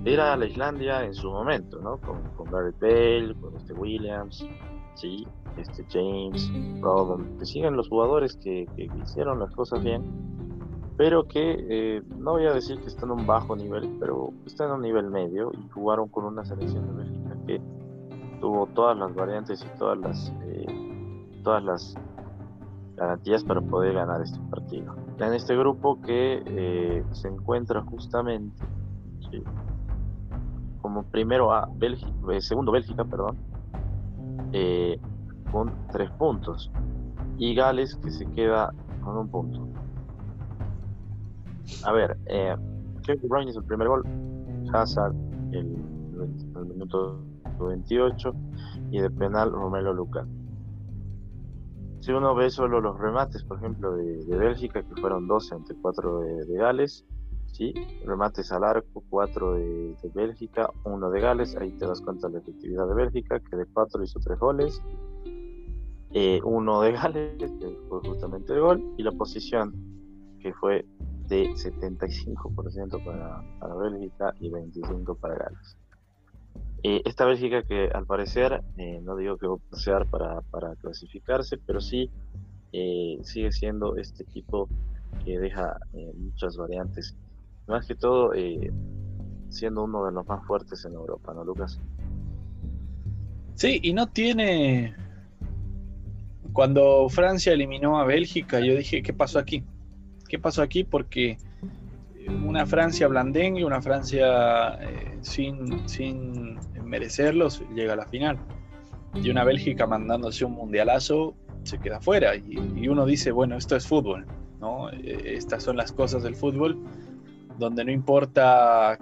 era 0.04 0.36
la 0.36 0.44
Islandia 0.44 1.04
en 1.04 1.14
su 1.14 1.30
momento, 1.30 1.80
¿no? 1.80 1.98
Con, 2.02 2.22
con 2.36 2.50
Gareth 2.50 2.78
Bale, 2.78 3.34
con 3.40 3.56
este 3.56 3.72
Williams, 3.72 4.46
sí, 4.94 5.26
este 5.56 5.86
James, 5.90 6.52
Robin, 6.82 7.38
que 7.38 7.46
siguen 7.46 7.76
los 7.76 7.88
jugadores 7.88 8.36
que, 8.36 8.68
hicieron 9.02 9.40
las 9.40 9.50
cosas 9.54 9.82
bien 9.82 10.02
pero 10.96 11.26
que 11.26 11.56
eh, 11.68 12.02
no 12.18 12.32
voy 12.32 12.46
a 12.46 12.52
decir 12.52 12.78
que 12.78 12.86
están 12.86 13.10
en 13.10 13.18
un 13.18 13.26
bajo 13.26 13.56
nivel, 13.56 13.96
pero 13.98 14.32
están 14.46 14.68
en 14.68 14.74
un 14.76 14.82
nivel 14.82 15.10
medio 15.10 15.50
y 15.52 15.68
jugaron 15.70 16.08
con 16.08 16.24
una 16.24 16.44
selección 16.44 16.86
de 16.86 17.02
Bélgica 17.02 17.23
tuvo 18.44 18.66
todas 18.66 18.94
las 18.98 19.14
variantes 19.14 19.64
y 19.64 19.78
todas 19.78 19.96
las 19.96 20.30
eh, 20.42 20.66
todas 21.42 21.64
las 21.64 21.94
garantías 22.94 23.42
para 23.42 23.62
poder 23.62 23.94
ganar 23.94 24.20
este 24.20 24.38
partido. 24.50 24.94
En 25.18 25.32
este 25.32 25.56
grupo 25.56 25.98
que 26.02 26.42
eh, 26.44 27.02
se 27.12 27.28
encuentra 27.28 27.80
justamente 27.80 28.62
como 30.82 31.04
primero 31.04 31.54
a 31.54 31.70
Bélgica, 31.76 32.12
segundo 32.40 32.70
Bélgica, 32.70 33.02
perdón, 33.06 33.38
con 35.50 35.72
tres 35.90 36.10
puntos 36.10 36.70
y 37.38 37.54
Gales 37.54 37.96
que 37.96 38.10
se 38.10 38.26
queda 38.26 38.74
con 39.02 39.16
un 39.16 39.28
punto. 39.28 39.66
A 41.86 41.92
ver, 41.92 42.18
eh, 42.26 42.54
Kevin 43.04 43.26
Brown 43.26 43.48
hizo 43.48 43.60
el 43.60 43.64
primer 43.64 43.88
gol, 43.88 44.04
Hazard 44.70 45.14
el, 45.52 45.74
el, 46.56 46.66
minuto 46.66 47.24
28 47.58 48.32
y 48.90 49.00
de 49.00 49.10
penal 49.10 49.52
Romelo 49.52 49.92
Luca. 49.92 50.26
Si 52.00 52.12
uno 52.12 52.34
ve 52.34 52.50
solo 52.50 52.82
los 52.82 52.98
remates, 52.98 53.42
por 53.44 53.56
ejemplo, 53.56 53.96
de, 53.96 54.36
Bélgica, 54.36 54.82
que 54.82 55.00
fueron 55.00 55.26
12 55.26 55.54
entre 55.54 55.74
4 55.76 56.20
de, 56.20 56.54
Gales, 56.54 57.06
¿sí? 57.46 57.72
remates 58.04 58.52
al 58.52 58.62
arco, 58.62 59.02
4 59.08 59.54
de, 59.54 59.96
Bélgica, 60.14 60.68
1 60.84 61.10
de 61.10 61.20
Gales, 61.20 61.56
ahí 61.56 61.70
te 61.72 61.86
das 61.86 62.02
cuenta 62.02 62.26
de 62.26 62.34
la 62.34 62.40
efectividad 62.40 62.86
de 62.88 62.94
Bélgica, 62.94 63.40
que 63.40 63.56
de 63.56 63.64
4 63.64 64.02
hizo 64.02 64.20
3 64.20 64.38
goles, 64.38 64.82
eh, 66.10 66.42
uno 66.44 66.82
de 66.82 66.92
Gales, 66.92 67.52
que 67.58 67.78
fue 67.88 68.00
justamente 68.00 68.52
el 68.52 68.60
gol, 68.60 68.94
y 68.98 69.02
la 69.02 69.12
posición 69.12 69.72
que 70.40 70.52
fue 70.52 70.84
de 71.28 71.48
75% 71.54 73.02
para, 73.02 73.42
para 73.58 73.74
Bélgica 73.76 74.34
y 74.40 74.50
25% 74.50 75.18
para 75.18 75.36
Gales. 75.36 75.78
Eh, 76.86 77.00
esta 77.06 77.24
Bélgica 77.24 77.62
que 77.62 77.88
al 77.94 78.04
parecer, 78.04 78.62
eh, 78.76 79.00
no 79.02 79.16
digo 79.16 79.38
que 79.38 79.46
va 79.46 79.54
a 79.54 79.70
pasear 79.70 80.06
para, 80.06 80.42
clasificarse, 80.82 81.56
pero 81.56 81.80
sí 81.80 82.10
eh, 82.72 83.18
sigue 83.22 83.52
siendo 83.52 83.96
este 83.96 84.22
equipo 84.22 84.68
que 85.24 85.38
deja 85.38 85.78
muchas 86.18 86.58
variantes, 86.58 87.16
más 87.66 87.86
que 87.86 87.94
todo 87.94 88.32
siendo 89.48 89.84
uno 89.84 90.04
de 90.04 90.12
los 90.12 90.26
más 90.26 90.44
fuertes 90.46 90.84
en 90.84 90.92
Europa, 90.92 91.32
¿no, 91.32 91.42
Lucas? 91.42 91.80
Sí, 93.54 93.80
y 93.82 93.94
no 93.94 94.08
tiene... 94.08 94.94
Cuando 96.52 97.08
Francia 97.08 97.54
eliminó 97.54 97.98
a 97.98 98.04
Bélgica, 98.04 98.60
yo 98.60 98.76
dije, 98.76 99.02
¿qué 99.02 99.14
pasó 99.14 99.38
aquí? 99.38 99.64
¿Qué 100.28 100.38
pasó 100.38 100.60
aquí? 100.60 100.84
Porque 100.84 101.38
una 102.28 102.66
Francia 102.66 103.08
blandengue, 103.08 103.64
una 103.64 103.80
Francia 103.82 104.74
eh, 104.80 105.18
sin, 105.20 105.88
sin 105.88 106.58
merecerlos, 106.84 107.62
llega 107.74 107.94
a 107.94 107.96
la 107.96 108.06
final. 108.06 108.38
Y 109.14 109.30
una 109.30 109.44
Bélgica 109.44 109.86
mandándose 109.86 110.44
un 110.44 110.52
mundialazo 110.52 111.34
se 111.62 111.78
queda 111.78 112.00
fuera. 112.00 112.34
Y, 112.36 112.88
uno 112.88 113.06
dice, 113.06 113.30
bueno, 113.30 113.56
esto 113.56 113.76
es 113.76 113.86
fútbol, 113.86 114.26
¿no? 114.60 114.90
Eh, 114.90 115.34
estas 115.36 115.62
son 115.62 115.76
las 115.76 115.92
cosas 115.92 116.22
del 116.22 116.34
fútbol, 116.34 116.78
donde 117.58 117.84
no 117.84 117.90
importa 117.90 118.98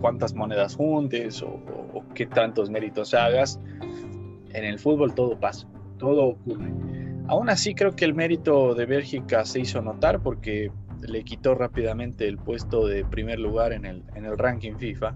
cuántas 0.00 0.34
monedas 0.34 0.76
juntes 0.76 1.42
o, 1.42 1.60
o 1.94 2.04
qué 2.14 2.26
tantos 2.26 2.70
méritos 2.70 3.14
hagas, 3.14 3.60
en 4.52 4.64
el 4.64 4.78
fútbol 4.78 5.14
todo 5.14 5.38
pasa, 5.38 5.66
todo 5.98 6.24
ocurre. 6.24 6.72
Aún 7.28 7.50
así 7.50 7.74
creo 7.74 7.94
que 7.96 8.04
el 8.04 8.14
mérito 8.14 8.74
de 8.74 8.86
Bélgica 8.86 9.44
se 9.44 9.60
hizo 9.60 9.82
notar 9.82 10.20
porque 10.20 10.70
le 11.02 11.24
quitó 11.24 11.54
rápidamente 11.54 12.26
el 12.28 12.38
puesto 12.38 12.86
de 12.86 13.04
primer 13.04 13.38
lugar 13.38 13.72
en 13.72 13.84
el, 13.84 14.02
en 14.14 14.24
el 14.24 14.36
ranking 14.38 14.74
FIFA. 14.76 15.14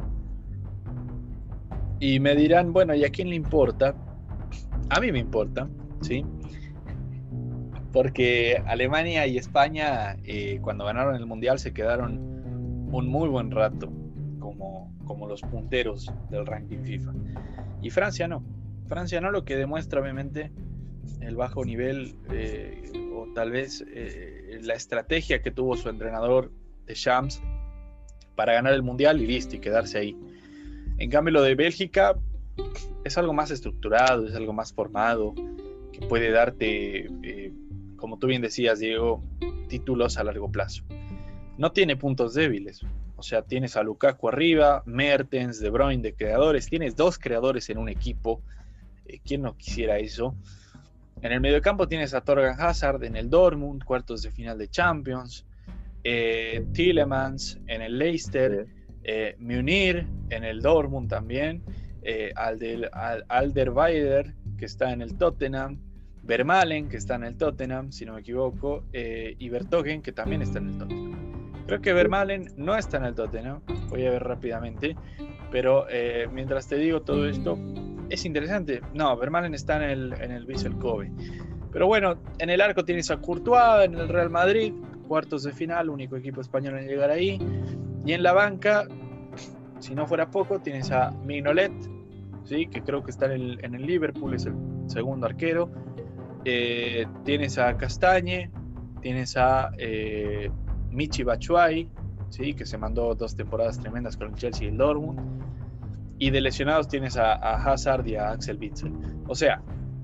Y 1.98 2.18
me 2.20 2.34
dirán, 2.34 2.72
bueno, 2.72 2.94
¿y 2.94 3.04
a 3.04 3.10
quién 3.10 3.28
le 3.28 3.36
importa? 3.36 3.94
A 4.88 5.00
mí 5.00 5.12
me 5.12 5.18
importa, 5.18 5.68
¿sí? 6.00 6.24
Porque 7.92 8.62
Alemania 8.66 9.26
y 9.26 9.36
España, 9.36 10.16
eh, 10.24 10.58
cuando 10.62 10.84
ganaron 10.84 11.14
el 11.16 11.26
Mundial, 11.26 11.58
se 11.58 11.72
quedaron 11.72 12.18
un 12.92 13.08
muy 13.08 13.28
buen 13.28 13.50
rato 13.50 13.92
como, 14.38 14.92
como 15.04 15.28
los 15.28 15.42
punteros 15.42 16.12
del 16.30 16.46
ranking 16.46 16.82
FIFA. 16.82 17.12
Y 17.82 17.90
Francia 17.90 18.28
no. 18.28 18.42
Francia 18.88 19.20
no, 19.20 19.30
lo 19.30 19.44
que 19.44 19.56
demuestra 19.56 20.00
obviamente 20.00 20.50
el 21.20 21.36
bajo 21.36 21.64
nivel 21.64 22.16
eh, 22.30 22.90
o 23.14 23.26
tal 23.34 23.50
vez 23.50 23.84
eh, 23.94 24.39
la 24.62 24.74
estrategia 24.74 25.42
que 25.42 25.50
tuvo 25.50 25.76
su 25.76 25.88
entrenador 25.88 26.50
de 26.86 26.94
Shams 26.94 27.42
para 28.34 28.54
ganar 28.54 28.72
el 28.72 28.82
mundial 28.82 29.20
y 29.20 29.26
listo 29.26 29.56
y 29.56 29.60
quedarse 29.60 29.98
ahí. 29.98 30.16
En 30.98 31.10
cambio 31.10 31.32
lo 31.32 31.42
de 31.42 31.54
Bélgica 31.54 32.16
es 33.04 33.16
algo 33.18 33.32
más 33.32 33.50
estructurado, 33.50 34.26
es 34.26 34.34
algo 34.34 34.52
más 34.52 34.72
formado, 34.72 35.34
que 35.92 36.06
puede 36.06 36.30
darte, 36.30 37.08
eh, 37.22 37.52
como 37.96 38.18
tú 38.18 38.26
bien 38.26 38.42
decías, 38.42 38.78
Diego, 38.78 39.22
títulos 39.68 40.18
a 40.18 40.24
largo 40.24 40.50
plazo. 40.50 40.84
No 41.58 41.72
tiene 41.72 41.96
puntos 41.96 42.34
débiles. 42.34 42.82
O 43.16 43.22
sea, 43.22 43.42
tienes 43.42 43.76
a 43.76 43.82
Lukaku 43.82 44.28
arriba, 44.28 44.82
Mertens, 44.86 45.60
De 45.60 45.68
Bruyne 45.68 46.02
de 46.02 46.14
creadores, 46.14 46.68
tienes 46.68 46.96
dos 46.96 47.18
creadores 47.18 47.68
en 47.68 47.76
un 47.76 47.90
equipo. 47.90 48.40
¿Quién 49.24 49.42
no 49.42 49.56
quisiera 49.56 49.98
eso? 49.98 50.34
En 51.22 51.32
el 51.32 51.40
mediocampo 51.40 51.86
tienes 51.86 52.14
a 52.14 52.22
Torgan 52.22 52.56
Hazard 52.58 53.04
en 53.04 53.16
el 53.16 53.28
Dortmund, 53.28 53.84
cuartos 53.84 54.22
de 54.22 54.30
final 54.30 54.58
de 54.58 54.68
Champions. 54.68 55.44
Eh, 56.02 56.64
Tillemans 56.72 57.60
en 57.66 57.82
el 57.82 57.98
Leicester. 57.98 58.66
Eh, 59.04 59.36
Munir 59.38 60.06
en 60.30 60.44
el 60.44 60.60
Dortmund 60.60 61.08
también. 61.08 61.62
Eh, 62.02 62.32
Alder, 62.34 62.90
Alderweider, 63.28 64.34
que 64.58 64.64
está 64.64 64.92
en 64.92 65.02
el 65.02 65.16
Tottenham. 65.16 65.78
Vermalen, 66.22 66.88
que 66.88 66.96
está 66.96 67.16
en 67.16 67.24
el 67.24 67.36
Tottenham, 67.36 67.92
si 67.92 68.04
no 68.04 68.14
me 68.14 68.20
equivoco, 68.20 68.84
eh, 68.92 69.34
y 69.38 69.48
Bertogen, 69.48 70.02
que 70.02 70.12
también 70.12 70.42
está 70.42 70.58
en 70.58 70.68
el 70.68 70.78
Tottenham. 70.78 71.64
Creo 71.66 71.80
que 71.80 71.92
Vermalen 71.92 72.52
no 72.56 72.76
está 72.76 72.98
en 72.98 73.04
el 73.04 73.14
Tottenham, 73.14 73.62
voy 73.88 74.04
a 74.06 74.10
ver 74.10 74.22
rápidamente, 74.22 74.96
pero 75.50 75.86
eh, 75.88 76.28
mientras 76.32 76.68
te 76.68 76.76
digo 76.76 77.02
todo 77.02 77.28
esto, 77.28 77.58
es 78.10 78.24
interesante. 78.24 78.82
No, 78.92 79.16
Vermalen 79.16 79.54
está 79.54 79.76
en 79.76 79.90
el, 79.90 80.14
en 80.20 80.32
el 80.32 80.78
Kobe. 80.78 81.10
Pero 81.72 81.86
bueno, 81.86 82.16
en 82.38 82.50
el 82.50 82.60
arco 82.60 82.84
tienes 82.84 83.10
a 83.10 83.18
Courtois, 83.18 83.84
en 83.84 83.94
el 83.94 84.08
Real 84.08 84.28
Madrid, 84.28 84.74
cuartos 85.06 85.44
de 85.44 85.52
final, 85.52 85.88
único 85.88 86.16
equipo 86.16 86.40
español 86.40 86.78
en 86.78 86.86
llegar 86.86 87.10
ahí. 87.10 87.38
Y 88.04 88.12
en 88.12 88.22
la 88.22 88.32
banca, 88.32 88.86
si 89.78 89.94
no 89.94 90.06
fuera 90.06 90.30
poco, 90.30 90.60
tienes 90.60 90.90
a 90.90 91.10
Mignolet, 91.24 91.72
¿sí? 92.44 92.66
que 92.66 92.82
creo 92.82 93.02
que 93.04 93.12
está 93.12 93.26
en 93.26 93.32
el, 93.32 93.64
en 93.64 93.74
el 93.74 93.86
Liverpool, 93.86 94.34
es 94.34 94.46
el 94.46 94.54
segundo 94.86 95.26
arquero. 95.26 95.70
Eh, 96.44 97.06
tienes 97.24 97.58
a 97.58 97.76
Castañe, 97.76 98.50
tienes 99.00 99.36
a 99.36 99.70
eh, 99.78 100.50
Michi 100.90 101.22
Bachuay, 101.22 101.88
¿sí? 102.30 102.54
que 102.54 102.66
se 102.66 102.78
mandó 102.78 103.14
dos 103.14 103.36
temporadas 103.36 103.78
tremendas 103.78 104.16
con 104.16 104.28
el 104.28 104.34
Chelsea 104.34 104.66
y 104.66 104.70
el 104.70 104.76
Dortmund. 104.76 105.20
Y 106.20 106.30
de 106.30 106.40
lesionados 106.40 106.86
tienes 106.86 107.16
a, 107.16 107.32
a 107.32 107.64
Hazard 107.64 108.06
y 108.06 108.14
a 108.14 108.30
Axel 108.30 108.58
Witzel. 108.58 108.92
O 109.26 109.34
sea, 109.34 109.60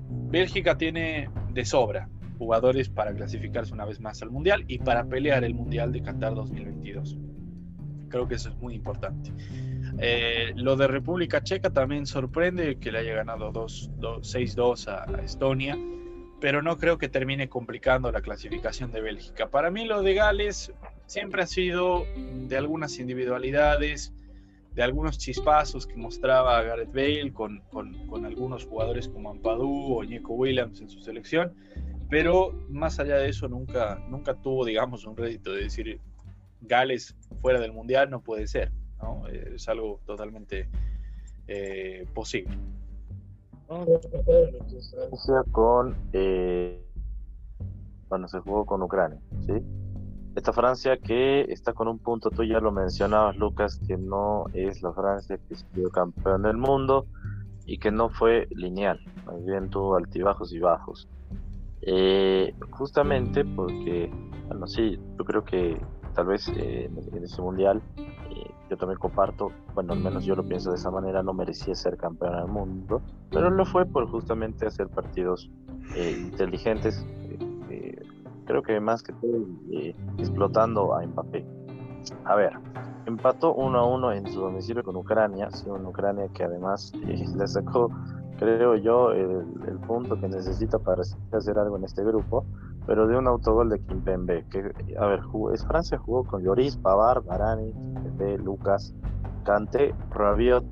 Bélgica 0.09 0.77
tiene 0.77 1.29
de 1.53 1.63
sobra 1.63 2.09
jugadores 2.37 2.89
para 2.89 3.13
clasificarse 3.13 3.73
una 3.73 3.85
vez 3.85 3.99
más 3.99 4.21
al 4.21 4.29
Mundial 4.29 4.63
y 4.67 4.79
para 4.79 5.05
pelear 5.05 5.43
el 5.43 5.53
Mundial 5.53 5.91
de 5.91 6.01
Qatar 6.01 6.35
2022. 6.35 7.17
Creo 8.09 8.27
que 8.27 8.35
eso 8.35 8.49
es 8.49 8.55
muy 8.57 8.75
importante. 8.75 9.31
Eh, 9.99 10.53
lo 10.55 10.75
de 10.75 10.87
República 10.87 11.41
Checa 11.43 11.71
también 11.71 12.05
sorprende 12.05 12.77
que 12.77 12.91
le 12.91 12.99
haya 12.99 13.15
ganado 13.15 13.51
6-2 13.51 14.87
a, 14.87 15.21
Estonia, 15.23 15.77
pero 16.39 16.61
no 16.61 16.77
creo 16.77 16.97
que 16.97 17.09
termine 17.09 17.49
complicando 17.49 18.11
la 18.11 18.21
clasificación 18.21 18.91
de 18.91 19.01
Bélgica. 19.01 19.49
Para 19.49 19.71
mí 19.71 19.85
lo 19.85 20.03
de 20.03 20.13
Gales 20.13 20.71
siempre 21.05 21.41
ha 21.41 21.47
sido 21.47 22.05
de 22.47 22.57
algunas 22.57 22.99
individualidades, 22.99 24.13
de 24.77 24.83
algunos 24.83 25.17
chispazos 25.17 25.87
que 25.87 25.97
mostraba 25.97 26.61
Gareth 26.61 26.93
Bale 26.93 27.33
con, 27.33 27.61
con, 27.71 28.05
con 28.05 28.25
algunos 28.25 28.63
jugadores 28.63 29.09
como 29.09 29.31
Ampadu 29.31 29.95
o 29.95 30.03
Nico 30.03 30.35
Williams 30.35 30.79
en 30.81 30.87
su 30.87 31.01
selección, 31.01 31.51
pero 32.11 32.51
más 32.69 32.99
allá 32.99 33.17
de 33.17 33.27
eso 33.27 33.47
nunca, 33.47 33.99
nunca 34.07 34.35
tuvo, 34.35 34.65
digamos, 34.65 35.03
un 35.07 35.17
rédito 35.17 35.51
de 35.51 35.63
decir 35.63 35.99
Gales 36.61 37.15
fuera 37.41 37.59
del 37.59 37.73
Mundial 37.73 38.11
no 38.11 38.21
puede 38.21 38.45
ser, 38.45 38.71
¿no? 39.01 39.27
Es 39.27 39.67
algo 39.67 39.99
totalmente 40.05 40.69
eh, 41.47 42.05
posible. 42.13 42.55
Con, 45.51 45.95
eh, 46.13 46.85
bueno, 48.09 48.27
se 48.27 48.37
jugó 48.41 48.63
con 48.67 48.83
Ucrania, 48.83 49.19
¿sí? 49.43 49.53
Esta 50.37 50.53
Francia 50.53 50.97
que 50.97 51.41
está 51.51 51.73
con 51.73 51.87
un 51.87 51.97
punto, 51.97 52.29
tú 52.29 52.43
ya 52.43 52.59
lo 52.59 52.71
mencionabas, 52.71 53.35
Lucas, 53.37 53.81
que 53.87 53.97
no 53.97 54.45
es 54.53 54.83
la 54.83 54.93
Francia 54.93 55.39
que 55.49 55.55
sido 55.55 55.89
campeón 55.89 56.43
del 56.43 56.57
mundo 56.57 57.07
y 57.65 57.79
que 57.79 57.89
no 57.89 58.09
fue 58.09 58.45
lineal, 58.51 58.99
más 59.25 59.43
bien 59.43 59.71
tuvo 59.71 59.95
altibajos 59.95 60.53
y 60.53 60.59
bajos. 60.59 61.07
Eh, 61.81 62.53
justamente 62.69 63.45
porque, 63.45 64.11
bueno, 64.47 64.67
sí, 64.67 64.99
yo 65.17 65.25
creo 65.25 65.43
que 65.43 65.81
tal 66.13 66.27
vez 66.27 66.47
eh, 66.49 66.85
en 66.85 67.23
ese 67.23 67.41
mundial 67.41 67.81
eh, 67.97 68.51
yo 68.69 68.77
también 68.77 68.99
comparto, 68.99 69.51
bueno, 69.73 69.93
al 69.93 70.01
menos 70.01 70.23
yo 70.23 70.35
lo 70.35 70.47
pienso 70.47 70.69
de 70.69 70.75
esa 70.75 70.91
manera, 70.91 71.23
no 71.23 71.33
merecía 71.33 71.73
ser 71.73 71.97
campeón 71.97 72.35
del 72.35 72.47
mundo, 72.47 73.01
pero 73.31 73.49
lo 73.49 73.65
fue 73.65 73.87
por 73.87 74.07
justamente 74.07 74.67
hacer 74.67 74.87
partidos 74.87 75.49
inteligentes, 75.95 77.03
creo 78.47 78.63
que 78.63 78.79
más 78.79 79.03
que 79.03 79.13
todo 79.13 79.45
explotando 80.17 80.95
a 80.95 81.05
Mbappé. 81.05 81.45
A 82.25 82.35
ver, 82.35 82.53
empató 83.05 83.53
1 83.53 83.77
a 83.77 83.85
1 83.85 84.11
en 84.13 84.27
su 84.27 84.41
domicilio 84.41 84.83
con 84.83 84.95
Ucrania, 84.95 85.51
sí, 85.51 85.69
una 85.69 85.89
Ucrania 85.89 86.27
que 86.33 86.43
además 86.43 86.93
le 87.05 87.47
sacó 87.47 87.91
creo 88.37 88.75
yo, 88.75 89.11
el, 89.11 89.79
punto 89.87 90.19
que 90.19 90.27
necesita 90.27 90.79
para 90.79 91.01
hacer 91.01 91.57
algo 91.57 91.77
en 91.77 91.83
este 91.83 92.03
grupo, 92.03 92.45
pero 92.85 93.07
de 93.07 93.17
un 93.17 93.27
autogol 93.27 93.69
de 93.69 93.79
Kimpembe, 93.79 94.45
que, 94.49 94.71
a 94.99 95.05
ver, 95.05 95.21
es 95.53 95.65
Francia 95.65 95.97
jugó 95.97 96.23
con 96.23 96.43
Lloris, 96.43 96.77
Pavar, 96.77 97.23
Barani, 97.23 97.73
Lucas, 98.43 98.93
Kanté, 99.43 99.93
Rabiot, 100.11 100.65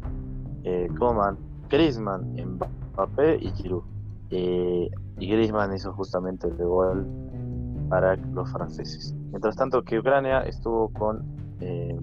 eh, 0.63 0.87
Coman, 0.97 1.37
Griezmann, 1.69 2.35
Mbappé 2.35 3.37
y 3.41 3.51
Giroud. 3.51 3.83
Eh, 4.31 4.89
y 5.19 5.27
Griezmann 5.29 5.73
hizo 5.73 5.93
justamente 5.93 6.47
el 6.47 6.57
gol 6.57 7.05
para 7.89 8.15
los 8.15 8.51
franceses. 8.51 9.13
Mientras 9.31 9.55
tanto 9.55 9.83
que 9.83 9.99
Ucrania 9.99 10.41
estuvo 10.41 10.91
con 10.93 11.23
eh, 11.59 11.97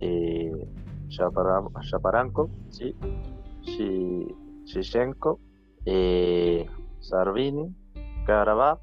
eh, 0.00 0.68
Shaparanko, 1.08 2.50
¿sí? 2.70 2.94
Shichenko, 4.64 5.40
eh, 5.84 6.66
Sarvini, 7.00 7.74
Karabab, 8.26 8.78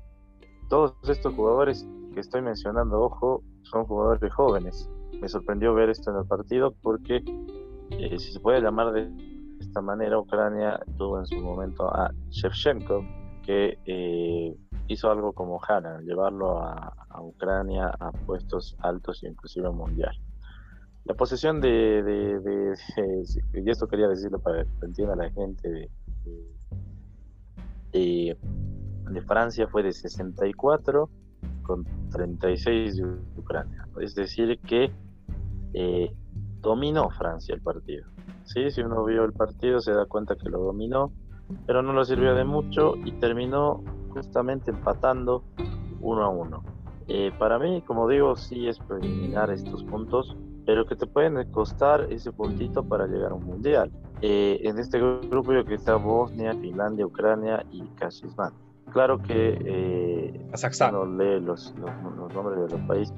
todos 0.69 0.95
estos 1.09 1.33
jugadores 1.33 1.87
que 2.13 2.19
estoy 2.19 2.41
mencionando, 2.41 3.01
ojo, 3.01 3.43
son 3.63 3.85
jugadores 3.85 4.33
jóvenes. 4.33 4.89
Me 5.21 5.29
sorprendió 5.29 5.73
ver 5.73 5.89
esto 5.89 6.11
en 6.11 6.17
el 6.17 6.25
partido 6.25 6.73
porque, 6.81 7.23
eh, 7.91 8.19
si 8.19 8.33
se 8.33 8.39
puede 8.39 8.61
llamar 8.61 8.91
de 8.91 9.09
esta 9.59 9.81
manera, 9.81 10.19
Ucrania 10.19 10.79
tuvo 10.97 11.19
en 11.19 11.25
su 11.25 11.39
momento 11.39 11.87
a 11.87 12.11
Shevchenko, 12.29 13.03
que 13.43 13.79
eh, 13.85 14.55
hizo 14.87 15.11
algo 15.11 15.33
como 15.33 15.59
Hanna, 15.61 15.99
llevarlo 16.01 16.59
a, 16.59 16.93
a, 17.09 17.21
Ucrania 17.21 17.87
a 17.99 18.11
puestos 18.11 18.75
altos 18.79 19.23
e 19.23 19.27
inclusive 19.27 19.69
mundial. 19.69 20.15
La 21.05 21.13
posesión 21.13 21.61
de, 21.61 22.03
de, 22.03 22.73
y 23.53 23.69
esto 23.69 23.87
quería 23.87 24.07
decirlo 24.07 24.39
para 24.39 24.65
que 24.65 24.85
entienda 24.85 25.15
la 25.15 25.29
gente, 25.31 25.89
de, 27.91 28.37
de, 29.11 29.21
Francia 29.21 29.67
fue 29.67 29.83
de 29.83 29.93
64 29.93 31.09
con 31.63 31.85
36 32.11 32.97
de 32.97 33.03
Ucrania. 33.37 33.87
Es 34.01 34.15
decir, 34.15 34.59
que 34.59 34.91
eh, 35.73 36.13
dominó 36.59 37.09
Francia 37.11 37.55
el 37.55 37.61
partido. 37.61 38.05
¿sí? 38.43 38.69
Si 38.71 38.81
uno 38.81 39.05
vio 39.05 39.23
el 39.23 39.33
partido 39.33 39.79
se 39.79 39.93
da 39.93 40.05
cuenta 40.05 40.35
que 40.35 40.49
lo 40.49 40.59
dominó, 40.59 41.13
pero 41.65 41.81
no 41.81 41.93
lo 41.93 42.05
sirvió 42.05 42.35
de 42.35 42.43
mucho 42.43 42.95
y 43.05 43.11
terminó 43.13 43.83
justamente 44.09 44.71
empatando 44.71 45.43
uno 46.01 46.23
a 46.23 46.29
uno. 46.29 46.63
Eh, 47.07 47.31
para 47.39 47.57
mí, 47.57 47.81
como 47.83 48.07
digo, 48.07 48.35
sí 48.35 48.67
es 48.67 48.79
preliminar 48.79 49.49
estos 49.49 49.83
puntos 49.83 50.35
pero 50.67 50.85
que 50.85 50.97
te 50.97 51.07
pueden 51.07 51.49
costar 51.51 52.07
ese 52.11 52.33
puntito 52.33 52.83
para 52.83 53.07
llegar 53.07 53.31
a 53.31 53.35
un 53.35 53.45
mundial. 53.45 53.89
Eh, 54.21 54.59
en 54.63 54.77
este 54.77 54.99
grupo 54.99 55.53
yo 55.53 55.63
que 55.63 55.75
está 55.75 55.95
Bosnia, 55.95 56.53
Finlandia, 56.55 57.05
Ucrania 57.05 57.65
y 57.71 57.83
Kazajstán. 57.95 58.51
Claro 58.91 59.17
que 59.17 59.57
eh, 59.63 60.51
uno 60.89 61.05
lee 61.05 61.39
los, 61.39 61.73
los, 61.79 62.33
nombres 62.33 62.59
de 62.59 62.77
los 62.77 62.85
países. 62.85 63.15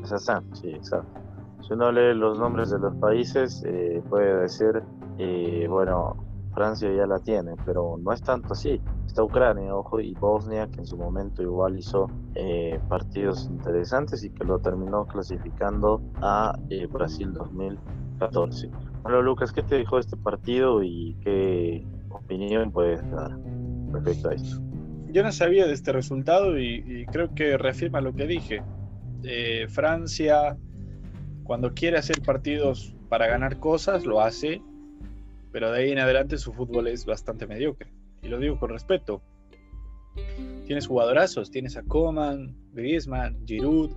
Kazajstán, 0.00 0.44
sí, 0.54 0.70
exacto. 0.70 1.20
Si 1.60 1.74
uno 1.74 1.92
lee 1.92 2.14
los 2.14 2.38
nombres 2.38 2.70
de 2.70 2.78
los 2.78 2.94
países, 2.94 3.62
eh, 3.66 4.02
puede 4.08 4.34
decir, 4.40 4.82
eh, 5.18 5.66
bueno, 5.68 6.16
Francia 6.56 6.90
ya 6.90 7.06
la 7.06 7.18
tiene, 7.18 7.52
pero 7.66 7.98
no 8.02 8.12
es 8.14 8.22
tanto 8.22 8.54
así. 8.54 8.80
Está 9.06 9.22
Ucrania, 9.22 9.74
ojo, 9.74 10.00
y 10.00 10.14
Bosnia, 10.14 10.66
que 10.68 10.80
en 10.80 10.86
su 10.86 10.96
momento 10.96 11.42
igual 11.42 11.78
hizo 11.78 12.10
eh, 12.34 12.80
partidos 12.88 13.46
interesantes 13.50 14.24
y 14.24 14.30
que 14.30 14.42
lo 14.42 14.58
terminó 14.58 15.06
clasificando 15.06 16.00
a 16.22 16.58
eh, 16.70 16.86
Brasil 16.86 17.34
2014. 17.34 18.70
Bueno, 19.02 19.20
Lucas, 19.20 19.52
¿qué 19.52 19.62
te 19.62 19.76
dijo 19.76 19.98
este 19.98 20.16
partido 20.16 20.82
y 20.82 21.14
qué 21.20 21.86
opinión 22.08 22.72
puedes 22.72 23.02
dar 23.10 23.36
respecto 23.92 24.30
a 24.30 24.34
esto? 24.34 24.62
Yo 25.12 25.22
no 25.22 25.32
sabía 25.32 25.66
de 25.66 25.74
este 25.74 25.92
resultado 25.92 26.58
y, 26.58 27.04
creo 27.12 27.34
que 27.34 27.58
reafirma 27.58 28.00
lo 28.00 28.14
que 28.14 28.26
dije. 28.26 28.62
Eh, 29.24 29.66
Francia, 29.68 30.56
cuando 31.44 31.74
quiere 31.74 31.98
hacer 31.98 32.22
partidos 32.22 32.96
para 33.10 33.26
ganar 33.26 33.60
cosas, 33.60 34.06
lo 34.06 34.22
hace 34.22 34.62
pero 35.52 35.70
de 35.70 35.80
ahí 35.80 35.92
en 35.92 35.98
adelante 35.98 36.38
su 36.38 36.52
fútbol 36.52 36.88
es 36.88 37.04
bastante 37.04 37.46
mediocre. 37.46 37.90
Y 38.22 38.28
lo 38.28 38.38
digo 38.38 38.58
con 38.58 38.70
respeto. 38.70 39.22
Tienes 40.66 40.86
jugadorazos, 40.86 41.50
tienes 41.50 41.76
a 41.76 41.82
Coman, 41.82 42.56
Griezmann, 42.72 43.46
Giroud, 43.46 43.92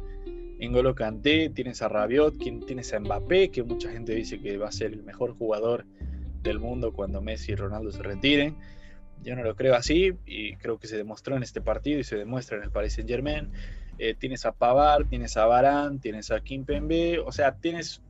N'Golo 0.59 0.93
Kanté, 0.93 1.49
tienes 1.49 1.81
a 1.81 1.87
Rabiot, 1.87 2.37
tienes 2.37 2.93
a 2.93 2.99
Mbappé, 2.99 3.49
que 3.49 3.63
mucha 3.63 3.89
gente 3.89 4.13
dice 4.13 4.39
que 4.39 4.57
va 4.57 4.67
a 4.67 4.71
ser 4.71 4.91
el 4.91 5.03
mejor 5.03 5.33
jugador 5.37 5.85
del 6.43 6.59
mundo 6.59 6.93
cuando 6.93 7.21
Messi 7.21 7.53
y 7.53 7.55
Ronaldo 7.55 7.91
se 7.91 8.03
retiren. 8.03 8.57
Yo 9.23 9.35
no 9.35 9.43
lo 9.43 9.55
creo 9.55 9.75
así 9.75 10.13
y 10.25 10.55
creo 10.57 10.77
que 10.77 10.87
se 10.87 10.97
demostró 10.97 11.35
en 11.35 11.43
este 11.43 11.61
partido 11.61 11.99
y 11.99 12.03
se 12.03 12.17
demuestra 12.17 12.57
en 12.57 12.63
el 12.63 12.71
Paris 12.71 12.93
Saint 12.93 13.09
Germain. 13.09 13.51
Eh, 13.97 14.15
tienes 14.17 14.45
a 14.45 14.53
Pavard, 14.53 15.07
tienes 15.07 15.35
a 15.37 15.45
Varane, 15.45 15.99
tienes 15.99 16.31
a 16.31 16.39
Kimpembe, 16.39 17.19
o 17.19 17.31
sea, 17.31 17.55
tienes 17.55 18.01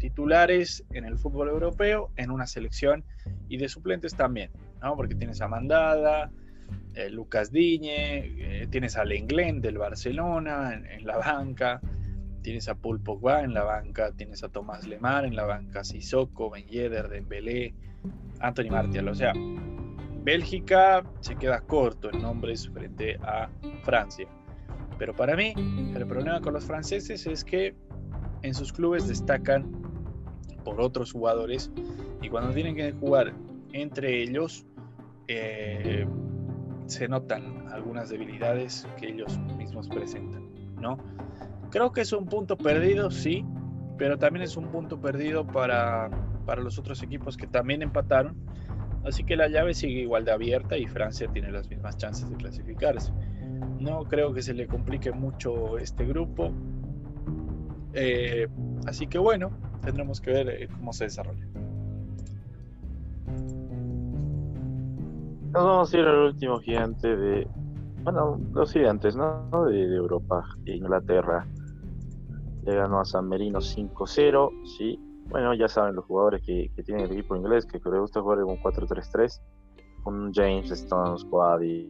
titulares 0.00 0.82
en 0.92 1.04
el 1.04 1.18
fútbol 1.18 1.48
europeo 1.50 2.10
en 2.16 2.30
una 2.30 2.46
selección 2.46 3.04
y 3.48 3.58
de 3.58 3.68
suplentes 3.68 4.16
también, 4.16 4.50
¿no? 4.82 4.96
Porque 4.96 5.14
tienes 5.14 5.40
a 5.42 5.46
Mandada, 5.46 6.32
eh, 6.94 7.10
Lucas 7.10 7.52
Diñe, 7.52 8.62
eh, 8.62 8.66
tienes 8.70 8.96
a 8.96 9.04
Lenglen 9.04 9.60
del 9.60 9.78
Barcelona 9.78 10.74
en, 10.74 11.06
la 11.06 11.18
banca, 11.18 11.80
tienes 12.42 12.68
a 12.68 12.74
Paul 12.74 13.00
Pogba 13.00 13.42
en 13.42 13.52
la 13.52 13.62
banca, 13.62 14.10
tienes 14.12 14.42
a 14.42 14.48
Tomás 14.48 14.86
Lemar 14.86 15.26
en 15.26 15.36
la 15.36 15.44
banca, 15.44 15.84
Sissoko, 15.84 16.50
Ben 16.50 16.66
Yedder, 16.66 17.08
Dembélé, 17.08 17.74
Anthony 18.40 18.70
Martial, 18.70 19.06
o 19.06 19.14
sea, 19.14 19.34
Bélgica 20.22 21.04
se 21.20 21.36
queda 21.36 21.60
corto 21.60 22.10
en 22.10 22.22
nombres 22.22 22.68
frente 22.68 23.16
a 23.22 23.50
Francia. 23.84 24.26
Pero 24.98 25.14
para 25.14 25.36
mí, 25.36 25.54
el 25.94 26.06
problema 26.06 26.40
con 26.40 26.54
los 26.54 26.64
franceses 26.64 27.26
es 27.26 27.44
que 27.44 27.74
en 28.42 28.54
sus 28.54 28.72
clubes 28.72 29.08
destacan 29.08 29.79
por 30.62 30.80
otros 30.80 31.12
jugadores 31.12 31.70
y 32.22 32.28
cuando 32.28 32.52
tienen 32.52 32.74
que 32.74 32.92
jugar 32.92 33.34
entre 33.72 34.22
ellos 34.22 34.66
eh, 35.28 36.06
se 36.86 37.08
notan 37.08 37.68
algunas 37.72 38.08
debilidades 38.08 38.86
que 38.98 39.08
ellos 39.10 39.38
mismos 39.56 39.88
presentan, 39.88 40.48
¿no? 40.80 40.98
Creo 41.70 41.92
que 41.92 42.00
es 42.00 42.12
un 42.12 42.26
punto 42.26 42.56
perdido, 42.56 43.10
sí, 43.12 43.44
pero 43.96 44.18
también 44.18 44.42
es 44.42 44.56
un 44.56 44.66
punto 44.72 45.00
perdido 45.00 45.46
para, 45.46 46.10
para 46.46 46.62
los 46.62 46.78
otros 46.78 47.00
equipos 47.02 47.36
que 47.36 47.46
también 47.46 47.82
empataron. 47.82 48.34
Así 49.04 49.24
que 49.24 49.36
la 49.36 49.48
llave 49.48 49.72
sigue 49.72 50.00
igual 50.00 50.24
de 50.24 50.32
abierta 50.32 50.76
y 50.76 50.86
Francia 50.86 51.28
tiene 51.32 51.52
las 51.52 51.68
mismas 51.68 51.96
chances 51.96 52.28
de 52.28 52.36
clasificarse. 52.36 53.12
No 53.78 54.04
creo 54.04 54.34
que 54.34 54.42
se 54.42 54.52
le 54.52 54.66
complique 54.66 55.12
mucho 55.12 55.78
este 55.78 56.04
grupo. 56.04 56.52
Eh, 57.92 58.48
así 58.86 59.06
que 59.06 59.18
bueno, 59.18 59.50
tendremos 59.82 60.20
que 60.20 60.30
ver 60.30 60.48
eh, 60.48 60.68
cómo 60.68 60.92
se 60.92 61.04
desarrolla. 61.04 61.46
Nos 65.52 65.64
vamos 65.64 65.92
a 65.92 65.98
ir 65.98 66.06
al 66.06 66.18
último 66.26 66.60
gigante 66.60 67.16
de, 67.16 67.48
bueno, 68.04 68.40
los 68.52 68.72
gigantes, 68.72 69.16
¿no? 69.16 69.48
De, 69.66 69.94
Europa, 69.94 70.44
Inglaterra. 70.64 71.46
Le 72.64 72.76
ganó 72.76 73.00
a 73.00 73.04
San 73.04 73.28
Merino 73.28 73.58
5-0, 73.58 74.50
sí. 74.78 74.98
Bueno, 75.28 75.54
ya 75.54 75.66
saben 75.68 75.96
los 75.96 76.04
jugadores 76.04 76.42
que, 76.42 76.70
tienen 76.84 77.06
el 77.06 77.12
equipo 77.12 77.34
inglés, 77.36 77.66
que 77.66 77.80
le 77.90 77.98
gusta 77.98 78.20
jugar 78.20 78.40
con 78.42 78.58
4-3-3, 78.58 79.40
con 80.02 80.32
James, 80.32 80.70
Stones, 80.70 81.24
Quaddy, 81.24 81.88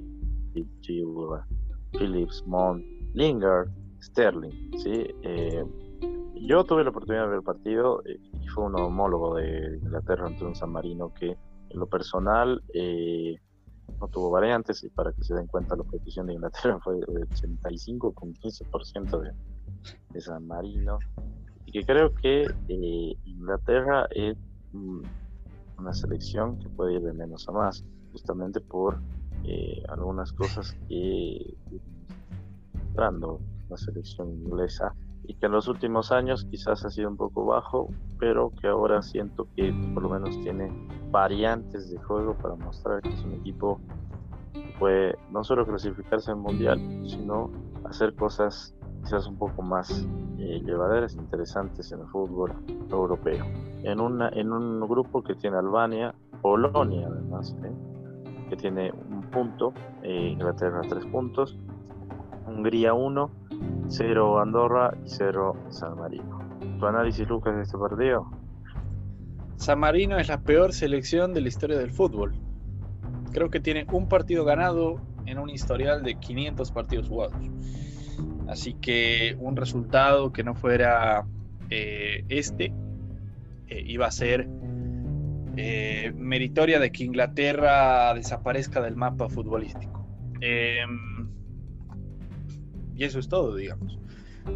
Phillips, 1.92 2.44
Mont, 2.46 2.82
Lingard, 3.14 3.68
Sterling, 4.00 4.70
sí. 4.78 5.06
Eh, 5.22 5.64
yo 6.46 6.64
tuve 6.64 6.84
la 6.84 6.90
oportunidad 6.90 7.24
de 7.24 7.28
ver 7.28 7.38
el 7.38 7.44
partido 7.44 8.02
eh, 8.06 8.18
y 8.40 8.48
fue 8.48 8.64
un 8.64 8.78
homólogo 8.78 9.36
de 9.36 9.78
Inglaterra 9.82 10.26
ante 10.26 10.44
un 10.44 10.54
San 10.54 10.70
Marino 10.70 11.12
que 11.12 11.36
en 11.68 11.78
lo 11.78 11.86
personal 11.86 12.62
eh, 12.72 13.36
no 14.00 14.08
tuvo 14.08 14.30
variantes 14.30 14.82
y 14.82 14.88
para 14.88 15.12
que 15.12 15.22
se 15.22 15.34
den 15.34 15.46
cuenta 15.46 15.76
la 15.76 15.84
posición 15.84 16.26
de 16.26 16.34
Inglaterra 16.34 16.78
fue 16.82 16.96
de 16.96 17.22
85 17.32 18.12
con 18.14 18.34
15% 18.34 19.20
de, 19.20 19.32
de, 20.10 20.20
San 20.20 20.46
Marino. 20.46 20.98
Y 21.66 21.72
que 21.72 21.84
creo 21.84 22.14
que 22.14 22.42
eh, 22.68 23.16
Inglaterra 23.24 24.06
es 24.10 24.36
una 24.72 25.92
selección 25.92 26.58
que 26.58 26.68
puede 26.70 26.94
ir 26.94 27.02
de 27.02 27.12
menos 27.12 27.48
a 27.48 27.52
más 27.52 27.84
justamente 28.12 28.60
por 28.60 29.00
algunas 29.88 30.32
cosas 30.32 30.76
que 30.88 31.56
mostrando 32.74 33.40
la 33.68 33.76
selección 33.76 34.30
inglesa 34.30 34.94
y 35.24 35.34
que 35.34 35.46
en 35.46 35.52
los 35.52 35.68
últimos 35.68 36.12
años 36.12 36.44
quizás 36.44 36.84
ha 36.84 36.90
sido 36.90 37.08
un 37.08 37.16
poco 37.16 37.44
bajo, 37.44 37.88
pero 38.18 38.52
que 38.60 38.68
ahora 38.68 39.02
siento 39.02 39.46
que 39.56 39.72
por 39.94 40.02
lo 40.02 40.10
menos 40.10 40.38
tiene 40.40 40.70
variantes 41.10 41.90
de 41.90 41.98
juego 41.98 42.34
para 42.34 42.54
mostrar 42.56 43.02
que 43.02 43.10
es 43.10 43.22
un 43.22 43.34
equipo 43.34 43.80
que 44.52 44.74
puede 44.78 45.18
no 45.30 45.44
solo 45.44 45.66
clasificarse 45.66 46.30
al 46.30 46.38
mundial, 46.38 46.78
sino 47.06 47.50
hacer 47.84 48.14
cosas 48.14 48.74
quizás 49.02 49.26
un 49.26 49.36
poco 49.36 49.62
más 49.62 50.06
eh, 50.38 50.62
llevaderas, 50.64 51.14
interesantes 51.14 51.90
en 51.92 52.00
el 52.00 52.06
fútbol 52.08 52.52
europeo. 52.90 53.44
En, 53.82 54.00
una, 54.00 54.28
en 54.30 54.52
un 54.52 54.80
grupo 54.80 55.22
que 55.22 55.34
tiene 55.34 55.56
Albania, 55.56 56.14
Polonia 56.42 57.06
además, 57.06 57.56
¿eh? 57.64 57.72
que 58.48 58.56
tiene 58.56 58.92
un 58.92 59.22
punto, 59.30 59.72
eh, 60.02 60.30
Inglaterra 60.32 60.82
tres 60.88 61.04
puntos, 61.06 61.58
Hungría 62.46 62.94
uno, 62.94 63.30
cero 63.90 64.40
Andorra 64.40 64.92
y 65.04 65.08
cero 65.08 65.56
San 65.68 65.96
Marino. 65.98 66.38
¿Tu 66.78 66.86
análisis, 66.86 67.28
Lucas, 67.28 67.54
de 67.56 67.62
este 67.62 67.76
partido? 67.76 68.30
San 69.56 69.78
Marino 69.80 70.18
es 70.18 70.28
la 70.28 70.40
peor 70.40 70.72
selección 70.72 71.34
de 71.34 71.42
la 71.42 71.48
historia 71.48 71.76
del 71.76 71.90
fútbol. 71.90 72.34
Creo 73.32 73.50
que 73.50 73.60
tiene 73.60 73.86
un 73.92 74.08
partido 74.08 74.44
ganado 74.44 75.00
en 75.26 75.38
un 75.38 75.50
historial 75.50 76.02
de 76.02 76.14
500 76.14 76.72
partidos 76.72 77.08
jugados. 77.08 77.36
Así 78.48 78.74
que 78.74 79.36
un 79.38 79.56
resultado 79.56 80.32
que 80.32 80.44
no 80.44 80.54
fuera 80.54 81.26
eh, 81.68 82.24
este 82.28 82.72
eh, 83.68 83.82
iba 83.86 84.06
a 84.06 84.10
ser 84.10 84.48
eh, 85.56 86.12
meritoria 86.16 86.78
de 86.78 86.90
que 86.90 87.04
Inglaterra 87.04 88.14
desaparezca 88.14 88.80
del 88.80 88.96
mapa 88.96 89.28
futbolístico. 89.28 90.06
Y 93.00 93.04
eso 93.04 93.18
es 93.18 93.30
todo, 93.30 93.56
digamos. 93.56 93.98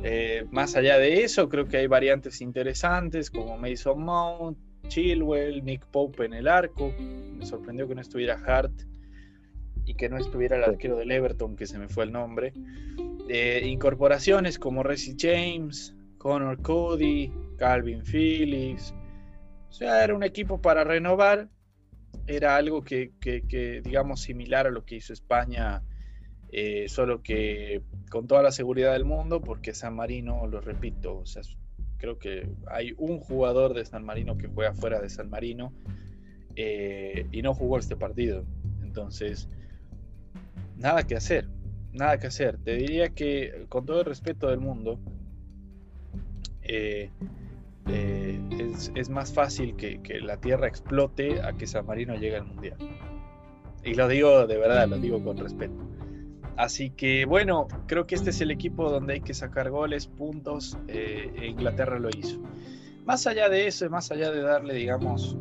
Eh, 0.02 0.44
más 0.50 0.76
allá 0.76 0.98
de 0.98 1.24
eso, 1.24 1.48
creo 1.48 1.66
que 1.66 1.78
hay 1.78 1.86
variantes 1.86 2.42
interesantes 2.42 3.30
como 3.30 3.56
Mason 3.56 4.04
Mount, 4.04 4.58
Chilwell, 4.88 5.64
Nick 5.64 5.86
Pope 5.86 6.26
en 6.26 6.34
el 6.34 6.46
arco. 6.46 6.92
Me 6.98 7.46
sorprendió 7.46 7.88
que 7.88 7.94
no 7.94 8.02
estuviera 8.02 8.38
Hart 8.46 8.82
y 9.86 9.94
que 9.94 10.10
no 10.10 10.18
estuviera 10.18 10.58
el 10.58 10.64
arquero 10.64 10.98
del 10.98 11.10
Everton, 11.10 11.56
que 11.56 11.64
se 11.64 11.78
me 11.78 11.88
fue 11.88 12.04
el 12.04 12.12
nombre. 12.12 12.52
Eh, 13.30 13.62
incorporaciones 13.64 14.58
como 14.58 14.82
Resi 14.82 15.16
James, 15.18 15.96
Connor 16.18 16.60
Cody, 16.60 17.32
Calvin 17.56 18.02
Phillips. 18.04 18.94
O 19.70 19.72
sea, 19.72 20.04
era 20.04 20.14
un 20.14 20.22
equipo 20.22 20.60
para 20.60 20.84
renovar. 20.84 21.48
Era 22.26 22.56
algo 22.56 22.84
que, 22.84 23.12
que 23.22 23.80
digamos, 23.82 24.20
similar 24.20 24.66
a 24.66 24.70
lo 24.70 24.84
que 24.84 24.96
hizo 24.96 25.14
España 25.14 25.82
eh, 26.56 26.88
solo 26.88 27.20
que 27.20 27.82
con 28.10 28.28
toda 28.28 28.40
la 28.40 28.52
seguridad 28.52 28.92
del 28.92 29.04
mundo, 29.04 29.40
porque 29.40 29.74
San 29.74 29.96
Marino, 29.96 30.46
lo 30.46 30.60
repito, 30.60 31.24
creo 31.96 32.20
que 32.20 32.48
hay 32.68 32.94
un 32.96 33.18
jugador 33.18 33.74
de 33.74 33.84
San 33.84 34.04
Marino 34.04 34.38
que 34.38 34.46
juega 34.46 34.72
fuera 34.72 35.00
de 35.00 35.10
San 35.10 35.28
Marino 35.28 35.72
eh, 36.54 37.26
y 37.32 37.42
no 37.42 37.54
jugó 37.54 37.76
este 37.76 37.96
partido. 37.96 38.44
Entonces, 38.84 39.48
nada 40.76 41.02
que 41.02 41.16
hacer, 41.16 41.48
nada 41.92 42.18
que 42.18 42.28
hacer. 42.28 42.56
Te 42.58 42.76
diría 42.76 43.08
que, 43.08 43.66
con 43.68 43.84
todo 43.84 43.98
el 43.98 44.06
respeto 44.06 44.48
del 44.48 44.60
mundo, 44.60 45.00
eh, 46.62 47.10
es, 48.94 49.10
más 49.10 49.32
fácil 49.32 49.74
que, 49.74 49.98
la 50.20 50.36
Tierra 50.36 50.68
explote 50.68 51.42
a 51.42 51.54
que 51.54 51.66
San 51.66 51.84
Marino 51.84 52.14
llegue 52.14 52.36
al 52.36 52.46
Mundial. 52.46 52.78
Y 53.82 53.94
lo 53.94 54.06
digo 54.06 54.46
de 54.46 54.56
verdad, 54.56 54.86
lo 54.86 54.98
digo 54.98 55.20
con 55.20 55.36
respeto. 55.36 55.93
Así 56.56 56.90
que 56.90 57.24
bueno, 57.24 57.66
creo 57.86 58.06
que 58.06 58.14
este 58.14 58.30
es 58.30 58.40
el 58.40 58.50
equipo 58.50 58.88
donde 58.90 59.14
hay 59.14 59.20
que 59.20 59.34
sacar 59.34 59.70
goles, 59.70 60.06
puntos. 60.06 60.78
Eh, 60.88 61.32
e 61.36 61.46
Inglaterra 61.46 61.98
lo 61.98 62.08
hizo. 62.10 62.40
Más 63.04 63.26
allá 63.26 63.48
de 63.48 63.66
eso, 63.66 63.88
más 63.90 64.10
allá 64.10 64.30
de 64.30 64.40
darle, 64.40 64.74
digamos, 64.74 65.36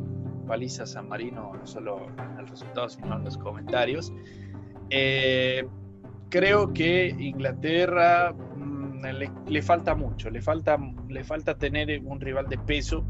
paliza 0.46 0.82
a 0.82 0.86
San 0.86 1.08
Marino, 1.08 1.52
no 1.54 1.66
solo 1.66 2.06
en 2.18 2.38
el 2.40 2.46
resultado, 2.46 2.88
sino 2.88 3.16
en 3.16 3.24
los 3.24 3.38
comentarios, 3.38 4.12
eh, 4.90 5.66
creo 6.28 6.72
que 6.74 7.08
Inglaterra 7.08 8.32
mm, 8.32 9.04
le, 9.46 9.62
falta 9.62 9.94
mucho, 9.94 10.28
le 10.30 10.42
falta, 10.42 10.76
le 11.08 11.24
falta 11.24 11.56
tener 11.56 12.02
un 12.04 12.20
rival 12.20 12.48
de 12.48 12.58
peso 12.58 13.04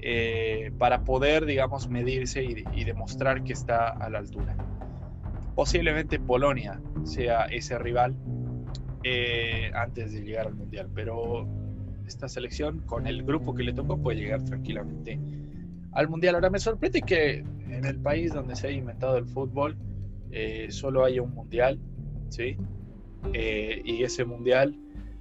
eh, 0.00 0.70
para 0.78 1.04
poder, 1.04 1.46
digamos, 1.46 1.88
medirse 1.88 2.44
y 2.44 2.84
demostrar 2.84 3.42
que 3.42 3.54
está 3.54 3.88
a 3.88 4.10
la 4.10 4.18
altura. 4.18 4.54
Posiblemente 5.56 6.20
Polonia 6.20 6.78
sea 7.04 7.46
ese 7.46 7.78
rival 7.78 8.14
eh, 9.02 9.70
antes 9.74 10.12
de 10.12 10.20
llegar 10.20 10.48
al 10.48 10.54
Mundial, 10.54 10.90
pero 10.94 11.48
esta 12.06 12.28
selección 12.28 12.80
con 12.80 13.06
el 13.06 13.22
grupo 13.24 13.54
que 13.54 13.62
le 13.62 13.72
tocó 13.72 13.96
puede 13.96 14.18
llegar 14.18 14.44
tranquilamente 14.44 15.18
al 15.92 16.08
Mundial. 16.08 16.34
Ahora 16.34 16.50
me 16.50 16.58
sorprende 16.58 17.00
que 17.00 17.38
en 17.70 17.86
el 17.86 17.98
país 17.98 18.34
donde 18.34 18.54
se 18.54 18.66
ha 18.66 18.70
inventado 18.70 19.16
el 19.16 19.24
fútbol 19.24 19.78
eh, 20.30 20.66
solo 20.68 21.06
haya 21.06 21.22
un 21.22 21.34
Mundial, 21.34 21.80
¿sí? 22.28 22.58
Eh, 23.32 23.80
y 23.82 24.02
ese 24.02 24.26
Mundial 24.26 24.78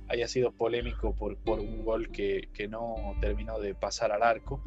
haya 0.10 0.28
sido 0.28 0.52
polémico 0.52 1.16
por, 1.16 1.38
por 1.38 1.62
un 1.62 1.86
gol 1.86 2.10
que, 2.10 2.50
que, 2.54 2.68
no 2.68 3.16
terminó 3.22 3.58
de 3.62 3.74
pasar 3.74 4.12
al 4.12 4.22
arco. 4.22 4.62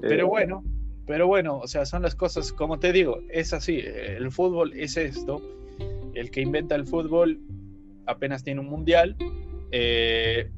pero 0.00 0.28
bueno, 0.28 0.64
pero 1.10 1.26
bueno, 1.26 1.58
o 1.58 1.66
sea, 1.66 1.86
son 1.86 2.02
las 2.02 2.14
cosas, 2.14 2.52
como 2.52 2.78
te 2.78 2.92
digo, 2.92 3.18
es 3.30 3.52
así, 3.52 3.80
el 3.80 4.30
fútbol 4.30 4.74
es 4.74 4.96
esto, 4.96 5.42
el 6.14 6.30
que 6.30 6.40
inventa 6.40 6.76
el 6.76 6.86
fútbol 6.86 7.40
apenas 8.06 8.44
tiene 8.44 8.60
un 8.60 8.68
mundial 8.68 9.16
eh, 9.72 10.52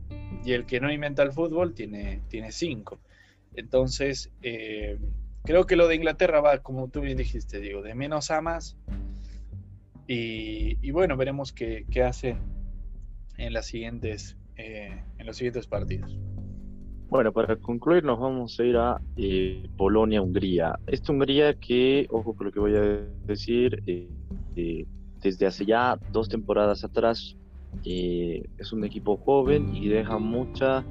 y 0.44 0.52
el 0.52 0.66
que 0.66 0.78
no 0.78 0.92
inventa 0.92 1.22
el 1.22 1.32
fútbol 1.32 1.72
tiene, 1.72 2.20
tiene 2.28 2.52
cinco. 2.52 3.00
Entonces, 3.54 4.30
eh, 4.42 4.98
creo 5.42 5.64
que 5.64 5.74
lo 5.74 5.88
de 5.88 5.94
Inglaterra 5.94 6.42
va, 6.42 6.58
como 6.58 6.88
tú 6.88 7.00
bien 7.00 7.16
dijiste, 7.16 7.58
digo, 7.58 7.80
de 7.80 7.94
menos 7.94 8.30
a 8.30 8.42
más. 8.42 8.76
Y, 10.06 10.90
bueno, 10.90 11.16
veremos 11.16 11.54
qué, 11.54 11.86
qué 11.90 12.02
hacen 12.02 12.36
en, 13.38 13.54
las 13.54 13.64
siguientes, 13.64 14.36
eh, 14.58 15.02
en 15.16 15.26
los 15.26 15.38
siguientes 15.38 15.66
partidos. 15.66 16.14
Bueno, 17.12 17.30
para 17.30 17.56
concluir 17.56 18.04
nos 18.04 18.18
vamos 18.18 18.58
a 18.58 18.64
ir 18.64 18.74
a 18.78 18.98
eh, 19.18 19.68
Polonia-Hungría. 19.76 20.78
Esta 20.86 21.12
Hungría 21.12 21.52
que, 21.52 22.06
ojo 22.10 22.34
con 22.34 22.46
lo 22.46 22.52
que 22.52 22.58
voy 22.58 22.74
a 22.74 22.80
decir, 23.26 23.82
eh, 23.86 24.86
desde 25.20 25.46
hace 25.46 25.66
ya 25.66 25.98
dos 26.10 26.30
temporadas 26.30 26.84
atrás 26.84 27.36
es 27.84 28.72
un 28.72 28.84
equipo 28.84 29.18
joven 29.18 29.76
y 29.76 29.88
deja 29.88 30.16
mucha, 30.16 30.82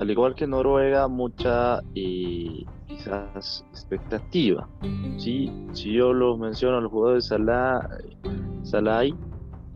al 0.00 0.10
igual 0.10 0.34
que 0.34 0.48
Noruega, 0.48 1.06
mucha 1.06 1.80
quizás 1.94 3.64
expectativa. 3.70 4.68
¿sí? 5.16 5.48
Si 5.74 5.92
yo 5.92 6.12
los 6.12 6.40
menciono 6.40 6.80
los 6.80 6.90
jugadores 6.90 7.26
Salah, 7.26 7.88
Salai, 8.64 9.14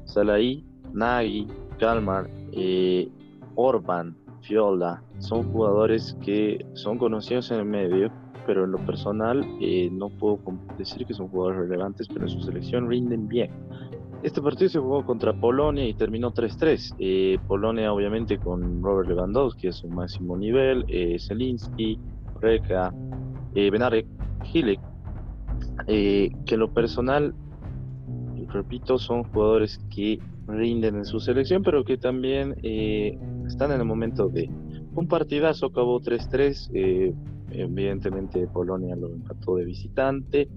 Salai, 0.04 0.64
Nagy, 0.92 1.46
Kalmar, 1.78 2.28
eh, 2.50 3.08
Orban, 3.54 4.16
Fiola, 4.46 5.02
son 5.18 5.52
jugadores 5.52 6.16
que 6.24 6.64
son 6.74 6.98
conocidos 6.98 7.50
en 7.50 7.58
el 7.58 7.64
medio, 7.64 8.10
pero 8.46 8.64
en 8.64 8.72
lo 8.72 8.78
personal 8.78 9.44
eh, 9.60 9.88
no 9.90 10.08
puedo 10.08 10.38
decir 10.78 11.04
que 11.06 11.14
son 11.14 11.28
jugadores 11.28 11.68
relevantes, 11.68 12.06
pero 12.08 12.22
en 12.22 12.30
su 12.30 12.40
selección 12.42 12.88
rinden 12.88 13.26
bien. 13.28 13.50
Este 14.22 14.40
partido 14.40 14.68
se 14.68 14.78
jugó 14.78 15.04
contra 15.04 15.32
Polonia 15.32 15.86
y 15.86 15.94
terminó 15.94 16.32
3-3. 16.32 16.96
Eh, 16.98 17.38
Polonia 17.46 17.92
obviamente 17.92 18.38
con 18.38 18.82
Robert 18.82 19.08
Lewandowski 19.08 19.68
a 19.68 19.72
su 19.72 19.88
máximo 19.88 20.36
nivel, 20.36 20.84
eh, 20.88 21.16
Zelinski, 21.18 21.98
Reka, 22.40 22.92
eh, 23.54 23.70
Benarek, 23.70 24.06
Hilek, 24.52 24.80
que 25.86 26.32
en 26.46 26.58
lo 26.58 26.72
personal, 26.72 27.34
repito, 28.48 28.98
son 28.98 29.24
jugadores 29.24 29.78
que 29.94 30.18
rinden 30.46 30.96
en 30.96 31.04
su 31.04 31.20
selección, 31.20 31.62
pero 31.62 31.84
que 31.84 31.96
también 31.96 32.54
están 33.46 33.72
en 33.72 33.80
el 33.80 33.86
momento 33.86 34.28
de 34.28 34.48
un 34.94 35.08
partidazo, 35.08 35.66
acabó 35.66 36.00
3-3, 36.00 37.14
evidentemente 37.50 38.46
Polonia 38.46 38.96
lo 38.96 39.08
empató 39.08 39.56
de 39.56 39.64
visitante, 39.64 40.48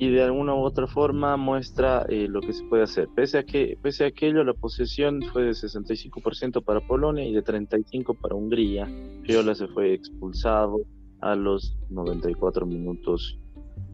y 0.00 0.10
de 0.10 0.22
alguna 0.22 0.54
u 0.54 0.58
otra 0.58 0.86
forma 0.86 1.36
muestra 1.36 2.06
eh, 2.08 2.28
lo 2.28 2.40
que 2.40 2.52
se 2.52 2.64
puede 2.64 2.84
hacer. 2.84 3.08
Pese 3.16 3.38
a 3.38 3.42
que 3.42 3.76
pese 3.82 4.04
a 4.04 4.08
aquello, 4.08 4.44
la 4.44 4.54
posesión 4.54 5.20
fue 5.32 5.42
de 5.42 5.50
65% 5.50 6.62
para 6.62 6.80
Polonia 6.80 7.24
y 7.24 7.34
de 7.34 7.42
35% 7.42 8.16
para 8.20 8.36
Hungría. 8.36 8.88
Fiola 9.24 9.56
se 9.56 9.66
fue 9.66 9.94
expulsado 9.94 10.82
a 11.20 11.34
los 11.34 11.76
94 11.90 12.64
minutos 12.64 13.40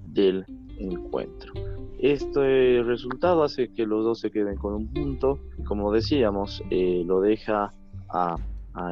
del 0.09 0.45
encuentro. 0.79 1.74
Este 2.05 2.83
resultado 2.83 3.45
hace 3.45 3.73
que 3.73 3.87
los 3.87 4.05
dos 4.05 4.21
se 4.21 4.31
queden 4.31 4.59
con 4.59 4.75
un 4.75 4.93
punto. 4.93 5.39
Como 5.65 5.91
decíamos, 5.91 6.63
eh, 6.69 7.03
lo 7.07 7.23
deja 7.23 7.73
a, 8.11 8.37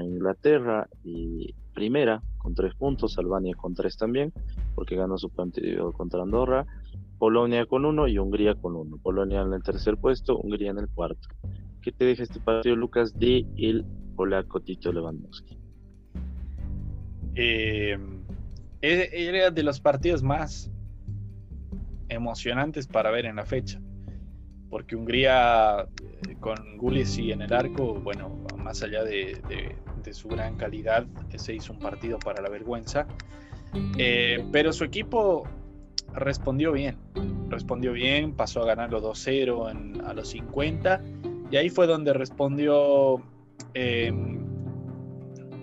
Inglaterra 0.02 0.88
y 1.04 1.54
primera 1.74 2.22
con 2.38 2.54
tres 2.54 2.74
puntos, 2.74 3.18
Albania 3.18 3.54
con 3.54 3.74
tres 3.74 3.98
también, 3.98 4.32
porque 4.74 4.96
ganó 4.96 5.18
su 5.18 5.28
partido 5.28 5.92
contra 5.92 6.22
Andorra. 6.22 6.64
Polonia 7.18 7.66
con 7.66 7.84
uno 7.84 8.08
y 8.08 8.16
Hungría 8.16 8.54
con 8.54 8.76
uno. 8.76 8.96
Polonia 8.96 9.42
en 9.42 9.52
el 9.52 9.62
tercer 9.62 9.98
puesto, 9.98 10.38
Hungría 10.38 10.70
en 10.70 10.78
el 10.78 10.88
cuarto. 10.88 11.28
¿Qué 11.82 11.92
te 11.92 12.06
deja 12.06 12.22
este 12.22 12.40
partido, 12.40 12.76
Lucas, 12.76 13.18
de 13.18 13.44
el 13.58 13.84
polaco 14.16 14.60
Tito 14.60 14.90
Lewandowski? 14.90 15.58
Eh, 17.34 17.98
era 18.80 19.50
de 19.50 19.62
los 19.62 19.80
partidos 19.80 20.22
más 20.22 20.72
emocionantes 22.12 22.86
para 22.86 23.10
ver 23.10 23.26
en 23.26 23.36
la 23.36 23.44
fecha. 23.44 23.80
Porque 24.70 24.96
Hungría, 24.96 25.80
eh, 25.82 26.36
con 26.40 26.78
Gulisi 26.78 27.32
en 27.32 27.42
el 27.42 27.52
arco, 27.52 27.94
bueno, 27.94 28.44
más 28.56 28.82
allá 28.82 29.04
de, 29.04 29.76
su 30.12 30.28
gran 30.28 30.56
calidad, 30.56 31.06
se 31.36 31.54
hizo 31.54 31.72
un 31.72 31.78
partido 31.78 32.18
para 32.18 32.42
la 32.42 32.48
vergüenza. 32.48 33.06
Eh, 33.98 34.44
pero 34.52 34.72
su 34.72 34.84
equipo 34.84 35.44
respondió 36.14 36.72
bien, 36.72 36.96
respondió 37.48 37.92
bien, 37.92 38.34
pasó 38.34 38.62
a 38.62 38.66
ganarlo 38.66 39.02
2-0 39.02 40.04
a 40.04 40.14
los 40.14 40.28
50 40.28 41.00
y 41.50 41.56
ahí 41.56 41.68
fue 41.68 41.86
donde 41.86 42.12
respondió 42.12 43.22
em, 43.74 44.40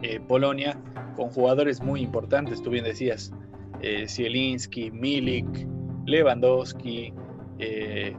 eh, 0.02 0.20
Polonia 0.28 0.80
con 1.16 1.30
jugadores 1.30 1.82
muy 1.82 2.02
importantes, 2.02 2.62
tú 2.62 2.70
bien 2.70 2.86
decías, 2.86 3.34
eh, 3.82 4.08
Zielinski, 4.08 4.92
Milik, 4.92 5.48
Lewandowski, 6.10 7.14
eh, 7.60 8.16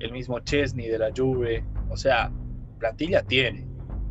el 0.00 0.12
mismo 0.12 0.38
Chesney 0.40 0.88
de 0.88 0.98
la 0.98 1.10
Juve, 1.16 1.64
o 1.88 1.96
sea, 1.96 2.30
plantilla 2.78 3.22
tiene, 3.22 3.66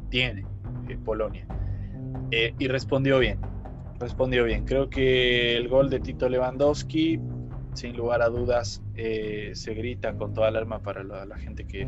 tiene 0.09 0.45
eh, 0.89 0.97
Polonia 1.03 1.45
y 2.31 2.67
respondió 2.67 3.19
bien 3.19 3.39
respondió 3.99 4.43
bien. 4.43 4.65
Creo 4.65 4.89
que 4.89 5.57
el 5.57 5.67
gol 5.67 5.89
de 5.89 5.99
Tito 5.99 6.29
Lewandowski, 6.29 7.19
sin 7.73 7.97
lugar 7.97 8.21
a 8.21 8.29
dudas, 8.29 8.81
eh, 8.95 9.51
se 9.53 9.73
grita 9.73 10.13
con 10.15 10.33
toda 10.33 10.49
el 10.49 10.55
alma 10.55 10.79
para 10.79 11.03
la, 11.03 11.37
gente 11.37 11.65
que, 11.65 11.87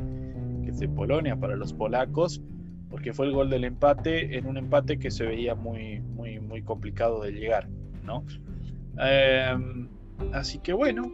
es 0.68 0.80
de 0.80 0.88
Polonia, 0.88 1.36
para 1.36 1.56
los 1.56 1.74
polacos, 1.74 2.42
porque 2.90 3.14
fue 3.14 3.28
el 3.28 3.34
gol 3.34 3.50
del 3.50 3.64
empate 3.64 4.38
en 4.38 4.46
un 4.46 4.58
empate 4.58 4.98
que 4.98 5.12
se 5.12 5.26
veía 5.26 5.56
muy, 5.56 6.00
muy, 6.00 6.40
muy 6.40 6.62
complicado 6.62 7.22
de 7.22 7.32
llegar, 7.32 7.68
¿no? 8.04 8.24
Em, 8.98 9.88
así 10.34 10.60
que 10.60 10.74
bueno, 10.74 11.12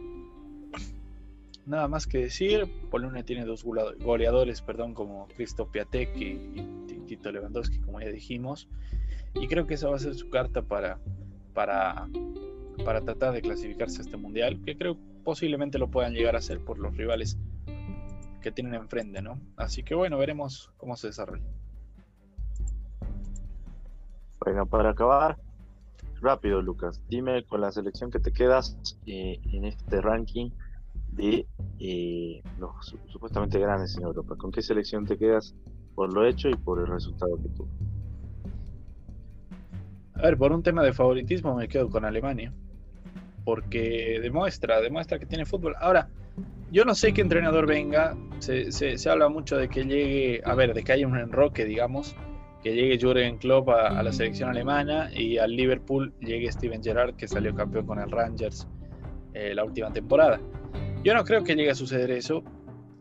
nada 1.66 1.88
más 1.88 2.06
que 2.06 2.18
decir. 2.18 2.66
Polonia 2.90 3.24
tiene 3.24 3.44
dos 3.44 3.64
goleadores, 3.64 4.62
perdón, 4.62 4.94
como 4.94 5.28
Cristo 5.36 5.70
Piatek 5.70 6.16
y 6.16 6.86
Tito 7.06 7.30
Lewandowski, 7.30 7.78
como 7.80 8.00
ya 8.00 8.08
dijimos. 8.08 8.68
Y 9.34 9.48
creo 9.48 9.66
que 9.66 9.74
esa 9.74 9.88
va 9.88 9.96
a 9.96 9.98
ser 9.98 10.14
su 10.14 10.30
carta 10.30 10.62
para, 10.62 10.98
para, 11.52 12.08
para 12.84 13.02
tratar 13.02 13.34
de 13.34 13.42
clasificarse 13.42 13.98
a 13.98 14.04
este 14.04 14.16
mundial, 14.16 14.60
que 14.64 14.76
creo 14.76 14.96
posiblemente 15.24 15.78
lo 15.78 15.90
puedan 15.90 16.14
llegar 16.14 16.36
a 16.36 16.38
hacer 16.38 16.60
por 16.60 16.78
los 16.78 16.96
rivales 16.96 17.36
que 18.40 18.52
tienen 18.52 18.74
enfrente, 18.74 19.20
¿no? 19.22 19.40
Así 19.56 19.82
que 19.82 19.94
bueno, 19.94 20.18
veremos 20.18 20.70
cómo 20.76 20.96
se 20.96 21.08
desarrolla. 21.08 21.44
Bueno, 24.40 24.66
para 24.66 24.90
acabar, 24.90 25.36
rápido, 26.20 26.62
Lucas, 26.62 27.02
dime 27.08 27.44
con 27.44 27.60
la 27.60 27.70
selección 27.72 28.10
que 28.10 28.20
te 28.20 28.32
quedas 28.32 28.78
eh, 29.06 29.40
en 29.52 29.64
este 29.64 30.00
ranking 30.00 30.50
de 31.12 31.46
eh, 31.78 32.42
los 32.58 32.96
supuestamente 33.06 33.58
grandes 33.58 33.96
en 33.96 34.04
Europa. 34.04 34.36
¿Con 34.36 34.50
qué 34.50 34.62
selección 34.62 35.06
te 35.06 35.16
quedas 35.16 35.54
por 35.94 36.12
lo 36.12 36.26
hecho 36.26 36.48
y 36.48 36.54
por 36.54 36.80
el 36.80 36.86
resultado 36.86 37.36
que 37.36 37.48
tuvo? 37.48 37.68
A 40.14 40.22
ver, 40.22 40.38
por 40.38 40.52
un 40.52 40.62
tema 40.62 40.82
de 40.82 40.92
favoritismo 40.92 41.54
me 41.54 41.68
quedo 41.68 41.90
con 41.90 42.04
Alemania. 42.04 42.52
Porque 43.44 44.18
demuestra, 44.20 44.80
demuestra 44.80 45.18
que 45.18 45.26
tiene 45.26 45.44
fútbol. 45.44 45.76
Ahora, 45.80 46.08
yo 46.72 46.84
no 46.84 46.94
sé 46.94 47.12
qué 47.12 47.20
entrenador 47.20 47.66
venga. 47.66 48.16
Se, 48.40 48.72
se, 48.72 49.10
habla 49.10 49.28
mucho 49.28 49.56
de 49.56 49.68
que 49.68 49.84
llegue, 49.84 50.42
a 50.44 50.54
ver, 50.54 50.74
de 50.74 50.82
que 50.82 50.92
haya 50.92 51.06
un 51.06 51.16
enroque, 51.16 51.64
digamos, 51.64 52.16
que 52.66 52.74
llegue 52.74 52.98
Jürgen 52.98 53.38
Klopp 53.38 53.68
a, 53.68 54.02
la 54.02 54.12
selección 54.12 54.50
alemana 54.50 55.08
y 55.14 55.38
al 55.38 55.54
Liverpool 55.54 56.12
llegue 56.18 56.50
Steven 56.50 56.82
Gerrard, 56.82 57.14
que 57.14 57.28
salió 57.28 57.54
campeón 57.54 57.86
con 57.86 58.00
el 58.00 58.10
Rangers 58.10 58.66
eh, 59.34 59.54
la 59.54 59.62
última 59.62 59.92
temporada. 59.92 60.40
Yo 61.04 61.14
no 61.14 61.22
creo 61.22 61.44
que 61.44 61.54
llegue 61.54 61.70
a 61.70 61.76
suceder 61.76 62.10
eso. 62.10 62.42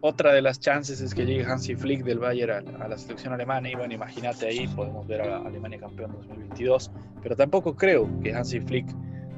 Otra 0.02 0.34
de 0.34 0.44
las 0.44 0.60
chances 0.60 1.02
es 1.02 1.16
que 1.16 1.26
llegue 1.26 1.44
Hansi 1.44 1.74
Flick 1.74 2.04
del 2.04 2.20
Bayern 2.20 2.80
a, 2.80 2.88
la 2.88 2.96
selección 2.96 3.34
alemana. 3.34 3.68
Y 3.68 3.74
bueno, 3.74 3.92
imagínate 3.92 4.46
ahí, 4.46 4.68
podemos 4.68 5.08
ver 5.08 5.22
a 5.22 5.38
Alemania 5.40 5.80
campeón 5.80 6.12
2022. 6.12 6.92
Pero 7.24 7.36
tampoco 7.36 7.76
creo 7.76 8.08
que 8.22 8.36
Hansi 8.36 8.60
Flick 8.60 8.86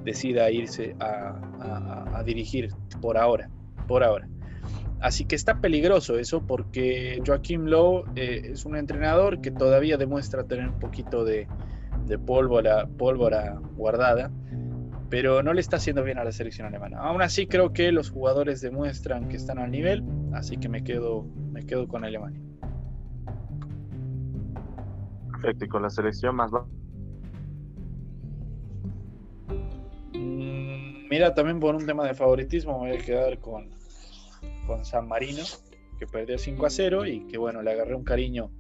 decida 0.03 0.51
irse 0.51 0.93
a, 0.99 2.21
dirigir 2.25 2.69
por 2.99 3.17
ahora. 3.17 3.49
Por 3.87 4.03
ahora. 4.03 4.27
Así 4.99 5.25
que 5.25 5.35
está 5.35 5.61
peligroso 5.61 6.17
eso 6.17 6.41
porque 6.45 7.21
Joaquim 7.25 7.65
Lowe 7.65 8.05
eh, 8.15 8.49
es 8.51 8.65
un 8.65 8.75
entrenador 8.75 9.41
que 9.41 9.51
todavía 9.51 9.97
demuestra 9.97 10.43
tener 10.43 10.69
un 10.69 10.79
poquito 10.79 11.23
de, 11.23 11.47
de 12.07 12.17
pólvora, 12.17 12.87
pólvora 12.97 13.59
guardada 13.75 14.31
pero 15.09 15.41
no 15.41 15.53
le 15.53 15.61
está 15.61 15.77
haciendo 15.77 16.03
bien 16.03 16.17
a 16.17 16.23
la 16.23 16.31
selección 16.31 16.67
alemana. 16.67 16.99
Aún 16.99 17.21
así 17.21 17.47
creo 17.47 17.71
que 17.71 17.91
los 17.91 18.09
jugadores 18.09 18.61
demuestran 18.61 19.29
que 19.29 19.37
están 19.37 19.59
al 19.59 19.71
nivel, 19.71 20.03
así 20.33 20.57
que 20.57 20.69
me 20.69 20.83
quedo, 20.83 21.25
me 21.51 21.65
quedo 21.65 21.87
con 21.87 22.03
Alemania. 22.03 22.41
Perfecto, 25.31 25.65
y 25.65 25.67
con 25.67 25.81
la 25.83 25.89
selección 25.89 26.35
más 26.35 26.51
baja. 26.51 26.67
Mm, 30.13 31.07
mira, 31.09 31.33
también 31.33 31.59
por 31.59 31.75
un 31.75 31.85
tema 31.85 32.05
de 32.05 32.13
favoritismo 32.13 32.81
me 32.81 32.89
voy 32.89 32.97
a 32.97 33.01
quedar 33.01 33.39
con, 33.39 33.69
con 34.67 34.85
San 34.85 35.07
Marino, 35.07 35.43
que 35.97 36.05
perdió 36.05 36.37
5 36.37 36.65
a 36.65 36.69
0 36.69 37.05
y 37.07 37.25
que 37.27 37.37
bueno, 37.37 37.61
le 37.63 37.71
agarré 37.71 37.95
un 37.95 38.03
cariño 38.03 38.51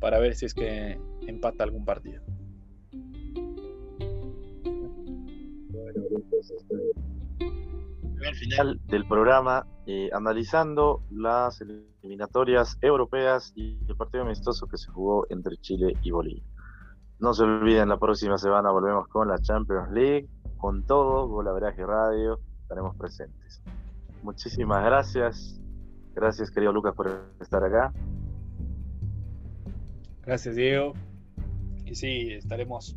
para 0.00 0.18
ver 0.18 0.34
si 0.34 0.46
es 0.46 0.54
que 0.54 1.00
empata 1.26 1.64
algún 1.64 1.84
partido. 1.84 2.22
el 8.26 8.34
final 8.34 8.80
del 8.86 9.06
programa 9.06 9.66
eh, 9.86 10.10
analizando 10.12 11.02
las 11.10 11.60
eliminatorias 11.60 12.76
europeas 12.80 13.52
y 13.54 13.78
el 13.88 13.96
partido 13.96 14.24
amistoso 14.24 14.66
que 14.66 14.76
se 14.76 14.90
jugó 14.90 15.26
entre 15.30 15.56
Chile 15.58 15.94
y 16.02 16.10
Bolivia. 16.10 16.42
No 17.18 17.32
se 17.32 17.44
olviden, 17.44 17.88
la 17.88 17.98
próxima 17.98 18.36
semana 18.36 18.70
volvemos 18.70 19.06
con 19.08 19.28
la 19.28 19.38
Champions 19.38 19.90
League, 19.92 20.28
con 20.56 20.84
todo, 20.84 21.28
Golaveraje 21.28 21.86
Radio, 21.86 22.40
estaremos 22.62 22.96
presentes. 22.96 23.62
Muchísimas 24.26 24.84
gracias. 24.84 25.60
Gracias, 26.12 26.50
querido 26.50 26.72
Lucas, 26.72 26.96
por 26.96 27.30
estar 27.40 27.62
acá. 27.62 27.92
Gracias, 30.24 30.56
Diego. 30.56 30.94
Y 31.84 31.94
sí, 31.94 32.32
estaremos 32.32 32.96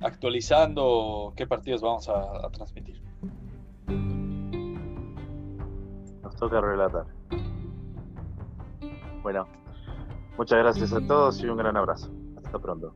actualizando 0.00 1.32
qué 1.34 1.44
partidos 1.44 1.82
vamos 1.82 2.08
a, 2.08 2.48
transmitir. 2.52 3.02
Nos 6.22 6.36
toca 6.36 6.60
relatar. 6.60 7.06
Bueno, 9.24 9.48
muchas 10.38 10.60
gracias 10.60 10.92
a 10.92 11.04
todos 11.04 11.42
y 11.42 11.48
un 11.48 11.56
gran 11.56 11.76
abrazo. 11.76 12.12
Hasta 12.36 12.60
pronto. 12.60 12.94